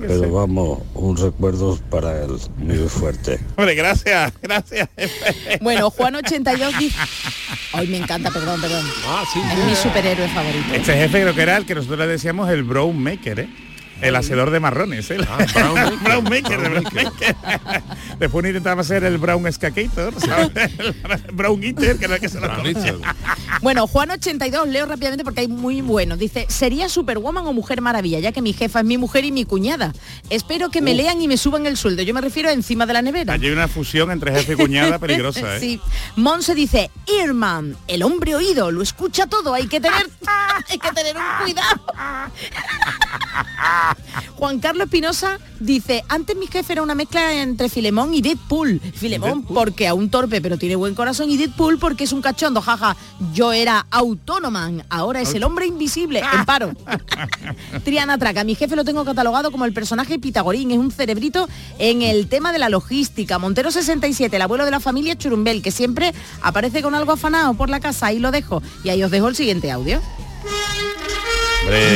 Pero 0.00 0.32
vamos, 0.32 0.80
un 0.94 1.16
recuerdo 1.16 1.78
para 1.88 2.24
él 2.24 2.36
muy 2.56 2.88
fuerte. 2.88 3.38
Hombre, 3.56 3.74
gracias, 3.76 4.32
gracias. 4.42 4.88
Bueno, 5.60 5.90
Juan 5.90 6.16
82 6.16 6.78
dice... 6.78 6.98
Ay, 7.72 7.86
me 7.86 7.98
encanta, 7.98 8.30
perdón, 8.30 8.60
perdón. 8.60 8.84
Ah, 9.06 9.24
sí. 9.32 9.40
Es 9.40 9.64
mi 9.64 9.76
superhéroe 9.76 10.28
favorito. 10.28 10.74
Este 10.74 10.94
jefe 10.94 11.22
creo 11.22 11.34
que 11.34 11.42
era 11.42 11.56
el 11.56 11.66
que 11.66 11.76
nosotros 11.76 12.00
le 12.00 12.06
decíamos 12.08 12.50
el 12.50 12.64
brown 12.64 13.00
maker, 13.00 13.40
¿eh? 13.40 13.48
El 14.00 14.16
hacedor 14.16 14.50
de 14.50 14.60
marrones, 14.60 15.10
¿eh? 15.10 15.18
brown 15.18 15.74
maker. 15.74 15.98
brown 16.02 16.24
maker, 16.24 16.58
Brown 16.58 16.76
el 16.76 16.82
brown 16.82 16.94
maker. 16.94 17.36
Después 18.18 18.46
intentaba 18.46 18.82
ser 18.84 19.04
el 19.04 19.18
brown 19.18 19.50
skater, 19.52 20.12
¿sabes? 20.18 20.50
El 20.78 20.92
brown 21.32 21.62
eater, 21.62 21.98
que 21.98 22.04
era 22.06 22.14
el 22.14 22.20
que 22.20 22.28
se 22.28 22.40
lo. 22.40 22.48
Bueno, 23.62 23.86
Juan 23.86 24.10
82, 24.10 24.68
leo 24.68 24.86
rápidamente 24.86 25.24
porque 25.24 25.40
hay 25.40 25.48
muy 25.48 25.82
buenos. 25.82 26.18
Dice, 26.18 26.46
sería 26.48 26.88
Superwoman 26.88 27.46
o 27.46 27.52
Mujer 27.52 27.80
Maravilla, 27.80 28.18
ya 28.18 28.32
que 28.32 28.42
mi 28.42 28.52
jefa 28.52 28.80
es 28.80 28.86
mi 28.86 28.98
mujer 28.98 29.24
y 29.24 29.32
mi 29.32 29.44
cuñada. 29.44 29.92
Espero 30.30 30.70
que 30.70 30.80
me 30.80 30.94
lean 30.94 31.20
y 31.20 31.28
me 31.28 31.36
suban 31.36 31.66
el 31.66 31.76
sueldo. 31.76 32.02
Yo 32.02 32.14
me 32.14 32.20
refiero 32.20 32.48
a 32.48 32.52
encima 32.52 32.86
de 32.86 32.92
la 32.94 33.02
nevera. 33.02 33.34
Allí 33.34 33.46
hay 33.46 33.52
una 33.52 33.68
fusión 33.68 34.10
entre 34.10 34.32
jefe 34.32 34.54
y 34.54 34.56
cuñada 34.56 34.98
peligrosa, 35.00 35.56
¿eh? 35.56 35.60
Sí. 35.60 35.80
Monse 36.16 36.54
dice, 36.54 36.90
Irman, 37.22 37.76
el 37.86 38.02
hombre 38.02 38.34
oído, 38.34 38.70
lo 38.70 38.82
escucha 38.82 39.26
todo, 39.26 39.54
hay 39.54 39.66
que 39.66 39.80
tener, 39.80 40.08
hay 40.68 40.78
que 40.78 40.92
tener 40.92 41.16
un 41.16 41.22
cuidado. 41.42 41.80
Juan 44.36 44.58
Carlos 44.58 44.86
Espinosa 44.86 45.38
dice, 45.58 46.04
antes 46.08 46.36
mi 46.36 46.46
jefe 46.46 46.72
era 46.72 46.82
una 46.82 46.94
mezcla 46.94 47.34
entre 47.34 47.68
Filemón 47.68 48.14
y 48.14 48.22
Deadpool. 48.22 48.80
Filemón 48.94 49.44
porque 49.44 49.86
a 49.86 49.94
un 49.94 50.10
torpe 50.10 50.40
pero 50.40 50.56
tiene 50.56 50.76
buen 50.76 50.94
corazón 50.94 51.30
y 51.30 51.36
Deadpool 51.36 51.78
porque 51.78 52.04
es 52.04 52.12
un 52.12 52.22
cachondo, 52.22 52.60
jaja. 52.60 52.96
Yo 53.32 53.52
era 53.52 53.86
Autonoman, 53.90 54.84
ahora 54.88 55.20
es 55.20 55.34
el 55.34 55.44
hombre 55.44 55.66
invisible, 55.66 56.20
en 56.20 56.44
paro. 56.44 56.72
Triana 57.84 58.18
Traca, 58.18 58.44
mi 58.44 58.54
jefe 58.54 58.76
lo 58.76 58.84
tengo 58.84 59.04
catalogado 59.04 59.50
como 59.50 59.64
el 59.64 59.72
personaje 59.72 60.18
Pitagorín, 60.18 60.70
es 60.70 60.78
un 60.78 60.90
cerebrito 60.90 61.48
en 61.78 62.02
el 62.02 62.28
tema 62.28 62.52
de 62.52 62.58
la 62.58 62.68
logística. 62.68 63.38
Montero 63.38 63.70
67, 63.70 64.34
el 64.34 64.42
abuelo 64.42 64.64
de 64.64 64.70
la 64.70 64.80
familia 64.80 65.16
Churumbel, 65.16 65.62
que 65.62 65.70
siempre 65.70 66.14
aparece 66.42 66.82
con 66.82 66.94
algo 66.94 67.12
afanado 67.12 67.54
por 67.54 67.68
la 67.68 67.80
casa, 67.80 68.06
ahí 68.06 68.18
lo 68.18 68.30
dejo. 68.30 68.62
Y 68.84 68.88
ahí 68.88 69.02
os 69.02 69.10
dejo 69.10 69.28
el 69.28 69.36
siguiente 69.36 69.70
audio. 69.70 70.00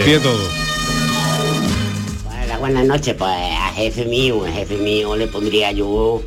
Pie 0.04 0.20
todo. 0.20 0.73
Hola, 2.54 2.60
buenas 2.60 2.86
noches, 2.86 3.16
pues 3.18 3.32
a 3.32 3.72
jefe 3.74 4.04
mío, 4.04 4.44
a 4.44 4.52
jefe 4.52 4.76
mío 4.76 5.16
le 5.16 5.26
pondría 5.26 5.72
yo 5.72 6.22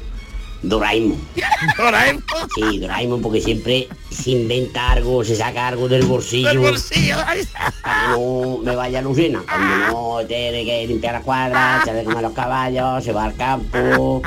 Doraemon. 0.61 1.17
Doraemon. 1.77 2.23
Sí, 2.53 2.79
Doraemon 2.79 3.21
porque 3.21 3.39
siempre 3.39 3.87
se 4.09 4.31
inventa 4.31 4.91
algo, 4.91 5.23
se 5.23 5.37
saca 5.37 5.69
algo 5.69 5.87
del 5.87 6.03
bolsillo. 6.03 6.49
Del. 6.49 7.47
Para 7.81 8.01
que 8.01 8.11
no 8.11 8.57
me 8.61 8.75
vaya 8.75 9.01
Lucina. 9.01 9.41
Cuando 9.47 9.87
no 9.87 10.27
tiene 10.27 10.65
que 10.65 10.85
limpiar 10.87 11.13
la 11.13 11.21
cuadra, 11.21 11.81
se 11.85 11.93
de 11.93 12.03
comer 12.03 12.23
los 12.23 12.33
caballos, 12.33 13.05
se 13.05 13.13
va 13.13 13.23
al 13.23 13.35
campo, 13.37 14.21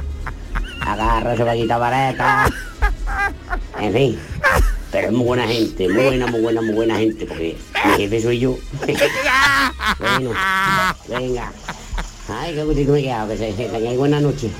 agarra 0.80 1.36
su 1.36 1.44
vaquita 1.44 1.76
vareta. 1.76 2.50
En 3.78 3.92
fin. 3.92 4.18
Pero 4.90 5.08
es 5.08 5.12
muy 5.12 5.26
buena 5.26 5.46
gente, 5.46 5.86
muy 5.86 6.04
buena, 6.04 6.26
muy 6.28 6.40
buena, 6.40 6.62
muy 6.62 6.74
buena 6.74 6.96
gente, 6.96 7.26
porque 7.26 7.56
mi 7.84 7.92
jefe 7.98 8.22
soy 8.22 8.38
yo. 8.38 8.56
bueno, 9.98 10.32
venga. 11.08 11.52
Ay, 12.32 12.54
qué 12.54 12.62
gustito 12.64 12.92
me 12.92 13.00
he 13.00 13.02
quedado, 13.02 13.28
que 13.28 13.36
se 13.36 13.96
buena 13.96 14.20
noche. 14.20 14.50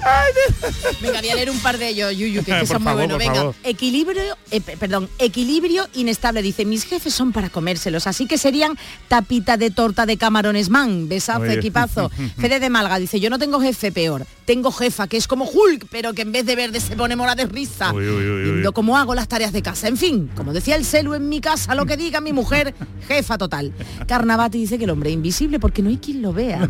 Venga, 1.01 1.21
voy 1.21 1.31
a 1.31 1.35
leer 1.35 1.51
un 1.51 1.59
par 1.61 1.79
de 1.79 1.89
ellos, 1.89 2.17
Yuyu, 2.17 2.45
que, 2.45 2.67
son 2.67 2.83
muy 2.83 2.93
buenos. 2.95 3.19
Venga, 3.19 3.35
favor. 3.35 3.55
equilibrio, 3.65 4.37
eh, 4.51 4.61
pe- 4.61 4.77
perdón, 4.77 5.09
equilibrio 5.19 5.87
inestable. 5.95 6.43
Dice, 6.43 6.65
mis 6.65 6.85
jefes 6.85 7.15
son 7.15 7.33
para 7.33 7.49
comérselos, 7.51 8.07
así 8.07 8.27
que 8.27 8.39
serían 8.39 8.77
tapita 9.09 9.57
de 9.57 9.71
torta 9.71 10.07
de 10.07 10.17
camarones 10.17 10.69
man. 10.69 11.09
Besazo, 11.09 11.45
equipazo. 11.45 12.11
Fede 12.39 12.61
de 12.61 12.71
Malga 12.71 12.99
dice, 12.99 13.21
yo 13.21 13.31
no 13.31 13.39
tengo 13.39 13.61
jefe 13.61 13.93
peor. 13.93 14.27
Tengo 14.51 14.73
jefa 14.73 15.07
que 15.07 15.17
es 15.17 15.29
como 15.29 15.45
Hulk, 15.45 15.87
pero 15.93 16.13
que 16.13 16.23
en 16.23 16.33
vez 16.33 16.45
de 16.45 16.57
verde 16.57 16.81
se 16.81 16.97
pone 16.97 17.15
mora 17.15 17.37
de 17.37 17.47
risa. 17.47 17.93
Uy, 17.93 18.05
uy, 18.05 18.29
uy. 18.29 18.43
Viendo 18.51 18.73
cómo 18.73 18.99
hago 18.99 19.15
las 19.15 19.29
tareas 19.29 19.53
de 19.53 19.63
casa. 19.63 19.87
En 19.87 19.97
fin, 19.97 20.29
como 20.35 20.53
decía 20.53 20.75
el 20.75 20.85
celu 20.85 21.15
en 21.15 21.29
mi 21.29 21.41
casa, 21.41 21.77
lo 21.77 21.87
que 21.87 21.97
diga 21.97 22.21
mi 22.21 22.33
mujer, 22.33 22.75
jefa 23.07 23.39
total. 23.39 23.73
Carnavati 24.09 24.59
dice 24.59 24.77
que 24.77 24.87
el 24.87 24.91
hombre 24.91 25.11
es 25.11 25.15
invisible 25.15 25.61
porque 25.61 25.83
no 25.83 25.89
hay 25.89 25.99
quien 25.99 26.21
lo 26.21 26.33
vea. 26.33 26.69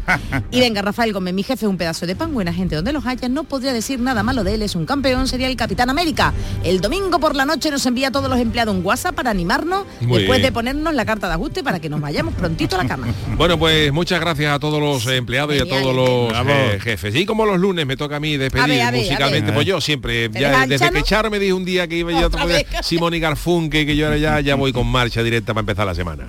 Y 0.50 0.60
venga, 0.60 0.82
Rafael 0.82 1.14
Gómez, 1.14 1.32
mi 1.32 1.42
jefe 1.42 1.64
es 1.64 1.70
un 1.70 1.78
pedazo 1.78 2.04
de 2.04 2.14
pan, 2.14 2.34
buena 2.34 2.52
gente 2.52 2.76
donde 2.76 2.92
los 2.92 3.06
haya, 3.06 3.30
no 3.30 3.44
podría 3.44 3.72
decir 3.72 3.98
nada 3.98 4.22
malo 4.22 4.44
de 4.44 4.56
él, 4.56 4.62
es 4.62 4.74
un 4.74 4.84
campeón, 4.84 5.26
sería 5.26 5.46
el 5.46 5.56
Capitán 5.56 5.88
América. 5.88 6.34
El 6.62 6.82
domingo 6.82 7.18
por 7.18 7.34
la 7.34 7.46
noche 7.46 7.70
nos 7.70 7.86
envía 7.86 8.08
a 8.08 8.10
todos 8.10 8.28
los 8.28 8.40
empleados 8.40 8.76
un 8.76 8.84
WhatsApp 8.84 9.14
para 9.14 9.30
animarnos 9.30 9.86
Muy 10.02 10.18
después 10.18 10.40
bien. 10.40 10.42
de 10.42 10.52
ponernos 10.52 10.92
la 10.92 11.06
carta 11.06 11.28
de 11.28 11.32
ajuste 11.32 11.64
para 11.64 11.80
que 11.80 11.88
nos 11.88 12.02
vayamos 12.02 12.34
prontito 12.34 12.76
a 12.76 12.82
la 12.82 12.88
cama. 12.88 13.06
Bueno, 13.38 13.58
pues 13.58 13.90
muchas 13.90 14.20
gracias 14.20 14.54
a 14.54 14.58
todos 14.58 14.82
los 14.82 15.06
empleados 15.06 15.56
y 15.56 15.60
a 15.60 15.64
todos 15.66 15.96
los 15.96 16.46
eh, 16.46 16.78
jefes. 16.82 17.14
Y 17.14 17.24
como 17.24 17.46
los 17.46 17.58
lunes 17.58 17.69
me 17.74 17.96
toca 17.96 18.16
a 18.16 18.20
mí 18.20 18.36
despedir 18.36 18.64
A 18.64 18.66
ver, 18.66 18.82
a 18.82 18.90
ver, 18.90 19.00
musicalmente, 19.02 19.50
a 19.50 19.54
pues 19.54 19.66
yo 19.66 19.80
siempre, 19.80 20.28
¿Te 20.28 20.40
ya 20.40 20.66
desde 20.66 20.90
que 20.90 21.02
Charo 21.02 21.30
me 21.30 21.38
dijo 21.38 21.56
un 21.56 21.64
día 21.64 21.86
que 21.88 21.96
iba 21.96 22.12
yo 22.12 22.26
Otra 22.26 22.42
a 22.42 22.46
vez. 22.46 22.66
Simón 22.82 23.14
y 23.14 23.20
Garfunkel, 23.20 23.86
que 23.86 23.96
yo 23.96 24.06
ahora 24.06 24.18
ya, 24.18 24.40
ya 24.40 24.54
voy 24.54 24.72
con 24.72 24.86
marcha 24.86 25.22
directa 25.22 25.54
para 25.54 25.60
empezar 25.60 25.86
la 25.86 25.94
semana. 25.94 26.28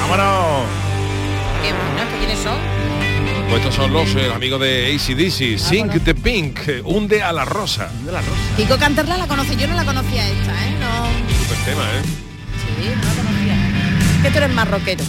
Vámonos. 0.00 0.66
Qué 1.62 1.72
bueno, 1.72 2.10
¿quiénes 2.18 2.38
son? 2.38 2.56
Pues 3.48 3.62
estos 3.62 3.74
son 3.74 3.92
los 3.92 4.14
eh, 4.14 4.30
amigos 4.32 4.60
de 4.60 4.94
ACDC, 4.94 5.58
Sink 5.58 6.04
the 6.04 6.14
Pink, 6.14 6.58
eh, 6.68 6.82
hunde 6.84 7.22
a 7.22 7.32
la 7.32 7.44
rosa. 7.44 7.90
De 8.04 8.12
la 8.12 8.20
rosa. 8.20 8.40
Kiko 8.56 8.76
Canterla 8.78 9.16
la 9.16 9.26
conoce, 9.26 9.56
yo 9.56 9.66
no 9.66 9.74
la 9.74 9.84
conocía 9.84 10.28
esta, 10.28 10.52
¿eh? 10.52 10.74
No, 10.80 11.42
Super 11.42 11.64
tema, 11.64 11.82
¿eh? 11.82 12.02
sí, 12.02 12.88
no 12.94 13.02
la 13.02 13.14
conocía. 13.22 14.22
Que 14.22 14.30
tú 14.30 14.38
eres 14.38 14.50
más 14.54 14.68
rockero. 14.70 15.04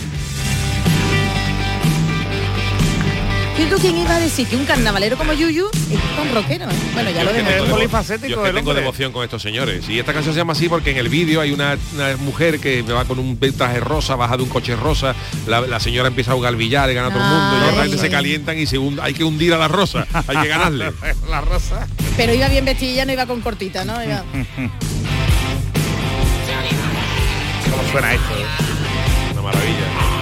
¿Y 3.58 3.66
tú 3.66 3.76
quién 3.80 3.96
iba 3.98 4.16
a 4.16 4.20
decir 4.20 4.48
que 4.48 4.56
un 4.56 4.66
carnavalero 4.66 5.18
como 5.18 5.34
Yuyu 5.34 5.68
es 5.68 6.16
tan 6.16 6.34
rockero? 6.34 6.66
eh? 6.66 6.74
Bueno, 6.94 7.12
ya 7.12 7.24
lo 7.24 7.32
Yo 7.32 7.38
es 7.38 7.44
que 7.44 7.50
vemos. 7.50 7.54
tengo 7.54 7.66
Es 7.66 7.72
polifacético 7.72 8.28
yo 8.30 8.36
es 8.38 8.42
que 8.44 8.50
el 8.50 8.56
tengo 8.56 8.74
devoción 8.74 9.12
con 9.12 9.24
estos 9.24 9.42
señores. 9.42 9.88
Y 9.88 10.00
esta 10.00 10.14
canción 10.14 10.34
se 10.34 10.40
llama 10.40 10.54
así 10.54 10.68
porque 10.68 10.92
en 10.92 10.98
el 10.98 11.10
vídeo 11.10 11.42
hay 11.42 11.52
una, 11.52 11.78
una 11.94 12.18
mujer 12.18 12.60
que 12.60 12.82
va 12.82 13.06
con 13.06 13.20
un 13.20 13.38
traje 13.38 13.80
rosa, 13.80 14.16
baja 14.16 14.38
de 14.38 14.44
un 14.44 14.50
coche 14.50 14.76
rosa, 14.76 15.14
la, 15.48 15.62
la 15.62 15.80
señora 15.80 16.08
empieza 16.08 16.32
a 16.32 16.36
jugar 16.36 16.56
billar 16.56 16.90
y 16.90 16.96
gana 16.96 17.10
todo 17.10 17.20
el 17.20 17.26
mundo, 17.30 17.58
y 17.58 17.60
de 17.60 17.66
Ay. 17.70 17.76
repente 17.76 17.98
se 18.00 18.10
calientan 18.10 18.58
y 18.58 18.66
se 18.66 18.80
hund- 18.80 19.00
hay 19.02 19.14
que 19.14 19.24
hundir 19.24 19.54
a 19.54 19.58
la 19.60 19.68
rosa, 19.68 20.08
hay 20.28 20.38
que 20.38 20.48
ganarle. 20.48 20.92
La 21.30 21.42
rosa. 21.42 21.88
Pero 22.18 22.34
iba 22.34 22.48
bien 22.48 22.66
vestida, 22.66 23.06
no 23.06 23.14
iba 23.14 23.26
con 23.28 23.42
cortita, 23.42 23.86
¿no? 23.86 24.04
Iba- 24.04 24.24
¿Cómo 27.70 27.84
suena 27.92 28.14
esto? 28.14 28.34
eh? 28.38 28.46
Una 29.34 29.42
maravilla. 29.44 30.21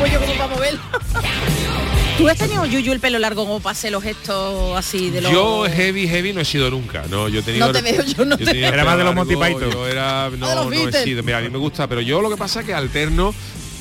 Cuello 0.00 0.20
como 0.20 0.32
para 0.34 0.54
mover. 0.54 0.74
¿Tú 2.18 2.28
has 2.28 2.36
tenido 2.36 2.66
Yuyu 2.66 2.92
el 2.92 3.00
pelo 3.00 3.18
largo 3.18 3.44
como 3.44 3.60
para 3.60 3.72
hacer 3.72 3.92
los 3.92 4.02
gestos 4.02 4.76
así 4.76 5.10
de 5.10 5.22
los... 5.22 5.32
Yo 5.32 5.64
heavy, 5.64 6.06
heavy 6.06 6.32
no 6.32 6.40
he 6.40 6.44
sido 6.44 6.70
nunca. 6.70 7.04
No, 7.08 7.28
yo 7.28 7.42
tenido. 7.42 7.66
No 7.66 7.72
te 7.72 7.80
veo, 7.80 8.02
yo 8.02 8.24
no 8.24 8.36
te 8.36 8.44
tenía 8.44 8.70
veo. 8.70 8.74
Era 8.74 8.84
más 8.84 8.98
de 8.98 9.04
los 9.04 9.14
Monty 9.14 9.36
Python. 9.36 9.70
Yo 9.70 9.86
era, 9.86 10.28
de 10.28 10.36
no, 10.36 10.70
no 10.70 10.88
he 10.88 10.92
sido. 11.04 11.22
Mira, 11.22 11.38
a 11.38 11.40
mí 11.40 11.48
me 11.48 11.56
gusta, 11.56 11.86
pero 11.86 12.02
yo 12.02 12.20
lo 12.20 12.28
que 12.28 12.36
pasa 12.36 12.60
es 12.60 12.66
que 12.66 12.74
alterno. 12.74 13.34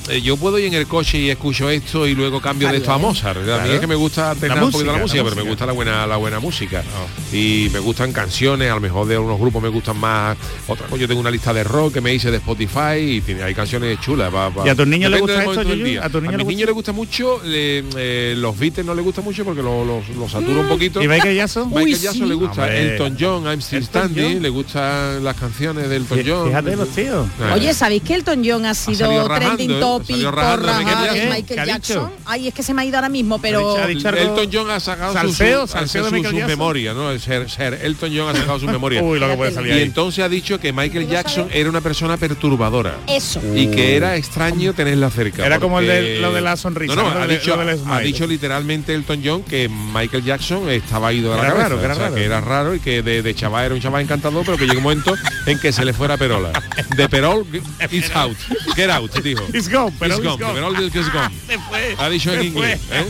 Eh, 0.10 0.22
Yo 0.22 0.38
puedo 0.38 0.58
ir 0.60 0.66
en 0.66 0.74
el 0.74 0.88
coche 0.88 1.18
y 1.20 1.30
escucho 1.30 1.70
esto 1.70 2.08
y 2.08 2.16
luego 2.16 2.42
cambio 2.42 2.70
de 2.70 2.78
esto 2.78 2.92
a 2.92 2.98
Mozart. 2.98 3.38
A 3.38 3.40
mí 3.42 3.46
Claro. 3.46 3.74
es 3.74 3.80
que 3.80 3.88
me 3.88 3.96
gusta 3.96 4.34
La 4.42 4.64
un 4.64 4.72
poquito 4.72 4.92
la 4.92 4.98
música, 5.00 5.00
música, 5.00 5.18
la 5.24 5.24
pero 5.30 5.36
me 5.44 5.50
gusta 5.50 5.66
la 5.66 5.72
buena 5.74 6.08
la 6.08 6.18
buena 6.18 6.40
música. 6.40 6.84
Y 7.32 7.70
me 7.72 7.80
gustan 7.80 8.12
canciones, 8.12 8.72
a 8.72 8.76
lo 8.76 8.82
mejor 8.82 9.08
de 9.08 9.16
algunos 9.16 9.40
grupos 9.40 9.62
me 9.62 9.70
gustan 9.70 9.98
más. 10.00 10.38
Otra 10.68 10.88
cosa, 10.88 11.00
yo 11.02 11.08
tengo 11.08 11.22
una 11.22 11.32
lista 11.32 11.54
de 11.54 11.64
rock 11.64 11.94
que 11.96 12.02
me 12.02 12.14
hice 12.14 12.32
de 12.32 12.38
Spotify 12.38 12.98
y 12.98 13.22
tiene, 13.22 13.44
hay 13.44 13.54
canciones 13.54 14.00
chulas. 14.02 14.32
pa- 14.32 14.50
pa- 14.52 14.66
¿Y 14.66 14.70
a 14.70 14.76
tus 14.76 14.88
niños 14.88 15.12
les 15.12 15.22
gusta 15.22 15.44
esto, 15.44 15.64
día. 15.64 16.06
¿A 16.06 16.10
tus 16.10 16.22
niños 16.22 16.38
les 16.38 16.38
mis 16.38 16.46
gusta? 16.46 16.50
niños 16.50 16.66
les 16.68 16.76
gusta 16.76 16.92
mucho, 16.92 17.42
le- 17.44 17.84
eh, 17.98 18.34
los 18.38 18.58
Beatles 18.58 18.86
no 18.86 18.96
les 18.96 19.04
gusta 19.06 19.22
mucho 19.22 19.44
porque 19.46 19.62
lo- 19.62 19.86
los 19.86 20.10
los 20.10 20.32
satura 20.32 20.62
un 20.62 20.68
poquito. 20.68 21.02
¿Y 21.04 21.08
Michael 21.08 21.36
Jackson? 21.36 21.68
Michael 21.70 21.86
Uy, 21.86 21.92
Jackson 21.94 22.14
sí. 22.24 22.26
le 22.30 22.34
gusta 22.36 22.62
Hombre. 22.64 22.94
Elton 22.94 23.18
John, 23.20 23.44
I'm 23.46 23.60
Still 23.62 23.80
Elton 23.84 24.02
Standing, 24.04 24.34
John. 24.34 24.42
le 24.44 24.50
gustan 24.50 25.24
las 25.24 25.36
canciones 25.36 25.90
de 25.90 25.96
Elton 25.96 26.20
John. 26.26 26.48
Fíjate 26.48 26.76
los 26.76 26.90
tíos. 26.90 27.28
Ah. 27.42 27.54
Oye, 27.56 27.74
¿sabéis 27.74 28.04
que 28.04 28.16
Elton 28.16 28.42
John 28.46 28.66
ha 28.66 28.74
sido 28.74 29.28
trending 29.28 29.72
¿eh? 29.72 29.80
Michael 30.08 30.36
Jackson. 30.36 31.14
¿Qué 31.14 31.26
Michael 31.30 32.00
ha. 32.00 32.32
Ay, 32.32 32.48
es 32.48 32.54
que 32.54 32.64
se 32.64 32.74
me 32.74 32.82
ha 32.82 32.86
ido 32.86 32.98
ahora 32.98 33.10
mismo, 33.10 33.40
pero... 33.40 33.78
Ha 33.78 33.88
dicho 33.88 34.08
algo- 34.10 34.22
Elton 34.22 34.50
John 34.52 34.72
ha 34.72 34.80
sacado 34.80 35.12
su- 35.14 35.18
Salseo, 35.20 35.62
su, 35.68 35.74
salseo 35.74 36.04
de 36.12 36.24
su- 36.24 36.30
su 36.30 36.36
memoria, 36.46 36.94
¿no? 36.94 37.12
El 37.12 37.20
Ser, 37.20 37.50
ser 37.50 37.80
Elton 37.84 38.12
John 38.16 38.30
ha 38.36 38.40
sacado 38.40 38.60
su 38.60 38.66
memoria. 38.72 39.02
Uy, 39.04 39.20
lo 39.20 39.28
que 39.30 39.36
puede 39.36 39.52
salir 39.52 39.72
y 39.74 39.76
ahí. 39.78 39.84
entonces 39.84 40.24
ha 40.24 40.30
dicho 40.30 40.60
que 40.60 40.72
Michael 40.74 41.08
Jackson 41.08 41.48
era 41.52 41.70
una 41.70 41.82
persona 41.82 42.18
perturbadora. 42.18 42.96
Eso. 43.08 43.42
Y 43.56 43.68
que 43.68 43.96
era 43.96 44.16
extraño 44.16 44.74
tenerla 44.74 45.10
cerca. 45.10 45.46
Era 45.46 45.60
como 45.60 45.80
el 45.80 45.86
porque- 45.88 46.02
de- 46.02 46.20
lo 46.20 46.32
de 46.34 46.42
la 46.42 46.56
sonrisa, 46.58 46.96
No, 46.96 47.08
ha, 47.08 47.26
de- 47.28 47.38
dicho, 47.38 48.24
ha 48.24 48.28
literalmente 48.28 48.94
Elton 48.94 49.22
John 49.24 49.44
que 49.44 49.70
Michael 49.70 50.24
Jackson 50.24 50.70
estaba 50.70 51.12
ido 51.14 51.32
de 51.32 51.38
la 51.38 51.44
Era 51.44 51.52
cabeza. 51.54 51.70
raro, 51.70 51.80
que 51.80 51.86
era 51.86 51.94
o 51.94 51.98
sea, 51.98 52.04
raro. 52.06 52.16
que 52.16 52.26
era 52.26 52.42
raro 52.42 52.76
y 52.76 52.80
que 52.80 53.02
de, 53.02 53.22
de 53.22 53.36
chaval 53.36 53.66
era 53.66 53.76
un 53.76 53.82
chaval 53.82 54.02
encantador, 54.02 54.44
pero 54.46 54.58
que 54.58 54.66
llegó 54.66 54.78
un 54.78 54.84
momento 54.84 55.16
en 55.46 55.60
que 55.60 55.72
se 55.72 55.84
le 55.86 55.94
fuera 55.94 56.18
perola. 56.18 56.52
De 56.96 57.08
perol, 57.10 57.46
it's 57.92 58.12
out. 58.16 58.36
Get 58.76 58.90
out, 58.90 59.14
dijo. 59.24 59.44
It's 59.54 59.70
gone, 59.86 59.96
Perol 60.00 60.12
is 60.12 60.38
gone, 60.38 60.54
perol 60.54 60.84
is 60.84 61.14
gone. 61.14 61.30
Se 61.48 61.60
fue, 61.60 61.96
Ha 61.98 62.10
dicho 62.10 62.34
en 62.34 62.44
inglés. 62.44 62.80
¿eh? 62.92 63.06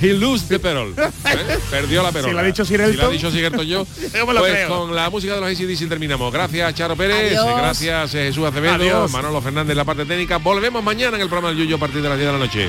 He 0.00 0.12
lose 0.12 0.46
the 0.48 0.58
perol. 0.58 0.94
¿eh? 0.96 1.58
Perdió 1.70 2.02
la 2.02 2.12
perola. 2.12 2.28
Si 2.28 2.34
lo 2.34 2.40
ha 2.40 2.42
dicho 2.42 2.64
Sir 2.64 2.86
Si 2.90 2.96
lo 2.96 3.06
ha 3.06 3.10
dicho 3.10 3.30
Sir 3.30 3.44
Elton 3.44 3.66
yo. 3.66 3.86
yo 4.14 4.26
me 4.26 4.34
lo 4.34 4.40
pues 4.40 4.52
creo. 4.52 4.68
con 4.68 4.94
la 4.94 5.10
música 5.10 5.34
de 5.34 5.40
los 5.40 5.50
ACDC 5.50 5.88
terminamos. 5.88 6.32
Gracias 6.32 6.74
Charo 6.74 6.96
Pérez, 6.96 7.36
Adiós. 7.38 7.56
gracias 7.56 8.14
eh, 8.14 8.26
Jesús 8.26 8.44
Acevedo, 8.46 8.74
Adiós. 8.74 9.10
Manolo 9.12 9.40
Fernández 9.40 9.72
en 9.72 9.76
la 9.78 9.84
parte 9.84 10.04
técnica. 10.04 10.38
Volvemos 10.38 10.82
mañana 10.82 11.16
en 11.16 11.22
el 11.22 11.28
programa 11.28 11.48
del 11.48 11.58
Yuyo 11.58 11.76
a 11.76 11.80
partir 11.80 12.02
de 12.02 12.08
las 12.08 12.18
10 12.18 12.26
de 12.26 12.32
la 12.32 12.38
noche. 12.38 12.68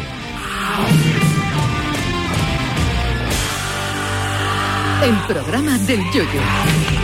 El 5.03 5.15
programa 5.27 5.77
del 5.79 6.03
yoyo. 6.11 6.96